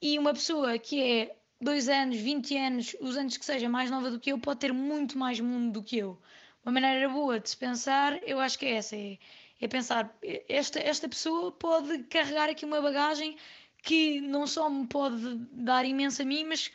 e 0.00 0.18
uma 0.18 0.32
pessoa 0.32 0.78
que 0.78 1.02
é 1.02 1.36
dois 1.60 1.88
anos, 1.88 2.16
20 2.16 2.56
anos, 2.56 2.96
os 3.00 3.16
anos 3.16 3.36
que 3.36 3.44
seja 3.44 3.68
mais 3.68 3.90
nova 3.90 4.10
do 4.10 4.20
que 4.20 4.32
eu, 4.32 4.38
pode 4.38 4.60
ter 4.60 4.72
muito 4.72 5.18
mais 5.18 5.40
mundo 5.40 5.72
do 5.72 5.82
que 5.82 5.98
eu. 5.98 6.18
Uma 6.64 6.72
maneira 6.72 7.08
boa 7.08 7.40
de 7.40 7.48
se 7.48 7.56
pensar, 7.56 8.20
eu 8.22 8.38
acho 8.38 8.58
que 8.58 8.66
é 8.66 8.72
essa, 8.74 8.96
é, 8.96 9.18
é 9.60 9.68
pensar, 9.68 10.14
esta, 10.48 10.78
esta 10.78 11.08
pessoa 11.08 11.50
pode 11.52 12.04
carregar 12.04 12.48
aqui 12.50 12.64
uma 12.64 12.80
bagagem 12.80 13.36
que 13.82 14.20
não 14.20 14.46
só 14.46 14.68
me 14.68 14.86
pode 14.86 15.36
dar 15.52 15.84
imenso 15.84 16.22
a 16.22 16.24
mim, 16.24 16.44
mas 16.44 16.70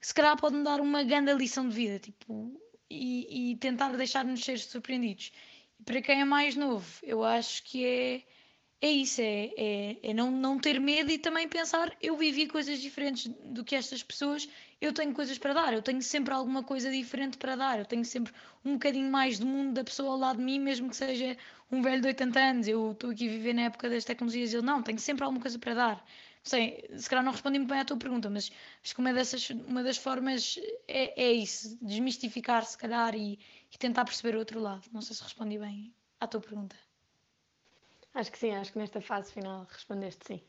se 0.00 0.14
calhar 0.14 0.36
pode 0.36 0.56
me 0.56 0.64
dar 0.64 0.80
uma 0.80 1.02
grande 1.02 1.32
lição 1.34 1.68
de 1.68 1.74
vida, 1.74 1.98
tipo, 1.98 2.60
e, 2.90 3.52
e 3.52 3.56
tentar 3.56 3.96
deixar-nos 3.96 4.44
ser 4.44 4.58
surpreendidos. 4.58 5.32
E 5.78 5.82
para 5.82 6.00
quem 6.02 6.20
é 6.20 6.24
mais 6.24 6.56
novo, 6.56 6.86
eu 7.02 7.22
acho 7.24 7.62
que 7.64 7.84
é, 7.84 8.22
é 8.86 8.90
isso, 8.90 9.20
é, 9.20 9.50
é, 9.56 9.96
é, 10.02 10.14
não, 10.14 10.30
não 10.30 10.58
ter 10.58 10.80
medo 10.80 11.10
e 11.10 11.18
também 11.18 11.48
pensar, 11.48 11.94
eu 12.00 12.16
vivi 12.16 12.46
coisas 12.46 12.78
diferentes 12.78 13.26
do 13.44 13.64
que 13.64 13.74
estas 13.74 14.02
pessoas, 14.02 14.48
eu 14.80 14.92
tenho 14.92 15.12
coisas 15.12 15.38
para 15.38 15.52
dar, 15.52 15.72
eu 15.72 15.82
tenho 15.82 16.00
sempre 16.02 16.32
alguma 16.32 16.62
coisa 16.62 16.90
diferente 16.90 17.36
para 17.36 17.56
dar, 17.56 17.78
eu 17.78 17.84
tenho 17.84 18.04
sempre 18.04 18.32
um 18.64 18.74
bocadinho 18.74 19.10
mais 19.10 19.38
do 19.38 19.46
mundo 19.46 19.74
da 19.74 19.84
pessoa 19.84 20.12
ao 20.12 20.18
lado 20.18 20.38
de 20.38 20.44
mim, 20.44 20.58
mesmo 20.60 20.88
que 20.90 20.96
seja 20.96 21.36
um 21.70 21.82
velho 21.82 22.00
de 22.00 22.08
80 22.08 22.38
anos, 22.38 22.68
eu 22.68 22.92
estou 22.92 23.10
aqui 23.10 23.28
a 23.28 23.30
viver 23.30 23.54
na 23.54 23.62
época 23.62 23.90
das 23.90 24.04
tecnologias, 24.04 24.52
eu 24.52 24.62
não, 24.62 24.82
tenho 24.82 24.98
sempre 24.98 25.24
alguma 25.24 25.40
coisa 25.40 25.58
para 25.58 25.74
dar 25.74 26.06
sei, 26.46 26.88
se 26.96 27.08
calhar 27.10 27.24
não 27.24 27.32
respondi 27.32 27.58
muito 27.58 27.70
bem 27.70 27.80
à 27.80 27.84
tua 27.84 27.96
pergunta, 27.96 28.30
mas 28.30 28.50
acho 28.82 28.94
que 28.94 29.00
uma, 29.00 29.12
dessas, 29.12 29.50
uma 29.50 29.82
das 29.82 29.96
formas 29.96 30.58
é, 30.86 31.24
é 31.24 31.32
isso, 31.32 31.76
desmistificar 31.82 32.64
se 32.64 32.78
calhar 32.78 33.14
e, 33.16 33.38
e, 33.72 33.78
tentar 33.78 34.04
perceber 34.04 34.36
o 34.36 34.38
outro 34.38 34.60
lado. 34.60 34.88
Não 34.92 35.02
sei 35.02 35.16
se 35.16 35.22
respondi 35.24 35.58
bem 35.58 35.92
à 36.20 36.26
tua 36.28 36.40
pergunta. 36.40 36.76
Acho 38.16 38.32
que 38.32 38.38
sim, 38.38 38.54
acho 38.54 38.72
que 38.72 38.78
nesta 38.78 38.98
fase 38.98 39.30
final 39.30 39.66
respondeste 39.70 40.26
sim. 40.26 40.42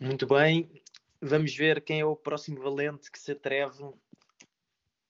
Muito 0.00 0.26
bem, 0.26 0.82
vamos 1.20 1.54
ver 1.54 1.84
quem 1.84 2.00
é 2.00 2.04
o 2.04 2.16
próximo 2.16 2.62
valente 2.62 3.12
que 3.12 3.18
se 3.18 3.32
atreve 3.32 3.84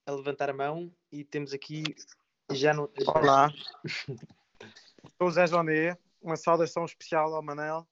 a 0.04 0.10
levantar 0.10 0.50
a 0.50 0.52
mão 0.52 0.92
e 1.12 1.22
temos 1.22 1.52
aqui 1.52 1.84
já 2.50 2.74
no. 2.74 2.90
Olá, 3.06 3.48
sou 5.16 5.28
o 5.28 5.30
Zé 5.30 5.46
Joné, 5.46 5.96
uma 6.20 6.34
saudação 6.36 6.84
especial 6.84 7.32
ao 7.32 7.40
Manel 7.40 7.86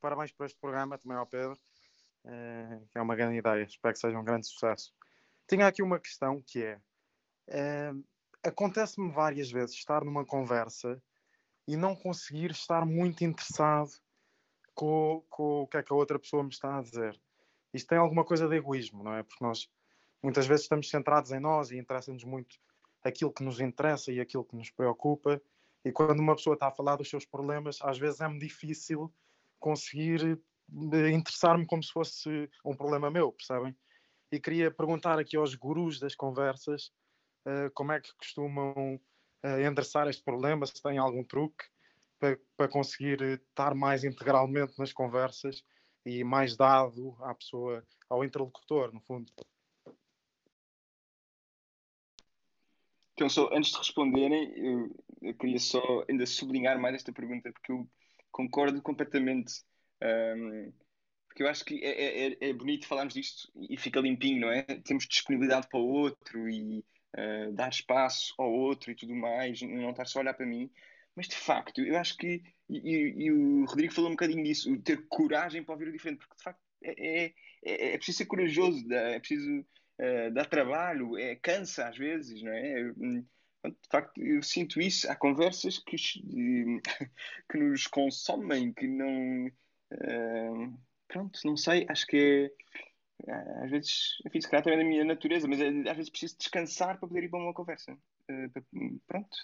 parabéns 0.00 0.32
por 0.32 0.46
este 0.46 0.58
programa, 0.58 0.96
também 0.96 1.18
ao 1.18 1.26
Pedro, 1.26 1.58
eh, 2.24 2.80
que 2.90 2.96
é 2.96 3.02
uma 3.02 3.14
grande 3.14 3.36
ideia, 3.36 3.64
espero 3.64 3.92
que 3.92 4.00
seja 4.00 4.18
um 4.18 4.24
grande 4.24 4.46
sucesso. 4.46 4.94
Tinha 5.46 5.66
aqui 5.66 5.82
uma 5.82 6.00
questão 6.00 6.40
que 6.40 6.64
é: 6.64 6.80
é 7.48 7.92
acontece-me 8.42 9.12
várias 9.12 9.50
vezes 9.50 9.76
estar 9.76 10.02
numa 10.02 10.24
conversa 10.24 10.98
e 11.66 11.76
não 11.76 11.94
conseguir 11.94 12.50
estar 12.50 12.84
muito 12.84 13.24
interessado 13.24 13.90
com, 14.74 15.24
com 15.28 15.62
o 15.62 15.66
que 15.66 15.76
é 15.76 15.82
que 15.82 15.92
a 15.92 15.96
outra 15.96 16.18
pessoa 16.18 16.42
me 16.42 16.50
está 16.50 16.78
a 16.78 16.82
dizer. 16.82 17.20
Isto 17.72 17.88
tem 17.88 17.98
alguma 17.98 18.24
coisa 18.24 18.48
de 18.48 18.56
egoísmo, 18.56 19.02
não 19.02 19.14
é? 19.14 19.22
Porque 19.22 19.44
nós 19.44 19.68
muitas 20.22 20.46
vezes 20.46 20.64
estamos 20.64 20.88
centrados 20.88 21.32
em 21.32 21.40
nós 21.40 21.70
e 21.70 21.78
interessa-nos 21.78 22.24
muito 22.24 22.56
aquilo 23.02 23.32
que 23.32 23.42
nos 23.42 23.60
interessa 23.60 24.12
e 24.12 24.20
aquilo 24.20 24.44
que 24.44 24.56
nos 24.56 24.70
preocupa. 24.70 25.40
E 25.84 25.90
quando 25.90 26.20
uma 26.20 26.36
pessoa 26.36 26.54
está 26.54 26.68
a 26.68 26.72
falar 26.72 26.96
dos 26.96 27.08
seus 27.08 27.24
problemas, 27.24 27.78
às 27.82 27.98
vezes 27.98 28.20
é-me 28.20 28.38
difícil 28.38 29.12
conseguir 29.58 30.38
eh, 30.92 31.10
interessar-me 31.10 31.66
como 31.66 31.82
se 31.82 31.92
fosse 31.92 32.48
um 32.64 32.76
problema 32.76 33.10
meu, 33.10 33.32
percebem? 33.32 33.76
E 34.30 34.40
queria 34.40 34.70
perguntar 34.70 35.18
aqui 35.18 35.36
aos 35.36 35.54
gurus 35.54 35.98
das 35.98 36.14
conversas 36.14 36.92
uh, 37.46 37.70
como 37.74 37.92
é 37.92 38.00
que 38.00 38.14
costumam 38.16 38.98
endereçar 39.42 40.08
este 40.08 40.22
problema, 40.22 40.66
se 40.66 40.80
têm 40.82 40.98
algum 40.98 41.24
truque 41.24 41.64
para, 42.18 42.38
para 42.56 42.68
conseguir 42.68 43.20
estar 43.22 43.74
mais 43.74 44.04
integralmente 44.04 44.78
nas 44.78 44.92
conversas 44.92 45.64
e 46.06 46.22
mais 46.22 46.56
dado 46.56 47.16
à 47.20 47.34
pessoa, 47.34 47.84
ao 48.08 48.24
interlocutor, 48.24 48.92
no 48.92 49.00
fundo. 49.00 49.32
Então, 53.14 53.28
só 53.28 53.50
antes 53.52 53.72
de 53.72 53.78
responderem, 53.78 54.52
eu, 54.56 55.04
eu 55.20 55.34
queria 55.34 55.58
só 55.58 56.04
ainda 56.08 56.26
sublinhar 56.26 56.80
mais 56.80 56.94
esta 56.94 57.12
pergunta, 57.12 57.52
porque 57.52 57.72
eu 57.72 57.88
concordo 58.30 58.80
completamente. 58.82 59.64
Um, 60.02 60.72
porque 61.28 61.42
eu 61.42 61.48
acho 61.48 61.64
que 61.64 61.82
é, 61.82 62.28
é, 62.28 62.36
é, 62.40 62.52
bonito 62.52 62.86
falarmos 62.86 63.14
disto 63.14 63.50
e 63.56 63.76
fica 63.76 64.00
limpinho, 64.00 64.40
não 64.40 64.50
é? 64.50 64.62
Temos 64.62 65.06
disponibilidade 65.06 65.68
para 65.68 65.80
o 65.80 65.86
outro 65.86 66.48
e 66.48 66.84
uh, 67.18 67.52
dar 67.52 67.68
espaço 67.70 68.34
ao 68.38 68.52
outro 68.52 68.90
e 68.90 68.94
tudo 68.94 69.14
mais, 69.14 69.60
não 69.62 69.90
estar 69.90 70.06
só 70.06 70.18
a 70.18 70.22
olhar 70.22 70.34
para 70.34 70.46
mim. 70.46 70.70
Mas 71.14 71.28
de 71.28 71.36
facto, 71.36 71.82
eu 71.82 71.98
acho 71.98 72.16
que, 72.16 72.42
e, 72.68 73.14
e 73.24 73.30
o 73.32 73.64
Rodrigo 73.66 73.92
falou 73.92 74.10
um 74.10 74.14
bocadinho 74.14 74.42
disso, 74.44 74.76
ter 74.80 75.06
coragem 75.08 75.62
para 75.62 75.74
ouvir 75.74 75.88
o 75.88 75.92
diferente, 75.92 76.18
porque 76.18 76.36
de 76.36 76.42
facto 76.42 76.60
é, 76.82 77.24
é, 77.24 77.34
é, 77.64 77.94
é 77.94 77.96
preciso 77.96 78.18
ser 78.18 78.26
corajoso, 78.26 78.92
é 78.92 79.18
preciso 79.18 79.60
uh, 79.60 80.30
dar 80.32 80.46
trabalho, 80.46 81.18
é, 81.18 81.36
cansa 81.36 81.86
às 81.88 81.96
vezes, 81.96 82.42
não 82.42 82.52
é? 82.52 82.92
Hum, 82.96 83.24
de 83.64 83.88
facto, 83.90 84.20
eu 84.20 84.42
sinto 84.42 84.80
isso. 84.80 85.10
Há 85.10 85.14
conversas 85.14 85.78
que, 85.78 85.96
que 87.50 87.58
nos 87.58 87.86
consomem, 87.86 88.72
que 88.72 88.86
não. 88.88 89.46
Uh, 89.92 90.78
pronto, 91.06 91.38
não 91.44 91.56
sei. 91.56 91.86
Acho 91.88 92.06
que 92.06 92.16
é. 92.16 92.62
Às 93.28 93.70
vezes, 93.70 94.18
enfim, 94.26 94.40
se 94.40 94.48
calhar 94.48 94.64
também 94.64 94.80
é 94.80 94.82
da 94.82 94.88
minha 94.88 95.04
natureza, 95.04 95.46
mas 95.46 95.60
é, 95.60 95.68
às 95.68 95.96
vezes 95.96 96.10
preciso 96.10 96.36
descansar 96.38 96.98
para 96.98 97.08
poder 97.08 97.24
ir 97.24 97.28
para 97.28 97.38
uma 97.38 97.54
conversa. 97.54 97.92
Uh, 97.92 99.00
pronto. 99.06 99.36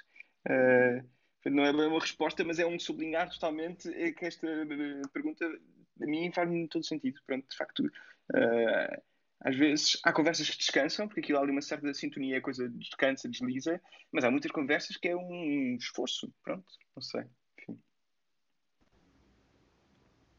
Uh, 0.49 1.19
não 1.51 1.65
é 1.65 1.71
uma 1.71 2.01
resposta, 2.01 2.45
mas 2.45 2.59
é 2.59 2.67
um 2.67 2.79
sublinhar 2.79 3.31
totalmente 3.31 3.89
que 4.15 4.25
esta 4.25 4.47
pergunta 5.13 5.47
a 6.03 6.07
mim 6.07 6.33
faz-me 6.33 6.69
todo 6.69 6.85
sentido. 6.85 7.21
Pronto, 7.27 7.49
de 7.49 7.57
facto, 7.57 7.87
uh, 7.87 9.03
às 9.41 9.57
vezes 9.57 10.01
há 10.05 10.13
conversas 10.13 10.51
que 10.51 10.59
descansam, 10.59 11.07
porque 11.07 11.21
aquilo 11.21 11.39
há 11.39 11.43
ali 11.43 11.53
uma 11.53 11.63
certa 11.63 11.93
sintonia, 11.95 12.39
a 12.39 12.43
coisa 12.43 12.69
descansa, 12.69 13.29
desliza, 13.29 13.81
mas 14.11 14.25
há 14.25 14.31
muitas 14.31 14.51
conversas 14.51 14.97
que 14.97 15.09
é 15.09 15.17
um 15.17 15.77
esforço. 15.77 16.33
Pronto, 16.43 16.67
não 16.95 17.03
sei. 17.03 17.25
Enfim. 17.61 17.81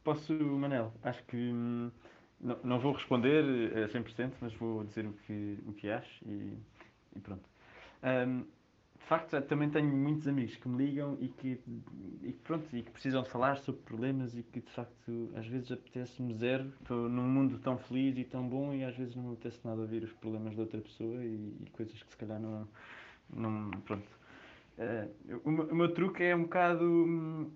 Posso, 0.04 0.34
Manel? 0.34 0.94
Acho 1.02 1.24
que 1.26 1.38
hum, 1.38 1.92
não, 2.40 2.58
não 2.64 2.80
vou 2.80 2.94
responder 2.94 3.44
a 3.78 3.88
100%, 3.88 4.34
mas 4.42 4.54
vou 4.56 4.84
dizer 4.84 5.06
o 5.06 5.14
que, 5.14 5.58
o 5.66 5.74
que 5.74 5.90
acho 5.90 6.26
e, 6.26 6.58
e 7.16 7.20
pronto. 7.20 7.44
Um, 8.04 8.46
facto, 9.10 9.42
também 9.42 9.68
tenho 9.72 9.88
muitos 9.88 10.28
amigos 10.28 10.56
que 10.56 10.70
me 10.70 10.86
ligam 10.86 11.18
e 11.20 11.30
que, 11.30 11.60
e, 12.22 12.32
pronto, 12.44 12.68
e 12.72 12.84
que 12.84 12.92
precisam 12.92 13.24
de 13.24 13.30
falar 13.30 13.58
sobre 13.58 13.82
problemas 13.82 14.38
e 14.38 14.44
que 14.44 14.62
de 14.62 14.70
facto 14.70 15.32
às 15.36 15.48
vezes 15.48 15.72
apetece-me 15.72 16.36
zero. 16.36 16.72
Estou 16.80 17.10
num 17.10 17.28
mundo 17.28 17.58
tão 17.58 17.76
feliz 17.76 18.16
e 18.20 18.24
tão 18.24 18.48
bom 18.48 18.72
e 18.72 18.84
às 18.84 18.96
vezes 18.96 19.16
não 19.16 19.24
me 19.24 19.34
apetece 19.34 19.60
nada 19.66 19.82
ouvir 19.82 20.04
os 20.04 20.14
problemas 20.14 20.56
da 20.56 20.62
outra 20.62 20.80
pessoa 20.80 21.24
e, 21.24 21.56
e 21.60 21.70
coisas 21.72 22.04
que 22.04 22.12
se 22.12 22.18
calhar 22.18 22.40
não. 22.40 22.68
não 23.34 23.72
pronto. 23.82 24.08
Uh, 24.78 25.42
o, 25.44 25.50
o, 25.50 25.76
meu 25.76 25.92
truque 25.92 26.24
é 26.24 26.36
um 26.36 26.44
bocado 26.44 26.86
uh, 26.86 27.52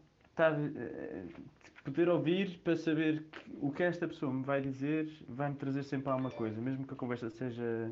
poder 1.83 2.09
ouvir 2.09 2.59
para 2.63 2.75
saber 2.75 3.23
que, 3.23 3.39
o 3.61 3.71
que 3.71 3.83
esta 3.83 4.07
pessoa 4.07 4.33
me 4.33 4.43
vai 4.43 4.61
dizer 4.61 5.09
vai-me 5.27 5.55
trazer 5.55 5.83
sempre 5.83 6.09
alguma 6.09 6.31
coisa, 6.31 6.59
mesmo 6.61 6.85
que 6.85 6.93
a 6.93 6.97
conversa 6.97 7.29
seja 7.29 7.91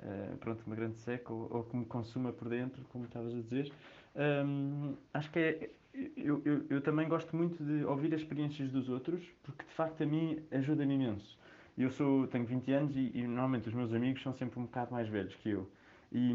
uh, 0.00 0.36
pronto, 0.38 0.62
uma 0.66 0.76
grande 0.76 0.98
seca 0.98 1.32
ou, 1.32 1.48
ou, 1.50 1.64
que 1.64 1.76
me 1.76 1.84
consuma 1.84 2.32
por 2.32 2.48
dentro, 2.48 2.84
como 2.90 3.04
estavas 3.06 3.34
a 3.34 3.40
dizer. 3.40 3.72
Um, 4.14 4.94
acho 5.14 5.30
que 5.30 5.38
é. 5.38 5.70
Eu, 6.16 6.40
eu, 6.44 6.64
eu, 6.70 6.80
também 6.80 7.08
gosto 7.08 7.34
muito 7.34 7.64
de 7.64 7.84
ouvir 7.84 8.14
as 8.14 8.20
experiências 8.20 8.70
dos 8.70 8.88
outros, 8.88 9.20
porque 9.42 9.64
de 9.64 9.72
facto 9.72 10.00
a 10.02 10.06
mim 10.06 10.38
ajuda-me 10.52 10.94
imenso. 10.94 11.36
Eu 11.76 11.90
sou, 11.90 12.28
tenho 12.28 12.44
20 12.44 12.72
anos 12.72 12.96
e, 12.96 13.10
e, 13.12 13.22
normalmente 13.26 13.68
os 13.68 13.74
meus 13.74 13.92
amigos 13.92 14.22
são 14.22 14.32
sempre 14.32 14.60
um 14.60 14.64
bocado 14.64 14.92
mais 14.92 15.08
velhos 15.08 15.34
que 15.36 15.50
eu. 15.50 15.68
E, 16.12 16.30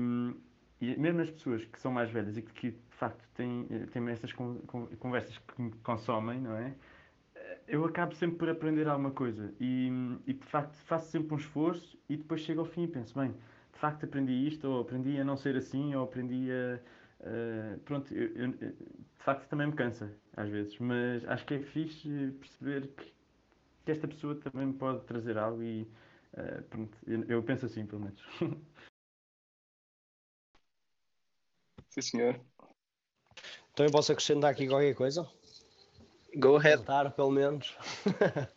e 0.82 1.00
mesmo 1.00 1.22
as 1.22 1.30
pessoas 1.30 1.64
que 1.64 1.80
são 1.80 1.90
mais 1.90 2.12
velhas 2.12 2.36
e 2.36 2.42
que, 2.42 2.52
que 2.52 2.72
de 2.72 2.96
facto 2.98 3.26
têm, 3.34 3.66
têm 3.92 4.10
essas 4.10 4.34
conversas 4.34 5.38
que 5.38 5.62
me 5.62 5.72
consomem, 5.84 6.42
não 6.42 6.58
é? 6.58 6.76
Eu 7.68 7.86
acabo 7.86 8.14
sempre 8.16 8.38
por 8.38 8.50
aprender 8.50 8.88
alguma 8.88 9.12
coisa 9.12 9.54
e, 9.60 9.90
e 10.26 10.34
de 10.34 10.46
facto 10.46 10.76
faço 10.86 11.10
sempre 11.12 11.34
um 11.34 11.38
esforço 11.38 11.98
e 12.10 12.18
depois 12.18 12.42
chego 12.42 12.62
ao 12.62 12.66
fim 12.66 12.84
e 12.84 12.88
penso, 12.88 13.18
bem, 13.20 13.32
de 13.74 13.80
facto 13.80 14.06
aprendi 14.06 14.34
isto, 14.48 14.68
ou 14.68 14.82
aprendi 14.82 15.20
a 15.20 15.24
não 15.24 15.38
ser 15.38 15.56
assim, 15.56 15.94
ou 15.96 16.04
aprendi 16.04 16.50
a. 16.52 16.80
Uh, 17.22 17.80
pronto, 17.80 18.14
eu, 18.14 18.28
eu, 18.36 18.48
de 18.52 18.76
facto 19.24 19.48
também 19.50 19.68
me 19.68 19.74
cansa, 19.74 20.12
às 20.36 20.50
vezes, 20.50 20.78
mas 20.80 21.26
acho 21.28 21.46
que 21.46 21.56
é 21.56 21.60
fixe 21.60 22.32
perceber 22.40 22.88
que, 22.90 23.14
que 23.86 23.92
esta 23.92 24.08
pessoa 24.08 24.36
também 24.36 24.68
me 24.68 24.74
pode 24.74 25.04
trazer 25.06 25.38
algo 25.38 25.62
e. 25.64 25.88
Uh, 26.34 26.64
pronto, 26.70 26.98
eu, 27.08 27.24
eu 27.26 27.44
penso 27.44 27.66
assim, 27.66 27.86
pelo 27.86 28.02
menos. 28.02 28.22
Sim, 31.90 32.02
senhor. 32.02 32.42
Então 33.72 33.86
eu 33.86 33.92
posso 33.92 34.12
acrescentar 34.12 34.52
aqui 34.52 34.68
qualquer 34.68 34.94
coisa? 34.96 35.28
Go 36.36 36.58
ahead. 36.58 36.80
Tentar, 36.80 37.12
pelo 37.12 37.32
menos. 37.32 37.76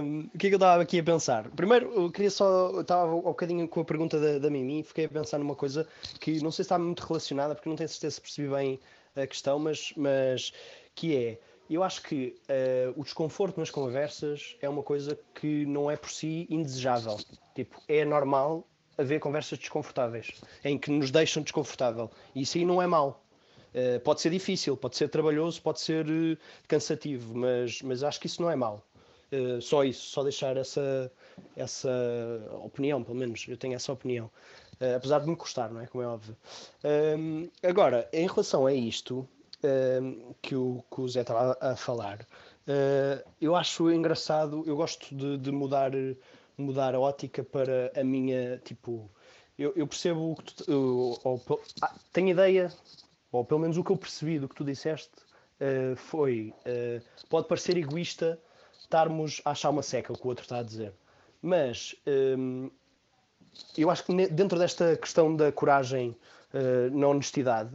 Um, 0.00 0.30
o 0.34 0.38
que 0.38 0.46
é 0.46 0.50
que 0.50 0.54
eu 0.54 0.58
estava 0.58 0.82
aqui 0.82 1.00
a 1.00 1.02
pensar? 1.02 1.48
Primeiro, 1.50 1.92
eu 1.92 2.10
queria 2.10 2.30
só. 2.30 2.80
Estava 2.80 3.14
um 3.14 3.22
bocadinho 3.22 3.66
com 3.66 3.80
a 3.80 3.84
pergunta 3.84 4.20
da, 4.20 4.38
da 4.38 4.50
Mimi 4.50 4.82
fiquei 4.82 5.06
a 5.06 5.08
pensar 5.08 5.38
numa 5.38 5.54
coisa 5.54 5.86
que 6.20 6.40
não 6.42 6.50
sei 6.50 6.62
se 6.62 6.66
está 6.66 6.78
muito 6.78 7.00
relacionada, 7.04 7.54
porque 7.54 7.68
não 7.68 7.76
tenho 7.76 7.88
certeza 7.88 8.16
se 8.16 8.20
percebi 8.20 8.48
bem 8.48 8.80
a 9.16 9.26
questão, 9.26 9.58
mas, 9.58 9.92
mas 9.96 10.52
que 10.94 11.16
é. 11.16 11.38
Eu 11.68 11.82
acho 11.82 12.02
que 12.02 12.36
uh, 12.48 13.00
o 13.00 13.02
desconforto 13.02 13.58
nas 13.58 13.70
conversas 13.70 14.56
é 14.60 14.68
uma 14.68 14.84
coisa 14.84 15.18
que 15.34 15.66
não 15.66 15.90
é 15.90 15.96
por 15.96 16.10
si 16.10 16.46
indesejável. 16.48 17.16
Tipo, 17.54 17.82
é 17.88 18.04
normal 18.04 18.64
haver 18.96 19.18
conversas 19.18 19.58
desconfortáveis, 19.58 20.40
em 20.64 20.78
que 20.78 20.90
nos 20.90 21.10
deixam 21.10 21.42
desconfortável. 21.42 22.10
E 22.34 22.42
isso 22.42 22.56
aí 22.56 22.64
não 22.64 22.80
é 22.80 22.86
mau. 22.86 23.25
Uh, 23.76 24.00
pode 24.00 24.22
ser 24.22 24.30
difícil, 24.30 24.74
pode 24.74 24.96
ser 24.96 25.10
trabalhoso, 25.10 25.60
pode 25.60 25.82
ser 25.82 26.06
uh, 26.06 26.38
cansativo, 26.66 27.36
mas, 27.36 27.82
mas 27.82 28.02
acho 28.02 28.18
que 28.18 28.26
isso 28.26 28.40
não 28.40 28.50
é 28.50 28.56
mau. 28.56 28.82
Uh, 29.30 29.60
só 29.60 29.84
isso, 29.84 30.06
só 30.06 30.22
deixar 30.22 30.56
essa, 30.56 31.12
essa 31.54 31.90
opinião, 32.64 33.04
pelo 33.04 33.18
menos 33.18 33.44
eu 33.46 33.56
tenho 33.58 33.74
essa 33.74 33.92
opinião. 33.92 34.30
Apesar 34.94 35.20
de 35.20 35.28
me 35.28 35.34
custar, 35.34 35.72
não 35.72 35.80
é? 35.80 35.86
Como 35.86 36.04
é 36.04 36.06
óbvio. 36.06 36.36
Agora, 37.62 38.06
em 38.12 38.26
relação 38.26 38.66
a 38.66 38.74
isto 38.74 39.26
que, 40.42 40.54
o, 40.54 40.84
que 40.94 41.00
o 41.00 41.08
Zé 41.08 41.22
estava 41.22 41.56
a, 41.62 41.74
falar, 41.74 42.26
eu 43.40 43.56
acho 43.56 43.90
engraçado, 43.90 44.64
eu 44.66 44.76
gosto 44.76 45.14
de, 45.14 45.38
de, 45.38 45.50
mudar, 45.50 45.92
mudar 46.58 46.94
a 46.94 47.00
ótica 47.00 47.42
para 47.42 47.90
a 47.98 48.04
minha, 48.04 48.58
tipo, 48.58 49.10
eu, 49.58 49.72
eu 49.74 49.86
percebo 49.86 50.36
que 50.44 50.54
tu, 50.64 51.18
ou, 51.24 51.40
ah, 51.80 51.94
tenho 52.12 52.28
ideia, 52.28 52.70
ou 53.36 53.44
pelo 53.44 53.60
menos 53.60 53.76
o 53.76 53.84
que 53.84 53.90
eu 53.90 53.96
percebi 53.96 54.38
do 54.38 54.48
que 54.48 54.54
tu 54.54 54.64
disseste 54.64 55.10
foi, 55.96 56.52
pode 57.30 57.48
parecer 57.48 57.78
egoísta 57.78 58.38
estarmos 58.78 59.40
a 59.44 59.50
achar 59.50 59.70
uma 59.70 59.82
seca 59.82 60.12
o 60.12 60.16
que 60.16 60.24
o 60.24 60.28
outro 60.28 60.42
está 60.42 60.58
a 60.58 60.62
dizer. 60.62 60.92
Mas 61.42 61.94
hum, 62.06 62.70
eu 63.76 63.90
acho 63.90 64.04
que 64.04 64.26
dentro 64.28 64.58
desta 64.58 64.96
questão 64.96 65.34
da 65.34 65.52
coragem 65.52 66.16
uh, 66.52 66.96
na 66.96 67.08
honestidade, 67.08 67.70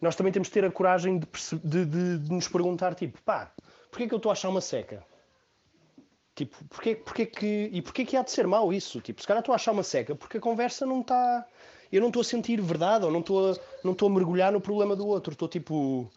nós 0.00 0.16
também 0.16 0.32
temos 0.32 0.48
de 0.48 0.54
ter 0.54 0.64
a 0.64 0.70
coragem 0.70 1.18
de, 1.18 1.26
de, 1.64 1.84
de, 1.84 2.18
de 2.18 2.32
nos 2.32 2.48
perguntar, 2.48 2.94
tipo, 2.94 3.20
pá, 3.22 3.52
porquê 3.90 4.08
que 4.08 4.14
eu 4.14 4.16
estou 4.16 4.30
a 4.30 4.32
achar 4.32 4.48
uma 4.48 4.60
seca? 4.60 5.04
Tipo, 6.34 6.56
porquê, 6.64 6.96
porquê 6.96 7.26
que, 7.26 7.70
e 7.72 7.82
porquê 7.82 8.04
que 8.04 8.16
há 8.16 8.22
de 8.22 8.30
ser 8.30 8.46
mau 8.46 8.72
isso? 8.72 9.00
Tipo, 9.00 9.20
se 9.20 9.26
calhar 9.26 9.40
estou 9.40 9.52
a 9.52 9.56
achar 9.56 9.72
uma 9.72 9.82
seca 9.82 10.14
porque 10.14 10.38
a 10.38 10.40
conversa 10.40 10.86
não 10.86 11.02
está... 11.02 11.46
Eu 11.92 12.00
não 12.00 12.08
estou 12.08 12.22
a 12.22 12.24
sentir 12.24 12.60
verdade 12.60 13.04
ou 13.04 13.10
não 13.10 13.20
estou 13.20 13.52
a, 13.52 13.56
não 13.84 13.92
estou 13.92 14.08
a 14.08 14.12
mergulhar 14.12 14.50
no 14.50 14.60
problema 14.60 14.96
do 14.96 15.06
outro. 15.06 15.32
Estou 15.32 15.48
tipo 15.48 16.10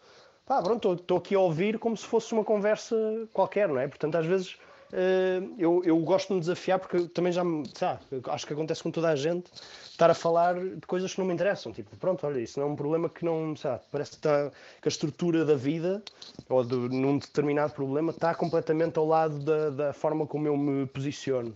pá, 0.46 0.62
pronto, 0.62 0.94
estou 0.94 1.18
aqui 1.18 1.34
a 1.34 1.40
ouvir 1.40 1.78
como 1.78 1.96
se 1.96 2.06
fosse 2.06 2.32
uma 2.32 2.44
conversa 2.44 2.96
qualquer, 3.32 3.68
não 3.68 3.78
é? 3.78 3.88
Portanto, 3.88 4.14
às 4.16 4.24
vezes 4.24 4.56
eh, 4.92 5.42
eu, 5.58 5.82
eu 5.84 5.98
gosto 5.98 6.28
de 6.28 6.34
me 6.34 6.40
desafiar 6.40 6.78
porque 6.78 7.08
também 7.08 7.32
já 7.32 7.42
me, 7.42 7.68
sabe, 7.74 8.00
acho 8.28 8.46
que 8.46 8.52
acontece 8.52 8.82
com 8.82 8.90
toda 8.90 9.08
a 9.08 9.16
gente, 9.16 9.50
estar 9.90 10.08
a 10.08 10.14
falar 10.14 10.54
de 10.54 10.86
coisas 10.86 11.12
que 11.12 11.18
não 11.18 11.26
me 11.26 11.34
interessam. 11.34 11.72
Tipo, 11.72 11.96
pronto, 11.96 12.26
olha, 12.26 12.40
isso 12.40 12.60
não 12.60 12.68
é 12.68 12.70
um 12.70 12.76
problema 12.76 13.08
que 13.08 13.24
não, 13.24 13.56
sabe, 13.56 13.82
parece 13.90 14.12
que, 14.12 14.16
está, 14.18 14.50
que 14.80 14.86
a 14.86 14.90
estrutura 14.90 15.44
da 15.44 15.54
vida 15.54 16.02
ou 16.48 16.64
de, 16.64 16.76
num 16.76 17.18
determinado 17.18 17.72
problema 17.72 18.12
está 18.12 18.34
completamente 18.34 18.98
ao 18.98 19.06
lado 19.06 19.38
da, 19.40 19.70
da 19.70 19.92
forma 19.92 20.26
como 20.26 20.46
eu 20.46 20.56
me 20.56 20.86
posiciono. 20.86 21.54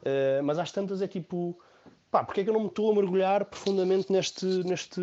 Uh, 0.00 0.42
mas 0.42 0.58
às 0.58 0.72
tantas 0.72 1.02
é 1.02 1.06
tipo, 1.06 1.58
pá, 2.10 2.24
porque 2.24 2.40
é 2.40 2.44
que 2.44 2.50
eu 2.50 2.54
não 2.54 2.60
me 2.60 2.66
estou 2.66 2.90
a 2.90 2.94
mergulhar 2.94 3.44
profundamente 3.44 4.12
neste, 4.12 4.44
neste 4.64 5.00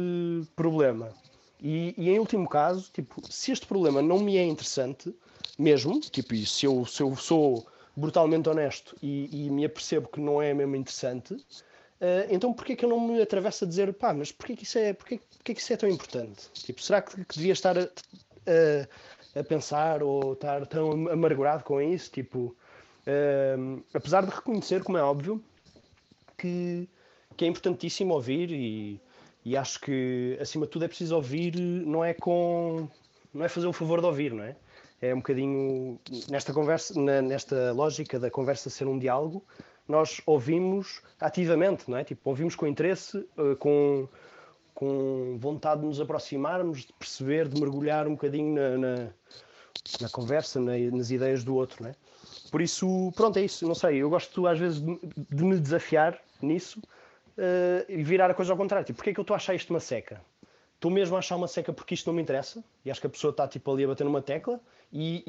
problema? 0.55 1.09
E, 1.61 1.93
e, 1.97 2.09
em 2.09 2.19
último 2.19 2.47
caso, 2.47 2.89
tipo, 2.93 3.21
se 3.31 3.51
este 3.51 3.65
problema 3.65 4.01
não 4.01 4.19
me 4.19 4.37
é 4.37 4.43
interessante, 4.43 5.13
mesmo, 5.57 5.99
tipo, 5.99 6.35
e 6.35 6.45
se 6.45 6.65
eu, 6.65 6.85
se 6.85 7.01
eu 7.01 7.15
sou 7.15 7.65
brutalmente 7.95 8.47
honesto 8.47 8.95
e, 9.01 9.47
e 9.47 9.49
me 9.49 9.65
apercebo 9.65 10.07
que 10.07 10.19
não 10.19 10.39
é 10.39 10.53
mesmo 10.53 10.75
interessante, 10.75 11.33
uh, 11.33 12.27
então 12.29 12.53
porquê 12.53 12.75
que 12.75 12.85
eu 12.85 12.89
não 12.89 12.99
me 12.99 13.21
atravesso 13.21 13.65
a 13.65 13.67
dizer, 13.67 13.91
pá, 13.93 14.13
mas 14.13 14.31
porquê 14.31 14.55
que 14.55 14.63
isso 14.63 14.77
é, 14.77 14.93
porquê, 14.93 15.19
porquê 15.37 15.55
que 15.55 15.61
isso 15.61 15.73
é 15.73 15.77
tão 15.77 15.89
importante? 15.89 16.47
Tipo, 16.53 16.79
será 16.81 17.01
que, 17.01 17.25
que 17.25 17.35
devia 17.35 17.53
estar 17.53 17.75
a, 17.75 17.83
a, 17.83 19.39
a, 19.39 19.43
pensar 19.43 20.03
ou 20.03 20.33
estar 20.33 20.67
tão 20.67 20.91
amargurado 21.09 21.63
com 21.63 21.81
isso? 21.81 22.11
Tipo, 22.11 22.55
uh, 23.07 23.83
apesar 23.95 24.25
de 24.27 24.35
reconhecer, 24.35 24.83
como 24.83 24.99
é 24.99 25.01
óbvio, 25.01 25.43
que, 26.37 26.87
que 27.37 27.45
é 27.45 27.47
importantíssimo 27.47 28.13
ouvir 28.13 28.51
e, 28.51 28.99
e 29.45 29.55
acho 29.55 29.79
que 29.79 30.37
acima 30.41 30.65
de 30.65 30.71
tudo 30.71 30.85
é 30.85 30.87
preciso 30.87 31.15
ouvir, 31.15 31.55
não 31.55 32.03
é 32.03 32.13
com 32.13 32.89
não 33.33 33.45
é 33.45 33.49
fazer 33.49 33.67
o 33.67 33.73
favor 33.73 34.01
de 34.01 34.07
ouvir, 34.07 34.33
não 34.33 34.43
é? 34.43 34.55
é 35.01 35.13
um 35.13 35.17
bocadinho 35.17 35.99
nesta 36.29 36.53
conversa, 36.53 36.99
na, 36.99 37.21
nesta 37.21 37.71
lógica 37.71 38.19
da 38.19 38.31
conversa 38.31 38.69
ser 38.69 38.87
um 38.87 38.97
diálogo, 38.97 39.45
nós 39.87 40.21
ouvimos 40.25 41.01
ativamente, 41.19 41.89
não 41.89 41.97
é? 41.97 42.03
Tipo, 42.03 42.29
ouvimos 42.29 42.55
com 42.55 42.67
interesse, 42.67 43.17
uh, 43.37 43.55
com, 43.57 44.07
com 44.73 45.37
vontade 45.39 45.81
de 45.81 45.87
nos 45.87 46.01
aproximarmos, 46.01 46.85
de 46.85 46.93
perceber, 46.93 47.47
de 47.47 47.59
mergulhar 47.59 48.07
um 48.07 48.11
bocadinho 48.11 48.55
na, 48.55 48.77
na, 48.77 48.95
na 50.01 50.09
conversa, 50.09 50.59
na, 50.59 50.77
nas 50.91 51.11
ideias 51.11 51.43
do 51.43 51.55
outro, 51.55 51.83
não 51.83 51.91
é? 51.91 51.95
Por 52.51 52.61
isso, 52.61 53.11
pronto, 53.15 53.37
é 53.37 53.45
isso. 53.45 53.67
Não 53.67 53.75
sei, 53.75 53.97
eu 53.97 54.09
gosto 54.09 54.47
às 54.47 54.59
vezes 54.59 54.81
de, 54.81 54.99
de 55.29 55.43
me 55.43 55.59
desafiar 55.59 56.19
nisso 56.41 56.81
uh, 57.37 57.85
e 57.89 58.03
virar 58.03 58.29
a 58.29 58.33
coisa 58.33 58.53
ao 58.53 58.57
contrário. 58.57 58.85
Tipo, 58.85 58.97
porquê 58.97 59.11
é 59.11 59.13
que 59.13 59.19
eu 59.19 59.23
estou 59.23 59.33
a 59.33 59.37
achar 59.37 59.55
isto 59.55 59.69
uma 59.69 59.79
seca? 59.79 60.21
Estou 60.75 60.91
mesmo 60.91 61.15
a 61.15 61.19
achar 61.19 61.35
uma 61.35 61.47
seca 61.47 61.73
porque 61.73 61.93
isto 61.93 62.07
não 62.07 62.13
me 62.13 62.21
interessa 62.21 62.63
e 62.85 62.91
acho 62.91 63.01
que 63.01 63.07
a 63.07 63.09
pessoa 63.09 63.31
está 63.31 63.47
tipo 63.47 63.71
ali 63.71 63.83
a 63.83 63.87
bater 63.87 64.03
numa 64.03 64.21
tecla 64.21 64.59
e, 64.93 65.23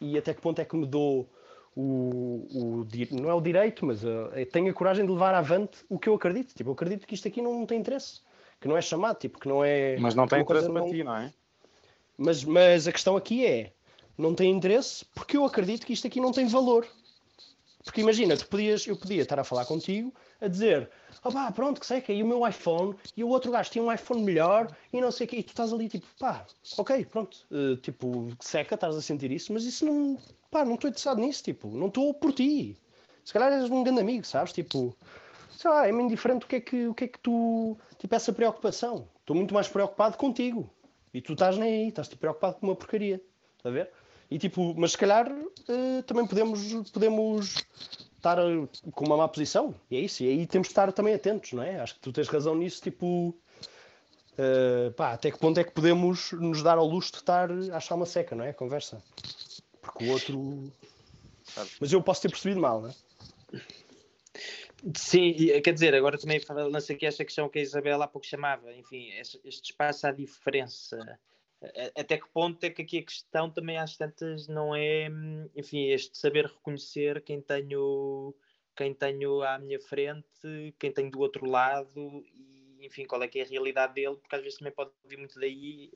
e, 0.00 0.12
e 0.12 0.18
até 0.18 0.32
que 0.32 0.40
ponto 0.40 0.58
é 0.58 0.64
que 0.64 0.74
me 0.74 0.86
dou 0.86 1.28
o, 1.76 2.46
o, 2.50 2.86
não 3.12 3.30
é 3.30 3.34
o 3.34 3.40
direito, 3.40 3.84
mas 3.86 4.02
uh, 4.02 4.30
tenho 4.50 4.70
a 4.70 4.74
coragem 4.74 5.04
de 5.04 5.12
levar 5.12 5.34
avante 5.34 5.78
o 5.88 5.98
que 5.98 6.08
eu 6.08 6.14
acredito. 6.14 6.54
Tipo, 6.54 6.70
eu 6.70 6.74
acredito 6.74 7.06
que 7.06 7.14
isto 7.14 7.28
aqui 7.28 7.40
não, 7.40 7.60
não 7.60 7.66
tem 7.66 7.78
interesse, 7.78 8.20
que 8.60 8.66
não 8.66 8.76
é 8.76 8.82
chamado, 8.82 9.18
tipo, 9.18 9.38
que 9.38 9.48
não 9.48 9.64
é. 9.64 9.96
Mas 9.98 10.14
não 10.14 10.26
tem 10.26 10.40
interesse 10.40 10.68
para 10.70 10.80
não... 10.80 10.90
ti, 10.90 11.04
não 11.04 11.16
é? 11.16 11.32
Mas, 12.18 12.44
mas 12.44 12.88
a 12.88 12.92
questão 12.92 13.16
aqui 13.16 13.46
é: 13.46 13.72
não 14.18 14.34
tem 14.34 14.50
interesse 14.50 15.04
porque 15.14 15.36
eu 15.36 15.44
acredito 15.44 15.86
que 15.86 15.92
isto 15.92 16.06
aqui 16.06 16.20
não 16.20 16.32
tem 16.32 16.46
valor. 16.46 16.86
Porque 17.84 18.00
imagina, 18.00 18.36
tu 18.36 18.46
podias, 18.46 18.86
eu 18.86 18.96
podia 18.96 19.22
estar 19.22 19.38
a 19.38 19.44
falar 19.44 19.64
contigo 19.64 20.12
a 20.40 20.48
dizer 20.48 20.90
oh 21.24 21.30
pá, 21.30 21.50
pronto, 21.52 21.80
que 21.80 21.86
sei 21.86 22.00
que 22.00 22.12
aí 22.12 22.22
o 22.22 22.26
meu 22.26 22.46
iPhone 22.46 22.94
e 23.16 23.22
o 23.22 23.28
outro 23.28 23.50
gajo 23.50 23.70
tinha 23.70 23.84
um 23.84 23.92
iPhone 23.92 24.22
melhor 24.22 24.74
e 24.92 25.00
não 25.00 25.10
sei 25.10 25.26
o 25.26 25.30
que, 25.30 25.36
e 25.36 25.42
tu 25.42 25.48
estás 25.48 25.72
ali 25.72 25.88
tipo, 25.88 26.06
pá, 26.18 26.46
ok, 26.78 27.04
pronto, 27.06 27.46
uh, 27.50 27.76
tipo, 27.76 28.28
seca, 28.40 28.74
estás 28.74 28.96
a 28.96 29.02
sentir 29.02 29.30
isso, 29.30 29.52
mas 29.52 29.64
isso 29.64 29.84
não, 29.84 30.18
pá, 30.50 30.64
não 30.64 30.74
estou 30.74 30.88
interessado 30.88 31.20
nisso, 31.20 31.42
tipo, 31.42 31.68
não 31.68 31.88
estou 31.88 32.12
por 32.14 32.32
ti. 32.32 32.76
Se 33.24 33.32
calhar 33.32 33.52
és 33.52 33.70
um 33.70 33.82
grande 33.82 34.00
amigo, 34.00 34.26
sabes? 34.26 34.52
Tipo, 34.52 34.96
sei 35.56 35.70
lá, 35.70 35.86
é-me 35.86 36.02
indiferente 36.02 36.46
o 36.46 36.48
que 36.48 36.56
é 36.56 36.60
que, 36.60 36.86
o 36.86 36.94
que 36.94 37.04
é 37.04 37.08
que 37.08 37.18
tu, 37.18 37.76
tipo, 37.98 38.14
essa 38.14 38.32
preocupação. 38.32 39.06
Estou 39.20 39.36
muito 39.36 39.54
mais 39.54 39.68
preocupado 39.68 40.16
contigo. 40.16 40.68
E 41.12 41.20
tu 41.20 41.34
estás 41.34 41.58
nem 41.58 41.82
aí, 41.82 41.88
estás 41.88 42.08
-te 42.08 42.16
preocupado 42.16 42.56
com 42.56 42.66
uma 42.66 42.74
porcaria. 42.74 43.20
Está 43.58 43.68
a 43.68 43.72
ver? 43.72 43.90
E 44.30 44.38
tipo, 44.38 44.74
mas 44.76 44.92
se 44.92 44.98
calhar 44.98 45.30
uh, 45.30 46.02
também 46.06 46.26
podemos, 46.26 46.90
podemos 46.90 47.56
estar 48.16 48.38
eh, 48.38 48.68
com 48.92 49.04
uma 49.06 49.16
má 49.16 49.26
posição. 49.26 49.74
E 49.90 49.96
é 49.96 50.00
isso. 50.00 50.22
E 50.22 50.28
aí 50.28 50.46
temos 50.46 50.68
de 50.68 50.72
estar 50.72 50.92
também 50.92 51.14
atentos, 51.14 51.52
não 51.52 51.62
é? 51.62 51.80
Acho 51.80 51.94
que 51.94 52.00
tu 52.00 52.12
tens 52.12 52.28
razão 52.28 52.54
nisso, 52.54 52.80
tipo. 52.80 53.34
Uh, 54.38 54.92
pá, 54.92 55.12
até 55.12 55.30
que 55.30 55.38
ponto 55.38 55.58
é 55.58 55.64
que 55.64 55.72
podemos 55.72 56.32
nos 56.32 56.62
dar 56.62 56.78
ao 56.78 56.86
luxo 56.86 57.10
de 57.12 57.18
estar 57.18 57.50
a 57.50 57.76
achar 57.76 57.94
uma 57.96 58.06
seca, 58.06 58.36
não 58.36 58.44
é? 58.44 58.50
A 58.50 58.54
conversa. 58.54 59.02
Porque 59.82 60.04
o 60.04 60.12
outro. 60.12 60.72
Mas 61.80 61.92
eu 61.92 62.00
posso 62.00 62.22
ter 62.22 62.30
percebido 62.30 62.60
mal, 62.60 62.80
não 62.80 62.90
é? 62.90 62.94
Sim, 64.96 65.34
quer 65.62 65.74
dizer, 65.74 65.94
agora 65.94 66.16
também 66.16 66.40
lança 66.70 66.92
aqui 66.92 67.04
esta 67.04 67.24
questão 67.24 67.48
que 67.48 67.58
a 67.58 67.62
Isabela 67.62 68.04
há 68.04 68.08
pouco 68.08 68.26
chamava, 68.26 68.72
enfim, 68.72 69.10
este 69.18 69.72
espaço 69.72 70.06
à 70.06 70.12
diferença 70.12 71.18
até 71.94 72.16
que 72.16 72.28
ponto 72.30 72.62
é 72.64 72.70
que 72.70 72.82
aqui 72.82 72.98
a 72.98 73.04
questão 73.04 73.50
também 73.50 73.76
às 73.76 73.96
tantas 73.96 74.48
não 74.48 74.74
é, 74.74 75.08
enfim, 75.54 75.88
este 75.88 76.16
saber 76.16 76.46
reconhecer 76.46 77.22
quem 77.22 77.40
tenho, 77.40 78.34
quem 78.74 78.94
tenho 78.94 79.42
à 79.42 79.58
minha 79.58 79.78
frente, 79.78 80.74
quem 80.78 80.90
tenho 80.90 81.10
do 81.10 81.20
outro 81.20 81.46
lado 81.46 82.24
e, 82.34 82.86
enfim, 82.86 83.04
qual 83.04 83.22
é 83.22 83.28
que 83.28 83.40
é 83.40 83.42
a 83.42 83.46
realidade 83.46 83.94
dele, 83.94 84.16
porque 84.16 84.36
às 84.36 84.42
vezes 84.42 84.58
também 84.58 84.72
pode 84.72 84.90
vir 85.04 85.18
muito 85.18 85.38
daí. 85.38 85.92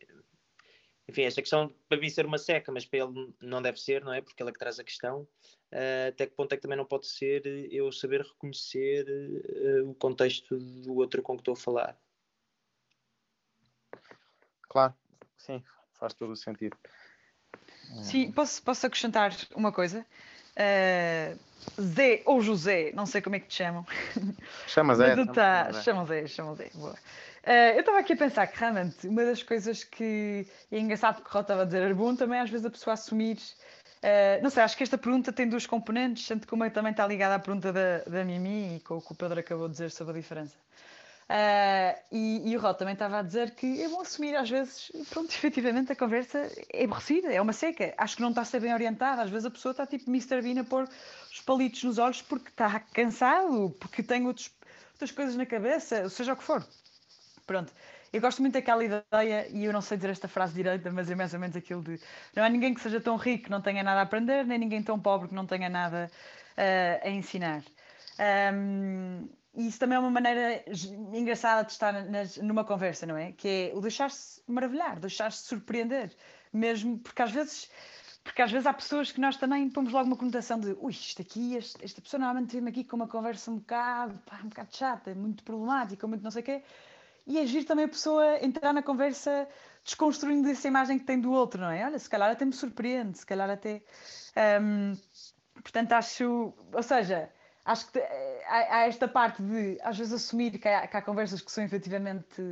Enfim, 1.09 1.23
esta 1.23 1.41
questão 1.41 1.75
para 1.89 1.99
mim 1.99 2.09
ser 2.11 2.27
uma 2.27 2.39
seca, 2.39 2.71
mas 2.71 2.85
para 2.85 3.01
ele 3.01 3.35
não 3.41 3.63
deve 3.63 3.81
ser, 3.81 4.05
não 4.05 4.13
é? 4.13 4.21
Porque 4.21 4.43
ele 4.43 4.51
é 4.51 4.53
que 4.53 4.59
traz 4.59 4.79
a 4.79 4.85
questão. 4.85 5.27
Uh, 5.73 6.09
até 6.09 6.27
que 6.27 6.35
ponto 6.35 6.53
é 6.53 6.57
que 6.57 6.63
também 6.63 6.79
não 6.79 6.85
pode 6.85 7.07
ser 7.07 7.45
eu 7.73 7.91
saber 7.91 8.21
reconhecer 8.23 9.07
uh, 9.09 9.91
o 9.91 9.95
contexto 9.95 10.59
do 10.59 10.95
outro 10.97 11.23
com 11.23 11.37
que 11.37 11.41
estou 11.41 11.55
a 11.55 11.57
falar? 11.57 11.99
Claro, 14.63 14.95
Sim, 15.45 15.63
faz 15.99 16.15
todo 16.15 16.33
o 16.33 16.37
sentido. 16.37 16.77
Sim, 18.03 18.33
posso, 18.33 18.63
posso 18.63 18.87
acrescentar 18.87 19.35
uma 19.55 19.71
coisa? 19.71 20.05
Uh, 20.57 21.39
Zé 21.81 22.23
ou 22.25 22.41
José, 22.41 22.93
não 22.95 23.07
sei 23.07 23.21
como 23.21 23.37
é 23.37 23.41
que 23.41 23.49
te 23.49 23.57
chamam. 23.57 23.87
Chama 24.67 24.95
Zé. 24.97 25.15
Tá, 25.27 25.73
chama 25.83 26.05
Zé, 26.07 26.27
chama 26.27 26.55
Zé, 26.55 26.71
boa. 26.75 26.93
Uh, 26.93 27.75
eu 27.75 27.81
estava 27.81 27.99
aqui 27.99 28.15
a 28.15 28.17
pensar 28.17 28.47
que 28.47 28.59
realmente 28.59 29.07
uma 29.07 29.25
das 29.25 29.43
coisas 29.43 29.85
que 29.85 30.47
é 30.73 30.79
engraçado 30.79 31.23
que 31.23 31.29
o 31.29 31.33
Ró 31.33 31.41
estava 31.41 31.63
a 31.63 31.65
dizer 31.67 31.93
bom 31.95 32.17
também 32.17 32.41
às 32.41 32.49
vezes 32.49 32.65
a 32.65 32.71
pessoa 32.71 32.95
assumir. 32.95 33.37
Uh, 33.37 34.43
não 34.43 34.51
sei, 34.51 34.63
acho 34.63 34.77
que 34.77 34.83
esta 34.83 34.99
pergunta 34.99 35.33
tem 35.33 35.49
dois 35.49 35.67
componentes, 35.67 36.27
sendo 36.27 36.47
que 36.47 36.55
uma 36.55 36.71
também 36.71 36.91
está 36.91 37.07
ligada 37.07 37.35
à 37.35 37.39
pergunta 37.39 37.73
da, 37.73 37.99
da 37.99 38.25
Mimi 38.25 38.77
e 38.77 38.81
com 38.81 38.97
o 38.97 39.03
que 39.03 39.13
o 39.13 39.15
Pedro 39.15 39.41
acabou 39.41 39.67
de 39.67 39.73
dizer 39.73 39.91
sobre 39.91 40.17
a 40.17 40.21
diferença. 40.21 40.57
Uh, 41.25 41.99
e, 42.13 42.51
e, 42.51 42.57
o 42.57 42.61
Rod 42.61 42.77
também 42.77 42.93
estava 42.93 43.19
a 43.19 43.23
dizer 43.23 43.55
que 43.55 43.83
é 43.83 43.89
bom 43.89 44.03
assumir 44.03 44.37
às 44.37 44.49
vezes, 44.51 44.93
pronto, 45.09 45.31
efetivamente 45.33 45.91
a 45.91 45.97
conversa 45.97 46.51
é 46.71 46.85
aborrecida, 46.85 47.33
é 47.33 47.41
uma 47.41 47.53
seca. 47.53 47.95
Acho 47.97 48.17
que 48.17 48.23
não 48.23 48.29
está 48.29 48.43
a 48.43 48.45
ser 48.45 48.61
bem 48.61 48.75
orientada. 48.75 49.23
Às 49.23 49.31
vezes 49.31 49.47
a 49.47 49.51
pessoa 49.51 49.71
está 49.73 49.87
tipo 49.87 50.11
Mr. 50.11 50.43
Bean 50.43 50.61
a 50.61 50.65
pôr 50.65 50.89
os 51.33 51.41
palitos 51.41 51.83
nos 51.83 51.99
olhos 51.99 52.21
porque 52.21 52.51
está 52.51 52.79
cansado, 52.79 53.75
porque 53.81 54.03
tem 54.03 54.27
outros, 54.27 54.51
outras 54.93 55.11
coisas 55.13 55.35
na 55.37 55.47
cabeça, 55.47 56.09
seja 56.11 56.35
o 56.35 56.37
que 56.37 56.45
for. 56.45 56.65
Pronto. 57.47 57.73
Eu 58.13 58.21
gosto 58.21 58.41
muito 58.41 58.55
daquela 58.55 58.85
ideia, 58.85 59.49
e 59.51 59.65
eu 59.65 59.73
não 59.73 59.81
sei 59.81 59.97
dizer 59.97 60.11
esta 60.11 60.29
frase 60.29 60.55
direita, 60.55 60.89
mas 60.93 61.11
é 61.11 61.17
mais 61.17 61.35
ou 61.35 61.41
menos 61.41 61.57
aquilo 61.57 61.83
de 61.83 61.99
não 62.37 62.45
há 62.45 62.49
ninguém 62.49 62.73
que 62.73 62.81
seja 62.81 63.01
tão 63.01 63.17
rico 63.17 63.45
que 63.45 63.51
não 63.51 63.61
tenha 63.61 63.83
nada 63.83 63.99
a 64.01 64.03
aprender, 64.05 64.47
nem 64.47 64.57
ninguém 64.57 64.83
tão 64.85 65.01
pobre 65.01 65.29
que 65.29 65.35
não 65.35 65.45
tenha 65.47 65.69
nada 65.69 66.09
uh, 66.57 67.09
a 67.09 67.11
ensinar. 67.11 67.65
Um, 68.55 69.29
e 69.57 69.69
isso 69.69 69.79
também 69.79 69.97
é 69.97 69.99
uma 69.99 70.11
maneira 70.11 70.65
engraçada 71.13 71.65
de 71.65 71.73
estar 71.73 71.93
nas, 72.05 72.37
numa 72.39 72.65
conversa, 72.65 73.07
não 73.07 73.17
é? 73.17 73.33
Que 73.33 73.71
é 73.73 73.77
o 73.77 73.81
deixar-se 73.81 74.43
maravilhar, 74.47 74.99
deixar-se 74.99 75.47
surpreender, 75.47 76.15
mesmo 76.53 76.99
porque 76.99 77.23
às 77.23 77.31
vezes 77.31 77.71
porque 78.23 78.41
às 78.41 78.51
vezes 78.51 78.67
há 78.67 78.73
pessoas 78.73 79.13
que 79.13 79.21
nós 79.21 79.37
também 79.37 79.69
pomos 79.69 79.93
logo 79.93 80.07
uma 80.07 80.17
conotação 80.17 80.59
de 80.59 80.75
ui, 80.81 80.93
isto 80.93 81.21
aqui, 81.21 81.57
este, 81.57 81.85
esta 81.85 82.01
pessoa 82.01 82.19
normalmente 82.19 82.59
vem 82.59 82.69
aqui 82.69 82.83
com 82.83 82.97
uma 82.97 83.07
conversa 83.07 83.51
um 83.51 83.59
bocado, 83.59 84.19
pá, 84.25 84.41
um 84.43 84.49
bocado 84.49 84.75
chata, 84.75 85.15
muito 85.15 85.45
problemática, 85.45 86.07
muito 86.07 86.23
não 86.23 86.31
sei 86.31 86.41
o 86.41 86.45
quê, 86.45 86.63
e 87.27 87.39
agir 87.39 87.61
é 87.61 87.65
também 87.65 87.87
a 87.87 87.89
pessoa 87.89 88.45
entrar 88.45 88.73
na 88.73 88.83
conversa 88.83 89.49
desconstruindo 89.83 90.49
essa 90.49 90.69
imagem 90.69 90.99
que 90.99 91.05
tem 91.05 91.21
do 91.21 91.33
outro, 91.33 91.61
não 91.61 91.71
é? 91.71 91.85
Olha, 91.85 91.99
se 91.99 92.09
calhar 92.09 92.31
até 92.31 92.45
me 92.45 92.53
surpreende, 92.53 93.19
se 93.19 93.27
calhar 93.27 93.49
até. 93.49 93.83
Um, 94.61 94.95
portanto, 95.55 95.93
acho. 95.93 96.55
Ou 96.73 96.83
seja, 96.83 97.31
acho 97.65 97.91
que 97.91 97.99
eh, 97.99 98.45
há, 98.47 98.87
esta 98.87 99.09
parte 99.09 99.43
de 99.43 99.79
às 99.83 99.97
vezes 99.97 100.13
assumir 100.13 100.59
que 100.59 100.69
há, 100.69 100.87
que 100.87 100.97
há, 100.97 101.03
conversas 101.03 101.41
que 101.41 101.51
são 101.51 101.65
efetivamente 101.65 102.43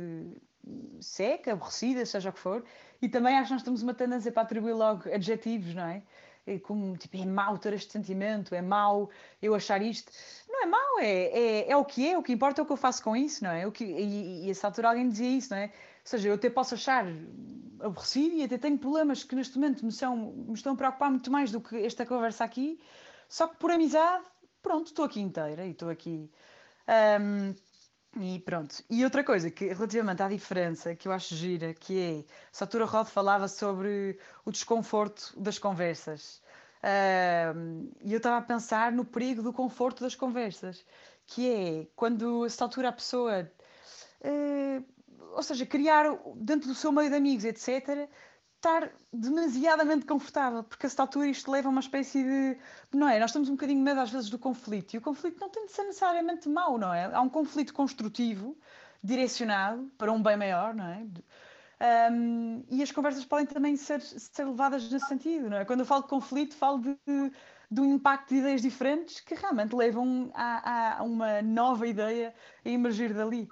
seca, 0.99 1.53
aborrecidas, 1.53 2.09
seja 2.09 2.29
o 2.29 2.33
que 2.33 2.39
for, 2.39 2.63
e 3.01 3.09
também 3.09 3.37
acho 3.37 3.47
que 3.47 3.53
nós 3.53 3.63
temos 3.63 3.83
uma 3.83 3.93
tendência 3.93 4.31
para 4.31 4.43
atribuir 4.43 4.73
logo 4.73 5.13
adjetivos, 5.13 5.73
não 5.75 5.85
é? 5.85 6.01
E 6.45 6.59
como 6.59 6.97
tipo, 6.97 7.17
é 7.17 7.25
mau 7.25 7.57
ter 7.57 7.73
este 7.73 7.91
sentimento, 7.91 8.53
é 8.53 8.61
mau 8.61 9.09
eu 9.41 9.55
achar 9.55 9.81
isto. 9.81 10.11
Não 10.49 10.63
é 10.63 10.65
mau, 10.65 10.99
é, 10.99 11.05
é, 11.07 11.71
é 11.71 11.77
o 11.77 11.85
que 11.85 12.09
é, 12.09 12.17
o 12.17 12.23
que 12.23 12.33
importa 12.33 12.61
é 12.61 12.63
o 12.63 12.65
que 12.65 12.71
eu 12.71 12.77
faço 12.77 13.01
com 13.03 13.15
isso, 13.15 13.43
não 13.43 13.51
é? 13.51 13.65
O 13.65 13.71
que, 13.71 13.83
e, 13.83 14.45
e 14.45 14.49
essa 14.49 14.67
altura 14.67 14.89
alguém 14.89 15.07
dizia 15.07 15.29
isso, 15.29 15.51
não 15.51 15.57
é? 15.57 15.65
Ou 15.65 15.71
seja, 16.03 16.27
eu 16.29 16.33
até 16.33 16.49
posso 16.49 16.73
achar 16.75 17.05
aborrecido 17.79 18.35
e 18.35 18.43
até 18.43 18.57
tenho 18.57 18.77
problemas 18.77 19.23
que 19.23 19.35
neste 19.35 19.57
momento 19.57 19.85
me, 19.85 19.91
são, 19.91 20.17
me 20.17 20.53
estão 20.53 20.73
a 20.73 20.75
preocupar 20.75 21.09
muito 21.09 21.31
mais 21.31 21.51
do 21.51 21.61
que 21.61 21.77
esta 21.85 22.05
conversa 22.05 22.43
aqui, 22.43 22.79
Só 23.29 23.47
que 23.47 23.55
por 23.55 23.71
amizade, 23.71 24.23
pronto, 24.63 24.87
estou 24.87 25.05
aqui 25.05 25.21
inteira 25.21 25.65
e 25.67 25.71
estou 25.71 25.89
aqui. 25.91 26.31
Ahm, 26.87 27.55
e 28.17 28.39
pronto. 28.41 28.83
E 28.89 29.03
outra 29.03 29.23
coisa, 29.23 29.51
que 29.51 29.67
relativamente 29.73 30.23
à 30.23 30.29
diferença, 30.29 30.95
que 30.95 31.07
eu 31.07 31.11
acho 31.13 31.35
gira, 31.35 31.73
que 31.73 31.99
é, 32.01 32.25
Satura 32.51 32.85
Rod 32.85 33.07
falava 33.07 33.47
sobre 33.47 34.19
o 34.45 34.51
desconforto 34.51 35.33
das 35.37 35.59
conversas. 35.59 36.41
Ahm, 36.83 37.89
E 38.01 38.13
eu 38.13 38.17
estava 38.17 38.37
a 38.37 38.41
pensar 38.41 38.91
no 38.91 39.05
perigo 39.05 39.41
do 39.43 39.53
conforto 39.53 40.03
das 40.03 40.15
conversas, 40.15 40.85
que 41.25 41.49
é 41.51 41.87
quando 41.95 42.43
a 42.43 42.47
esta 42.47 42.65
altura 42.65 42.89
a 42.89 42.93
pessoa, 42.93 43.51
eh, 44.21 44.81
ou 45.35 45.43
seja, 45.43 45.65
criar 45.65 46.05
dentro 46.35 46.67
do 46.69 46.75
seu 46.75 46.91
meio 46.91 47.09
de 47.09 47.15
amigos, 47.15 47.45
etc., 47.45 48.09
estar 48.63 48.89
demasiadamente 49.11 50.05
confortável, 50.05 50.63
porque 50.63 50.85
a 50.85 50.87
esta 50.87 51.03
altura 51.03 51.27
isto 51.27 51.51
leva 51.51 51.67
a 51.67 51.71
uma 51.71 51.81
espécie 51.81 52.23
de. 52.23 52.57
Não 52.93 53.09
é? 53.09 53.19
Nós 53.19 53.33
temos 53.33 53.49
um 53.49 53.53
bocadinho 53.53 53.81
medo 53.83 53.99
às 53.99 54.09
vezes 54.09 54.29
do 54.29 54.39
conflito, 54.39 54.93
e 54.93 54.97
o 54.97 55.01
conflito 55.01 55.39
não 55.39 55.49
tem 55.49 55.65
de 55.65 55.71
ser 55.73 55.83
necessariamente 55.83 56.47
mau, 56.47 56.77
não 56.77 56.93
é? 56.93 57.13
Há 57.13 57.21
um 57.21 57.29
conflito 57.29 57.73
construtivo, 57.73 58.57
direcionado 59.03 59.91
para 59.97 60.11
um 60.11 60.23
bem 60.23 60.37
maior, 60.37 60.73
não 60.73 60.85
é? 60.85 61.05
Um, 62.11 62.63
e 62.69 62.81
as 62.81 62.91
conversas 62.91 63.25
podem 63.25 63.45
também 63.45 63.75
ser, 63.75 63.99
ser 64.01 64.45
levadas 64.45 64.89
nesse 64.89 65.07
sentido, 65.07 65.49
não 65.49 65.57
é? 65.57 65.65
Quando 65.65 65.81
eu 65.81 65.85
falo 65.85 66.03
de 66.03 66.07
conflito, 66.07 66.55
falo 66.55 66.79
de, 66.79 66.97
de 67.69 67.81
um 67.81 67.95
impacto 67.95 68.29
de 68.29 68.35
ideias 68.39 68.61
diferentes 68.61 69.19
que 69.19 69.35
realmente 69.35 69.75
levam 69.75 70.31
a, 70.33 70.99
a 70.99 71.03
uma 71.03 71.41
nova 71.41 71.85
ideia 71.85 72.33
a 72.63 72.69
emergir 72.69 73.13
dali. 73.13 73.49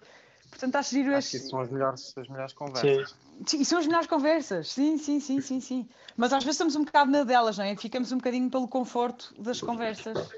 Portanto, 0.52 0.76
acho 0.76 0.90
giro 0.92 1.16
Acho 1.16 1.32
que 1.32 1.38
este- 1.38 1.50
são 1.50 1.60
as 1.62 1.72
melhores, 1.72 2.14
as 2.16 2.28
melhores 2.28 2.54
conversas. 2.54 3.16
Sim, 3.48 3.62
e 3.62 3.66
são 3.66 3.80
as 3.80 3.88
melhores 3.88 4.08
conversas, 4.08 4.72
sim, 4.72 4.98
sim, 4.98 5.20
sim, 5.20 5.42
sim, 5.42 5.60
sim. 5.60 5.90
Mas 6.16 6.32
às 6.32 6.44
vezes 6.44 6.56
estamos 6.56 6.76
um 6.76 6.84
bocado 6.84 7.10
medo 7.10 7.26
delas, 7.26 7.58
não 7.58 7.66
é? 7.66 7.76
Ficamos 7.76 8.12
um 8.12 8.18
bocadinho 8.18 8.52
pelo 8.52 8.68
conforto 8.68 9.34
das 9.42 9.60
conversas. 9.62 10.36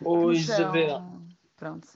Ô, 0.00 0.28
nos 0.28 0.38
Isabel. 0.38 0.88
são- 0.96 1.26
Pronto. 1.56 1.88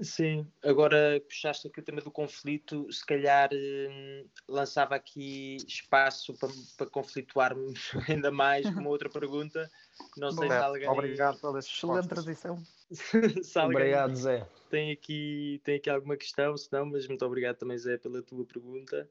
Sim, 0.00 0.46
agora 0.64 1.20
puxaste 1.28 1.68
aqui 1.68 1.78
o 1.80 1.82
tema 1.82 2.00
do 2.00 2.10
conflito, 2.10 2.90
se 2.92 3.04
calhar 3.06 3.50
hum, 3.52 4.26
lançava 4.48 4.96
aqui 4.96 5.56
espaço 5.68 6.34
para, 6.34 6.48
para 6.76 6.86
conflituarmos 6.88 7.92
ainda 8.08 8.30
mais 8.30 8.68
com 8.68 8.80
uma 8.80 8.90
outra 8.90 9.08
pergunta. 9.08 9.70
Não 10.16 10.32
sei 10.32 10.48
se 10.48 10.54
Certo. 10.54 10.64
alguém, 10.64 10.88
Obrigado 10.88 11.38
pelas 11.40 11.66
Excelente 11.66 12.08
transição. 12.08 12.62
se 13.42 13.58
Obrigado, 13.58 14.14
Zé. 14.14 14.46
tem, 14.70 14.92
aqui, 14.92 15.60
tem 15.64 15.76
aqui 15.76 15.90
alguma 15.90 16.16
questão, 16.16 16.56
se 16.56 16.70
não, 16.72 16.86
mas 16.86 17.06
muito 17.06 17.24
obrigado 17.24 17.56
também, 17.56 17.78
Zé, 17.78 17.96
pela 17.98 18.22
tua 18.22 18.44
pergunta. 18.44 19.08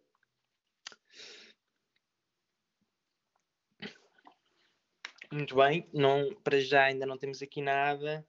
Muito 5.32 5.55
bem, 5.55 5.88
não, 5.93 6.34
para 6.43 6.59
já 6.59 6.84
ainda 6.86 7.05
não 7.05 7.17
temos 7.17 7.41
aqui 7.41 7.61
nada. 7.61 8.25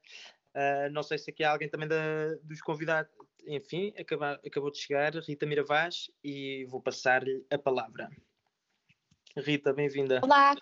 Ah, 0.55 0.89
não 0.91 1.03
sei 1.03 1.19
se 1.19 1.31
aqui 1.31 1.43
há 1.43 1.51
alguém 1.51 1.69
também 1.69 1.89
da- 1.89 2.35
dos 2.43 2.61
convidados. 2.61 3.11
Enfim, 3.47 3.93
acaba- 3.99 4.41
acabou 4.47 4.71
de 4.71 4.79
chegar 4.79 5.13
Rita 5.17 5.45
Miravaz 5.45 6.11
e 6.23 6.65
vou 6.67 6.81
passar-lhe 6.81 7.45
a 7.51 7.59
palavra. 7.59 8.09
Rita, 9.37 9.73
bem-vinda. 9.73 10.21
Olá, 10.23 10.55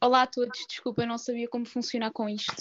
olá 0.00 0.22
a 0.22 0.26
todos. 0.26 0.66
Desculpa, 0.68 1.02
eu 1.02 1.06
não 1.06 1.16
sabia 1.16 1.48
como 1.48 1.64
funcionar 1.64 2.10
com 2.10 2.28
isto. 2.28 2.52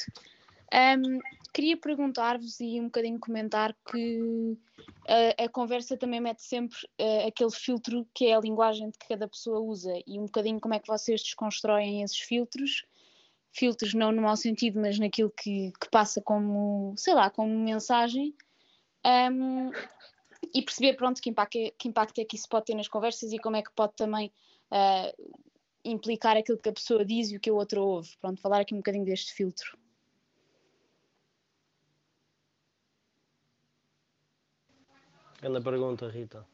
Ahm, 0.71 1.19
queria 1.53 1.77
perguntar-vos 1.77 2.59
e 2.59 2.79
um 2.79 2.85
bocadinho 2.85 3.19
comentar 3.19 3.75
que 3.89 4.57
ah, 5.07 5.43
a 5.45 5.49
conversa 5.49 5.97
também 5.97 6.19
mete 6.19 6.43
sempre 6.43 6.77
ah, 6.99 7.27
aquele 7.27 7.51
filtro 7.51 8.07
que 8.13 8.27
é 8.27 8.35
a 8.35 8.39
linguagem 8.39 8.91
que 8.91 9.07
cada 9.07 9.27
pessoa 9.27 9.59
usa 9.59 9.93
e 10.05 10.19
um 10.19 10.25
bocadinho 10.25 10.59
como 10.59 10.73
é 10.75 10.79
que 10.79 10.87
vocês 10.87 11.21
desconstroem 11.21 12.03
esses 12.03 12.19
filtros. 12.19 12.85
Filtros 13.51 13.95
não 13.95 14.11
no 14.11 14.21
mau 14.21 14.37
sentido, 14.37 14.79
mas 14.79 14.99
naquilo 14.99 15.31
que, 15.31 15.71
que 15.81 15.89
passa 15.89 16.21
como, 16.21 16.93
sei 16.95 17.15
lá, 17.15 17.31
como 17.31 17.51
mensagem. 17.57 18.35
Ahm, 19.03 19.71
e 20.53 20.61
perceber, 20.61 20.93
pronto, 20.95 21.21
que 21.21 21.29
impacto, 21.29 21.57
é- 21.57 21.71
que 21.77 21.87
impacto 21.87 22.19
é 22.19 22.25
que 22.25 22.35
isso 22.35 22.47
pode 22.47 22.65
ter 22.65 22.75
nas 22.75 22.87
conversas 22.87 23.31
e 23.33 23.39
como 23.39 23.55
é 23.55 23.63
que 23.63 23.71
pode 23.71 23.95
também 23.95 24.31
ah, 24.71 25.11
implicar 25.83 26.37
aquilo 26.37 26.59
que 26.59 26.69
a 26.69 26.73
pessoa 26.73 27.03
diz 27.03 27.31
e 27.31 27.37
o 27.37 27.39
que 27.39 27.49
a 27.49 27.53
outra 27.53 27.81
ouve. 27.81 28.09
Pronto, 28.21 28.39
falar 28.39 28.61
aqui 28.61 28.73
um 28.73 28.77
bocadinho 28.77 29.05
deste 29.05 29.33
filtro. 29.33 29.77
Grande 35.41 35.61
pergunta, 35.61 36.07
Rita. 36.09 36.45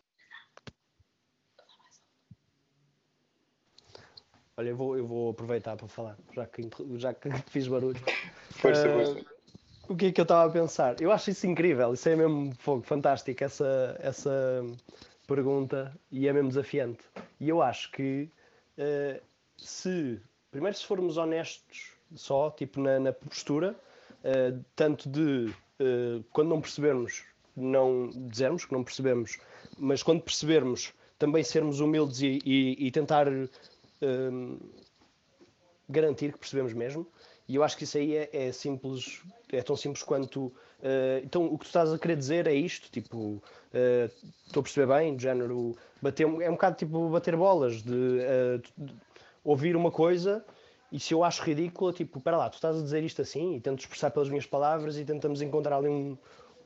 Olha, 4.57 4.69
eu 4.69 4.77
vou, 4.77 4.97
eu 4.97 5.05
vou 5.05 5.31
aproveitar 5.31 5.75
para 5.75 5.87
falar, 5.87 6.17
já 6.33 6.45
que, 6.45 6.69
já 6.97 7.13
que 7.13 7.29
fiz 7.49 7.67
barulho. 7.67 7.99
Força, 8.51 8.89
força. 8.89 9.25
O 9.89 9.95
que 9.95 10.07
é 10.07 10.11
que 10.11 10.21
eu 10.21 10.23
estava 10.23 10.49
a 10.49 10.51
pensar? 10.51 10.99
Eu 11.01 11.11
acho 11.11 11.29
isso 11.29 11.45
incrível, 11.45 11.93
isso 11.93 12.07
é 12.07 12.15
mesmo 12.15 12.53
fogo, 12.55 12.81
fantástico, 12.83 13.43
essa, 13.43 13.97
essa 13.99 14.63
pergunta, 15.27 15.95
e 16.11 16.27
é 16.27 16.33
mesmo 16.33 16.49
desafiante. 16.49 17.03
E 17.39 17.49
eu 17.49 17.61
acho 17.61 17.91
que 17.91 18.29
eh, 18.77 19.21
se, 19.57 20.19
primeiro, 20.49 20.77
se 20.77 20.85
formos 20.85 21.17
honestos 21.17 21.91
só, 22.15 22.49
tipo 22.51 22.79
na, 22.79 22.99
na 22.99 23.13
postura, 23.13 23.75
eh, 24.23 24.53
tanto 24.75 25.09
de 25.09 25.53
quando 26.31 26.47
não 26.47 26.61
percebermos, 26.61 27.25
não 27.55 28.09
dizermos 28.29 28.65
que 28.65 28.73
não 28.73 28.83
percebemos, 28.83 29.37
mas 29.77 30.03
quando 30.03 30.21
percebermos, 30.21 30.93
também 31.17 31.43
sermos 31.43 31.79
humildes 31.79 32.21
e, 32.21 32.39
e- 32.45 32.87
e 32.87 32.91
tentar 32.91 33.27
hum, 34.01 34.59
garantir 35.89 36.33
que 36.33 36.39
percebemos 36.39 36.73
mesmo. 36.73 37.07
E 37.47 37.55
eu 37.55 37.63
acho 37.63 37.77
que 37.77 37.83
isso 37.83 37.97
aí 37.97 38.15
é, 38.15 38.29
é 38.33 38.51
simples, 38.51 39.21
é 39.51 39.61
tão 39.61 39.75
simples 39.75 40.03
quanto. 40.03 40.51
eh, 40.81 41.21
então, 41.23 41.45
o 41.45 41.57
que 41.57 41.65
tu 41.65 41.67
estás 41.67 41.93
a 41.93 41.97
querer 41.99 42.15
dizer 42.17 42.47
é 42.47 42.53
isto: 42.53 42.89
tipo, 42.91 43.41
eh, 43.73 44.09
estou 44.47 44.61
a 44.61 44.63
perceber 44.63 44.87
bem, 44.87 45.15
de 45.15 45.23
género, 45.23 45.75
bater, 46.01 46.23
é 46.23 46.49
um 46.49 46.53
bocado 46.53 46.75
tipo 46.77 47.07
bater 47.09 47.35
bolas, 47.37 47.83
de, 47.83 48.19
eh, 48.19 48.59
de 48.77 48.93
ouvir 49.43 49.75
uma 49.75 49.91
coisa 49.91 50.43
e 50.91 50.99
se 50.99 51.13
eu 51.13 51.23
acho 51.23 51.43
ridícula, 51.43 51.93
tipo, 51.93 52.17
espera 52.19 52.37
lá, 52.37 52.49
tu 52.49 52.55
estás 52.55 52.77
a 52.77 52.81
dizer 52.81 53.03
isto 53.03 53.21
assim 53.21 53.55
e 53.55 53.59
tento 53.61 53.79
expressar 53.79 54.11
pelas 54.11 54.29
minhas 54.29 54.45
palavras 54.45 54.97
e 54.97 55.05
tentamos 55.05 55.41
encontrar 55.41 55.77
ali 55.77 55.89
um, 55.89 56.17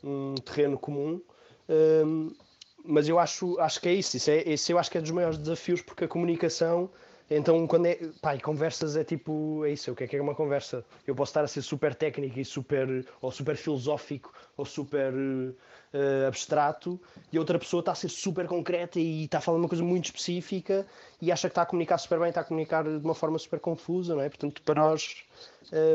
um 0.03 0.35
terreno 0.35 0.77
comum. 0.77 1.21
Hum, 1.69 2.33
mas 2.83 3.07
eu 3.07 3.19
acho, 3.19 3.59
acho 3.59 3.81
que 3.81 3.89
é 3.89 3.93
isso, 3.93 4.17
isso, 4.17 4.31
é, 4.31 4.43
isso 4.49 4.71
eu 4.71 4.79
acho 4.79 4.89
que 4.89 4.97
é 4.97 5.01
dos 5.01 5.11
maiores 5.11 5.37
desafios 5.37 5.81
porque 5.81 6.05
a 6.05 6.07
comunicação, 6.07 6.89
então 7.29 7.67
quando 7.67 7.85
é, 7.85 7.99
pá, 8.21 8.35
e 8.35 8.39
conversas 8.39 8.95
é 8.95 9.03
tipo, 9.03 9.63
é 9.65 9.71
isso, 9.71 9.91
o 9.91 9.95
que 9.95 10.05
é 10.05 10.07
que 10.07 10.15
é 10.15 10.21
uma 10.21 10.33
conversa? 10.33 10.83
Eu 11.05 11.13
posso 11.13 11.29
estar 11.29 11.43
a 11.43 11.47
ser 11.47 11.61
super 11.61 11.93
técnico 11.93 12.39
e 12.39 12.45
super, 12.45 13.05
ou 13.21 13.31
super 13.31 13.55
filosófico, 13.55 14.33
ou 14.57 14.65
super 14.65 15.13
eh, 15.91 16.25
abstrato, 16.27 16.99
e 17.31 17.39
outra 17.39 17.57
pessoa 17.57 17.81
está 17.81 17.91
a 17.91 17.95
ser 17.95 18.09
super 18.09 18.47
concreta 18.47 18.99
e 18.99 19.25
está 19.25 19.39
a 19.39 19.41
falar 19.41 19.57
uma 19.57 19.67
coisa 19.67 19.83
muito 19.83 20.05
específica 20.05 20.85
e 21.21 21.31
acha 21.31 21.47
que 21.47 21.51
está 21.51 21.63
a 21.63 21.65
comunicar 21.65 21.97
super 21.97 22.19
bem, 22.19 22.29
está 22.29 22.41
a 22.41 22.43
comunicar 22.43 22.83
de 22.83 23.03
uma 23.03 23.15
forma 23.15 23.39
super 23.39 23.59
confusa, 23.59 24.15
não 24.15 24.21
é? 24.21 24.29
Portanto, 24.29 24.61
para 24.61 24.81
nós, 24.81 25.23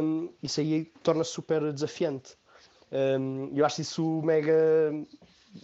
hum, 0.03 0.31
isso 0.43 0.61
aí 0.61 0.85
torna-se 1.03 1.31
super 1.31 1.73
desafiante. 1.73 2.37
Hum, 2.95 3.51
eu 3.53 3.65
acho 3.67 3.81
isso 3.81 4.23
mega 4.23 4.93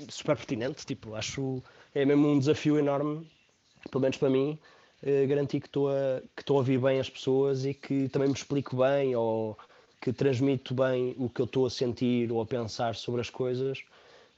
super 0.09 0.37
pertinente, 0.37 0.85
tipo, 0.85 1.15
acho 1.15 1.63
é 1.95 2.05
mesmo 2.05 2.29
um 2.29 2.39
desafio 2.39 2.77
enorme, 2.79 3.31
pelo 3.91 4.03
menos 4.03 4.17
para 4.17 4.29
mim, 4.31 4.59
eh, 5.03 5.27
garantir 5.27 5.61
que 5.61 5.67
estou 5.69 5.89
a, 5.91 6.21
que 6.35 6.43
estou 6.43 6.57
a 6.57 6.59
ouvir 6.61 6.79
bem 6.81 6.99
as 6.99 7.09
pessoas 7.09 7.65
e 7.65 7.73
que 7.75 8.09
também 8.09 8.29
me 8.29 8.35
explico 8.35 8.77
bem 8.77 9.15
ou 9.15 9.57
que 10.01 10.13
transmito 10.13 10.75
bem 10.75 11.15
o 11.19 11.29
que 11.31 11.41
eu 11.41 11.45
estou 11.47 11.67
a 11.67 11.71
sentir 11.71 12.33
ou 12.33 12.41
a 12.41 12.47
pensar 12.47 12.97
sobre 12.97 13.21
as 13.21 13.31
coisas. 13.31 13.85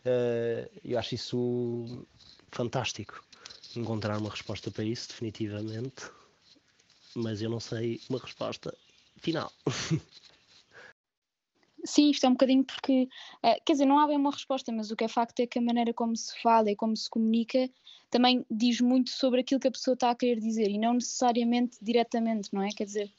Eh, 0.05 0.68
eu 0.84 0.99
acho 0.99 1.14
isso 1.14 2.07
fantástico. 2.51 3.24
Encontrar 3.76 4.18
uma 4.18 4.30
resposta 4.30 4.70
para 4.70 4.84
isso, 4.84 5.09
definitivamente, 5.09 6.11
mas 7.14 7.40
eu 7.40 7.49
não 7.51 7.61
sei 7.61 8.01
uma 8.11 8.18
resposta 8.18 8.76
final. 9.16 9.51
Sim, 11.85 12.11
isto 12.11 12.24
é 12.24 12.28
um 12.28 12.33
bocadinho 12.33 12.64
porque, 12.64 13.09
eh, 13.43 13.59
quer 13.64 13.72
dizer, 13.72 13.87
não 13.87 13.99
há 13.99 14.07
bem 14.07 14.16
uma 14.16 14.30
resposta, 14.30 14.70
mas 14.70 14.91
o 14.91 14.97
que 14.97 15.05
é 15.05 15.09
facto 15.09 15.41
é 15.41 15.47
que 15.47 15.59
a 15.59 15.62
maneira 15.62 15.93
como 15.93 16.16
se 16.16 16.41
fala 16.41 16.70
e 16.70 16.76
como 16.76 16.97
se 16.97 17.11
comunica 17.11 17.68
também 18.11 18.45
diz 18.51 18.80
muito 18.80 19.11
sobre 19.11 19.41
aquilo 19.41 19.59
que 19.59 19.68
a 19.68 19.70
pessoa 19.70 19.95
está 19.95 20.11
a 20.11 20.14
querer 20.14 20.39
dizer 20.39 20.68
e 20.68 20.78
não 20.78 20.95
necessariamente 20.95 21.78
diretamente, 21.80 22.51
não 22.53 22.62
é? 22.62 22.68
Quer 22.68 22.85
dizer, 22.85 23.11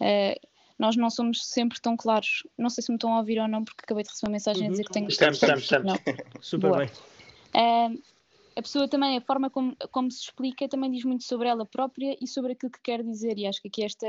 eh, 0.00 0.38
nós 0.78 0.96
não 0.96 1.10
somos 1.10 1.46
sempre 1.46 1.80
tão 1.80 1.96
claros. 1.96 2.46
Não 2.58 2.70
sei 2.70 2.82
se 2.82 2.90
me 2.90 2.96
estão 2.96 3.14
a 3.14 3.18
ouvir 3.18 3.38
ou 3.38 3.46
não, 3.46 3.62
porque 3.62 3.82
acabei 3.84 4.02
de 4.02 4.08
receber 4.08 4.28
uma 4.28 4.32
mensagem 4.32 4.66
a 4.66 4.70
dizer 4.70 4.84
que 4.84 4.92
tenho 4.92 5.08
Estamos, 5.08 5.36
estamos, 5.36 5.62
estamos. 5.62 5.86
Não. 5.86 6.14
Super 6.40 6.70
Boa. 6.70 6.78
bem. 6.78 6.90
Ah, 7.54 7.90
a 8.56 8.62
pessoa 8.62 8.88
também, 8.88 9.16
a 9.16 9.20
forma 9.20 9.48
como, 9.48 9.76
como 9.90 10.10
se 10.10 10.22
explica, 10.24 10.68
também 10.68 10.90
diz 10.90 11.04
muito 11.04 11.24
sobre 11.24 11.48
ela 11.48 11.64
própria 11.64 12.16
e 12.20 12.26
sobre 12.26 12.52
aquilo 12.52 12.72
que 12.72 12.80
quer 12.82 13.02
dizer. 13.02 13.38
E 13.38 13.46
acho 13.46 13.60
que 13.62 13.68
aqui 13.68 13.82
esta, 13.84 14.06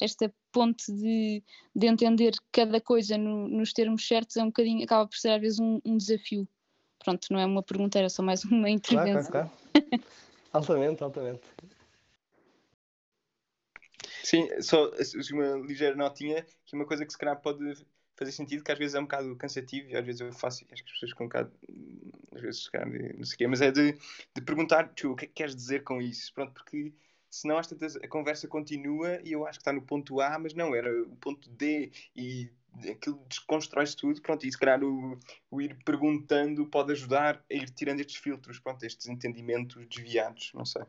esta 0.00 0.34
ponte 0.52 0.92
de, 0.92 1.42
de 1.74 1.86
entender 1.86 2.34
cada 2.52 2.80
coisa 2.80 3.16
no- 3.16 3.48
nos 3.48 3.72
termos 3.72 4.06
certos 4.06 4.36
é 4.36 4.42
um 4.42 4.46
bocadinho, 4.46 4.84
acaba 4.84 5.06
por 5.06 5.16
ser 5.16 5.30
às 5.30 5.40
vezes 5.40 5.58
um, 5.60 5.80
um 5.84 5.96
desafio. 5.96 6.46
Pronto, 7.02 7.26
não 7.30 7.38
é 7.38 7.46
uma 7.46 7.62
pergunta, 7.62 7.98
era 7.98 8.08
só 8.08 8.22
mais 8.22 8.44
uma 8.44 8.68
Claro, 8.68 9.08
intervenção. 9.10 9.30
claro, 9.30 9.50
claro. 9.50 10.04
altamente, 10.52 11.02
altamente. 11.04 11.42
Sim, 14.22 14.48
só 14.62 14.86
assim, 14.94 15.18
uma 15.34 15.66
ligeira 15.66 15.94
notinha, 15.94 16.42
que 16.64 16.74
é 16.74 16.76
uma 16.76 16.86
coisa 16.86 17.04
que 17.04 17.12
se 17.12 17.18
calhar 17.18 17.40
pode 17.40 17.58
fazer 18.16 18.32
sentido, 18.32 18.62
que 18.62 18.72
às 18.72 18.78
vezes 18.78 18.94
é 18.94 19.00
um 19.00 19.04
bocado 19.04 19.34
cansativo 19.36 19.90
e 19.90 19.96
às 19.96 20.04
vezes 20.04 20.20
eu 20.20 20.32
faço 20.32 20.64
acho 20.70 20.84
que 20.84 20.90
as 20.90 20.92
pessoas 20.92 21.10
ficam 21.10 21.26
um 21.26 21.28
bocado, 21.28 21.52
às 22.34 22.40
vezes, 22.40 22.70
não 23.16 23.24
sei 23.24 23.34
o 23.34 23.38
quê, 23.38 23.46
mas 23.46 23.60
é 23.60 23.70
de, 23.70 23.92
de 23.92 24.42
perguntar, 24.42 24.92
o 25.04 25.16
que 25.16 25.24
é 25.24 25.28
que 25.28 25.34
queres 25.34 25.54
dizer 25.54 25.82
com 25.82 26.00
isso? 26.00 26.32
Pronto, 26.32 26.52
porque 26.52 26.92
senão 27.30 27.58
às 27.58 27.68
a 27.70 28.08
conversa 28.08 28.46
continua 28.46 29.20
e 29.24 29.32
eu 29.32 29.46
acho 29.46 29.58
que 29.58 29.62
está 29.62 29.72
no 29.72 29.82
ponto 29.82 30.20
A, 30.20 30.38
mas 30.38 30.54
não, 30.54 30.74
era 30.74 30.90
o 31.02 31.16
ponto 31.16 31.50
D 31.50 31.90
e 32.14 32.50
aquilo 32.90 33.24
desconstrói-se 33.28 33.96
tudo, 33.96 34.20
pronto, 34.20 34.46
e 34.46 34.50
se 34.50 34.58
calhar 34.58 34.82
o, 34.82 35.18
o, 35.50 35.60
ir 35.60 35.76
perguntando 35.84 36.66
pode 36.66 36.92
ajudar 36.92 37.44
a 37.50 37.54
ir 37.54 37.70
tirando 37.70 38.00
estes 38.00 38.16
filtros, 38.16 38.58
pronto, 38.58 38.84
estes 38.84 39.08
entendimentos 39.08 39.84
desviados, 39.86 40.52
não 40.54 40.64
sei. 40.64 40.82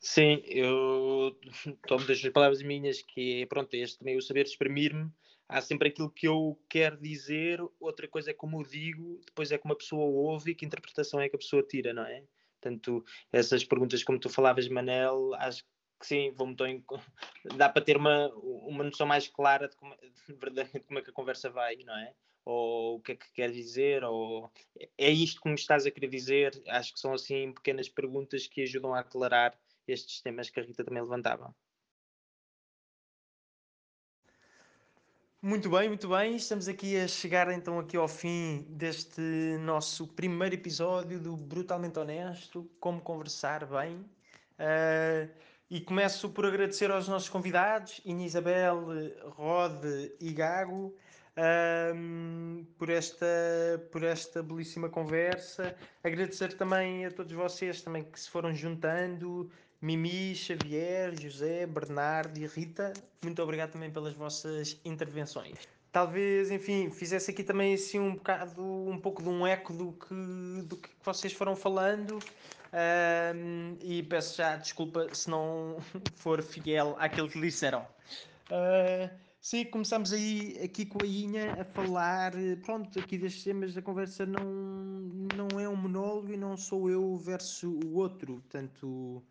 Sim, 0.00 0.42
eu 0.44 1.36
tomo 1.86 2.06
das 2.06 2.20
palavras 2.28 2.62
minhas 2.62 3.02
que 3.02 3.42
é, 3.42 3.46
pronto, 3.46 3.74
este 3.74 3.98
também 3.98 4.16
o 4.16 4.22
saber 4.22 4.46
exprimir-me, 4.46 5.10
há 5.48 5.60
sempre 5.60 5.88
aquilo 5.88 6.10
que 6.10 6.28
eu 6.28 6.60
quero 6.68 6.96
dizer, 6.96 7.60
outra 7.80 8.06
coisa 8.06 8.30
é 8.30 8.34
como 8.34 8.60
eu 8.60 8.66
digo, 8.66 9.20
depois 9.26 9.50
é 9.50 9.58
como 9.58 9.72
a 9.72 9.76
pessoa 9.76 10.04
ouve 10.04 10.50
e 10.50 10.54
que 10.54 10.66
interpretação 10.66 11.20
é 11.20 11.28
que 11.28 11.36
a 11.36 11.38
pessoa 11.38 11.62
tira, 11.62 11.92
não 11.94 12.04
é? 12.04 12.22
Portanto, 12.60 13.04
essas 13.32 13.64
perguntas 13.64 14.04
como 14.04 14.18
tu 14.18 14.28
falavas, 14.28 14.68
Manel, 14.68 15.34
acho 15.34 15.64
que 16.00 16.06
sim, 16.06 16.30
vou 16.32 16.48
em... 16.66 16.84
dá 17.56 17.68
para 17.68 17.84
ter 17.84 17.96
uma, 17.96 18.28
uma 18.34 18.84
noção 18.84 19.06
mais 19.06 19.26
clara 19.28 19.68
de 19.68 19.76
como, 19.76 19.96
de 19.96 20.80
como 20.80 20.98
é 20.98 21.02
que 21.02 21.10
a 21.10 21.14
conversa 21.14 21.48
vai, 21.48 21.76
não 21.76 21.96
é? 21.96 22.14
Ou 22.44 22.96
o 22.96 23.00
que 23.00 23.12
é 23.12 23.16
que 23.16 23.30
quer 23.32 23.50
dizer, 23.50 24.02
ou 24.04 24.50
é 24.96 25.10
isto 25.10 25.40
que 25.40 25.48
me 25.48 25.54
estás 25.54 25.86
a 25.86 25.90
querer 25.90 26.08
dizer? 26.08 26.62
Acho 26.66 26.94
que 26.94 27.00
são 27.00 27.12
assim 27.12 27.52
pequenas 27.52 27.88
perguntas 27.88 28.46
que 28.46 28.62
ajudam 28.62 28.94
a 28.94 29.00
aclarar 29.00 29.58
estes 29.86 30.20
temas 30.20 30.50
que 30.50 30.58
a 30.58 30.62
Rita 30.62 30.84
também 30.84 31.02
levantava. 31.02 31.54
Muito 35.40 35.70
bem, 35.70 35.86
muito 35.86 36.08
bem. 36.08 36.34
Estamos 36.34 36.66
aqui 36.66 36.98
a 36.98 37.06
chegar 37.06 37.48
então 37.52 37.78
aqui 37.78 37.96
ao 37.96 38.08
fim 38.08 38.66
deste 38.70 39.20
nosso 39.60 40.04
primeiro 40.08 40.56
episódio 40.56 41.20
do 41.20 41.36
Brutalmente 41.36 41.96
Honesto, 41.96 42.68
como 42.80 43.00
conversar 43.00 43.64
bem. 43.64 43.98
Uh, 44.58 45.30
e 45.70 45.80
começo 45.80 46.28
por 46.30 46.44
agradecer 46.44 46.90
aos 46.90 47.06
nossos 47.06 47.28
convidados, 47.28 48.00
Inha 48.04 48.26
Isabel, 48.26 48.84
Rod 49.26 49.84
e 50.18 50.32
Gago, 50.32 50.92
um, 51.94 52.66
por, 52.76 52.90
esta, 52.90 53.26
por 53.92 54.02
esta 54.02 54.42
belíssima 54.42 54.88
conversa. 54.88 55.76
Agradecer 56.02 56.54
também 56.54 57.06
a 57.06 57.12
todos 57.12 57.32
vocês 57.32 57.80
também 57.80 58.02
que 58.02 58.18
se 58.18 58.28
foram 58.28 58.52
juntando, 58.52 59.48
Mimi, 59.80 60.34
Xavier, 60.34 61.14
José, 61.20 61.64
Bernardo 61.64 62.36
e 62.38 62.46
Rita, 62.46 62.92
muito 63.22 63.40
obrigado 63.40 63.72
também 63.72 63.90
pelas 63.90 64.12
vossas 64.12 64.80
intervenções. 64.84 65.56
Talvez, 65.92 66.50
enfim, 66.50 66.90
fizesse 66.90 67.30
aqui 67.30 67.44
também 67.44 67.74
assim 67.74 67.98
um 67.98 68.14
bocado, 68.14 68.62
um 68.62 68.98
pouco 68.98 69.22
de 69.22 69.28
um 69.28 69.46
eco 69.46 69.72
do 69.72 69.92
que, 69.92 70.62
do 70.64 70.76
que 70.76 70.90
vocês 71.02 71.32
foram 71.32 71.54
falando. 71.54 72.18
Um, 72.70 73.76
e 73.80 74.02
peço 74.02 74.36
já 74.36 74.56
desculpa 74.56 75.08
se 75.14 75.30
não 75.30 75.78
for 76.16 76.42
fiel 76.42 76.94
àquilo 76.98 77.28
que 77.28 77.40
disseram. 77.40 77.86
Uh, 78.50 79.08
sim, 79.40 79.64
começamos 79.64 80.12
aí 80.12 80.58
aqui 80.62 80.84
com 80.84 81.02
a 81.02 81.06
Inha 81.06 81.52
a 81.60 81.64
falar, 81.64 82.32
pronto, 82.64 82.98
aqui 82.98 83.16
destes 83.16 83.44
temas 83.44 83.74
da 83.74 83.80
conversa 83.80 84.26
não, 84.26 84.44
não 84.44 85.58
é 85.58 85.68
um 85.68 85.76
monólogo 85.76 86.32
e 86.32 86.36
não 86.36 86.56
sou 86.56 86.90
eu 86.90 87.16
versus 87.16 87.62
o 87.62 87.94
outro, 87.94 88.34
portanto 88.34 89.22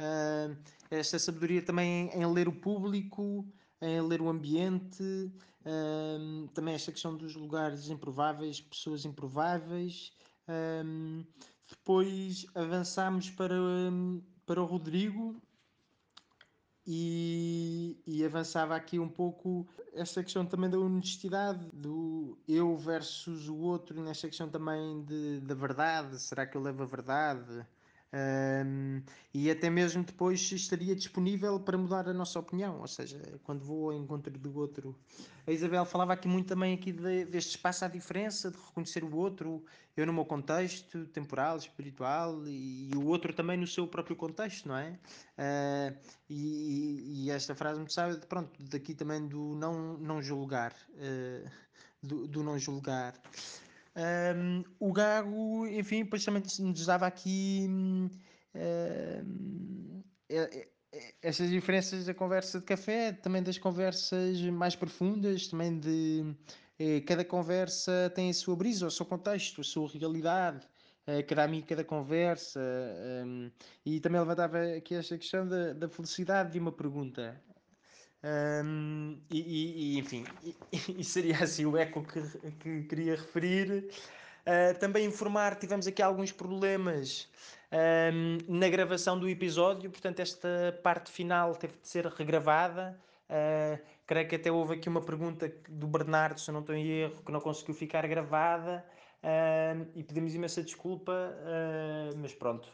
Uh, 0.00 0.56
esta 0.90 1.18
sabedoria 1.18 1.62
também 1.62 2.10
em 2.12 2.26
ler 2.26 2.48
o 2.48 2.52
público, 2.52 3.46
em 3.80 4.00
ler 4.00 4.20
o 4.20 4.28
ambiente, 4.28 5.02
uh, 5.02 6.48
também 6.54 6.74
esta 6.74 6.92
questão 6.92 7.16
dos 7.16 7.34
lugares 7.34 7.88
improváveis, 7.88 8.60
pessoas 8.60 9.04
improváveis. 9.04 10.12
Uh, 10.48 11.24
depois 11.68 12.46
avançámos 12.54 13.30
para, 13.30 13.56
para 14.44 14.62
o 14.62 14.66
Rodrigo 14.66 15.34
e, 16.86 18.00
e, 18.06 18.24
avançava 18.24 18.76
aqui 18.76 18.98
um 19.00 19.08
pouco 19.08 19.66
esta 19.92 20.22
questão 20.22 20.46
também 20.46 20.70
da 20.70 20.78
honestidade, 20.78 21.66
do 21.72 22.38
eu 22.46 22.76
versus 22.76 23.48
o 23.48 23.56
outro, 23.56 24.00
nesta 24.00 24.28
questão 24.28 24.48
também 24.48 25.02
de, 25.02 25.40
da 25.40 25.54
verdade, 25.54 26.20
será 26.20 26.46
que 26.46 26.56
eu 26.56 26.62
levo 26.62 26.84
a 26.84 26.86
verdade? 26.86 27.66
Um, 28.12 29.02
e 29.34 29.50
até 29.50 29.68
mesmo 29.68 30.04
depois 30.04 30.40
estaria 30.52 30.94
disponível 30.94 31.58
para 31.58 31.76
mudar 31.76 32.08
a 32.08 32.14
nossa 32.14 32.38
opinião, 32.38 32.80
ou 32.80 32.86
seja, 32.86 33.20
quando 33.42 33.64
vou 33.64 33.90
ao 33.90 33.96
encontro 33.96 34.32
do 34.38 34.58
outro. 34.58 34.96
A 35.46 35.50
Isabel 35.50 35.84
falava 35.84 36.12
aqui 36.12 36.28
muito 36.28 36.46
também 36.46 36.74
aqui 36.74 36.92
de, 36.92 37.24
deste 37.24 37.50
espaço 37.50 37.84
à 37.84 37.88
diferença, 37.88 38.50
de 38.50 38.56
reconhecer 38.56 39.04
o 39.04 39.14
outro, 39.14 39.64
eu 39.96 40.06
no 40.06 40.12
meu 40.12 40.24
contexto 40.24 41.06
temporal, 41.06 41.56
espiritual, 41.56 42.46
e, 42.46 42.90
e 42.92 42.96
o 42.96 43.06
outro 43.06 43.32
também 43.32 43.56
no 43.56 43.66
seu 43.66 43.86
próprio 43.86 44.16
contexto, 44.16 44.68
não 44.68 44.76
é? 44.76 44.98
Uh, 45.38 45.96
e, 46.30 47.24
e, 47.26 47.30
esta 47.30 47.54
frase 47.54 47.80
me 47.80 47.92
sabe, 47.92 48.24
pronto, 48.26 48.50
daqui 48.64 48.94
também 48.94 49.26
do 49.26 49.54
não, 49.56 49.98
não 49.98 50.22
julgar, 50.22 50.72
uh, 50.94 51.50
do, 52.02 52.26
do 52.26 52.42
não 52.42 52.58
julgar. 52.58 53.14
Um, 53.96 54.62
o 54.78 54.92
Gago, 54.92 55.66
enfim, 55.68 56.04
depois 56.04 56.24
também 56.24 56.42
nos 56.60 56.84
dava 56.84 57.06
aqui 57.06 57.66
um, 57.68 58.10
estas 61.22 61.50
diferenças 61.50 62.04
da 62.04 62.14
conversa 62.14 62.58
de 62.58 62.64
café, 62.64 63.12
também 63.12 63.42
das 63.42 63.58
conversas 63.58 64.40
mais 64.42 64.76
profundas, 64.76 65.48
também 65.48 65.78
de 65.78 66.34
eh, 66.78 67.00
cada 67.02 67.24
conversa 67.24 68.10
tem 68.14 68.30
a 68.30 68.34
sua 68.34 68.56
brisa, 68.56 68.86
o 68.86 68.90
seu 68.90 69.06
contexto, 69.06 69.60
a 69.60 69.64
sua 69.64 69.88
realidade, 69.88 70.66
eh, 71.06 71.22
cada 71.22 71.44
amigo, 71.44 71.66
cada 71.66 71.84
conversa, 71.84 72.60
um, 73.24 73.50
e 73.84 74.00
também 74.00 74.20
levantava 74.20 74.58
aqui 74.76 74.94
esta 74.94 75.16
questão 75.16 75.46
da, 75.46 75.72
da 75.72 75.88
felicidade 75.88 76.52
de 76.52 76.58
uma 76.58 76.72
pergunta. 76.72 77.40
Um, 78.64 79.18
e, 79.30 79.94
e, 79.94 79.98
enfim, 79.98 80.24
e, 80.42 80.56
e, 81.00 81.04
seria 81.04 81.38
assim 81.44 81.64
o 81.64 81.76
eco 81.76 82.02
que, 82.02 82.20
que 82.58 82.82
queria 82.84 83.14
referir. 83.14 83.88
Uh, 84.46 84.78
também 84.80 85.04
informar, 85.04 85.56
tivemos 85.56 85.86
aqui 85.86 86.02
alguns 86.02 86.32
problemas 86.32 87.28
um, 87.72 88.38
na 88.48 88.68
gravação 88.68 89.18
do 89.18 89.28
episódio, 89.28 89.90
portanto, 89.90 90.20
esta 90.20 90.78
parte 90.82 91.10
final 91.10 91.54
teve 91.54 91.74
de 91.80 91.88
ser 91.88 92.06
regravada. 92.06 92.98
Uh, 93.28 93.78
creio 94.06 94.28
que 94.28 94.36
até 94.36 94.50
houve 94.50 94.74
aqui 94.74 94.88
uma 94.88 95.02
pergunta 95.02 95.52
do 95.68 95.86
Bernardo, 95.86 96.40
se 96.40 96.48
eu 96.48 96.52
não 96.52 96.60
estou 96.60 96.74
em 96.74 96.86
erro, 96.86 97.22
que 97.24 97.32
não 97.32 97.40
conseguiu 97.40 97.74
ficar 97.74 98.06
gravada. 98.06 98.84
Uh, 99.22 99.86
e 99.94 100.02
pedimos 100.04 100.34
imensa 100.34 100.62
desculpa, 100.62 101.12
uh, 101.12 102.16
mas 102.16 102.32
pronto, 102.34 102.68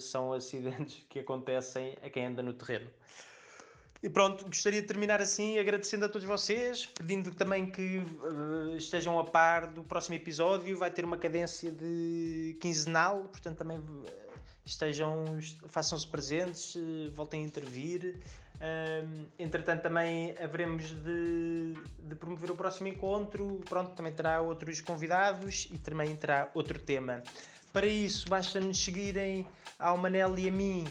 são 0.00 0.32
acidentes 0.34 1.04
que 1.08 1.18
acontecem 1.18 1.96
a 2.02 2.08
quem 2.08 2.26
anda 2.26 2.42
no 2.42 2.52
terreno. 2.52 2.90
E 4.00 4.08
pronto, 4.08 4.44
gostaria 4.44 4.80
de 4.80 4.86
terminar 4.86 5.20
assim, 5.20 5.58
agradecendo 5.58 6.04
a 6.04 6.08
todos 6.08 6.26
vocês, 6.26 6.86
pedindo 6.86 7.32
também 7.34 7.68
que 7.68 7.98
uh, 7.98 8.76
estejam 8.76 9.18
a 9.18 9.24
par 9.24 9.66
do 9.66 9.82
próximo 9.82 10.14
episódio. 10.14 10.78
Vai 10.78 10.90
ter 10.90 11.04
uma 11.04 11.18
cadência 11.18 11.72
de 11.72 12.56
quinzenal, 12.60 13.24
portanto 13.24 13.58
também 13.58 13.78
eh, 14.06 14.28
estejam, 14.64 15.24
façam-se 15.66 16.06
presentes, 16.06 16.76
uh, 16.76 17.10
voltem 17.12 17.42
a 17.42 17.46
intervir. 17.46 18.20
Entretanto, 19.38 19.82
também 19.82 20.36
haveremos 20.38 20.90
de, 20.90 21.74
de, 22.00 22.14
promover 22.16 22.50
o 22.50 22.56
próximo 22.56 22.88
encontro. 22.88 23.60
Pronto, 23.68 23.92
também 23.94 24.12
terá 24.12 24.40
outros 24.40 24.80
convidados 24.80 25.68
e 25.72 25.78
também 25.78 26.16
terá 26.16 26.50
outro 26.54 26.76
tema. 26.76 27.22
Para 27.72 27.86
isso, 27.86 28.28
basta-nos 28.28 28.82
seguirem 28.82 29.46
ao 29.78 29.96
Manel 29.96 30.36
e 30.36 30.48
a 30.48 30.52
mim 30.52 30.84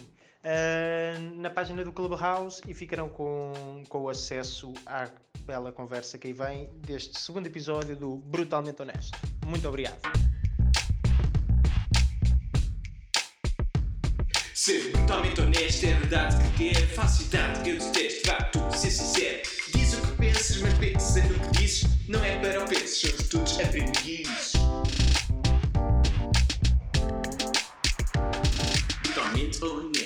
na 1.38 1.50
página 1.50 1.84
do 1.84 1.92
Clubhouse 1.92 2.62
e 2.68 2.74
ficarão 2.74 3.10
com, 3.10 3.84
o 3.90 4.10
acesso 4.10 4.74
à 4.86 5.10
bela 5.42 5.72
conversa 5.72 6.18
que 6.18 6.28
aí 6.28 6.34
vem 6.34 6.70
deste 6.86 7.20
segundo 7.20 7.48
episódio 7.48 7.96
do 7.96 8.18
Brutalmente 8.18 8.82
Honesto. 8.82 9.18
Muito 9.46 9.68
obrigado. 9.68 9.98
Ser 14.54 14.92
brutalmente 14.92 15.40
honesto 15.40 15.86
é 15.86 15.94
verdade 15.94 16.36
que 16.52 16.74
quer, 16.74 16.88
falsidade 16.88 17.64
que 17.64 17.70
eu 17.70 17.80
detesto, 17.80 18.28
vá 18.28 18.36
tu 18.36 18.78
ser 18.78 18.92
sincero. 18.92 19.42
Diz 19.74 19.94
o 19.94 20.02
que 20.02 20.12
pensas, 20.18 20.58
mas 20.58 20.74
pensa 20.74 21.24
no 21.24 21.40
que 21.40 21.52
dizes. 21.60 22.08
Não 22.10 22.22
é 22.24 22.38
para 22.40 22.64
o 22.64 22.68
penses, 22.68 22.98
somos 22.98 23.30
todos 23.30 23.60
aprendiz. 23.62 24.54
Brutalmente 29.04 29.64
honesto. 29.64 29.97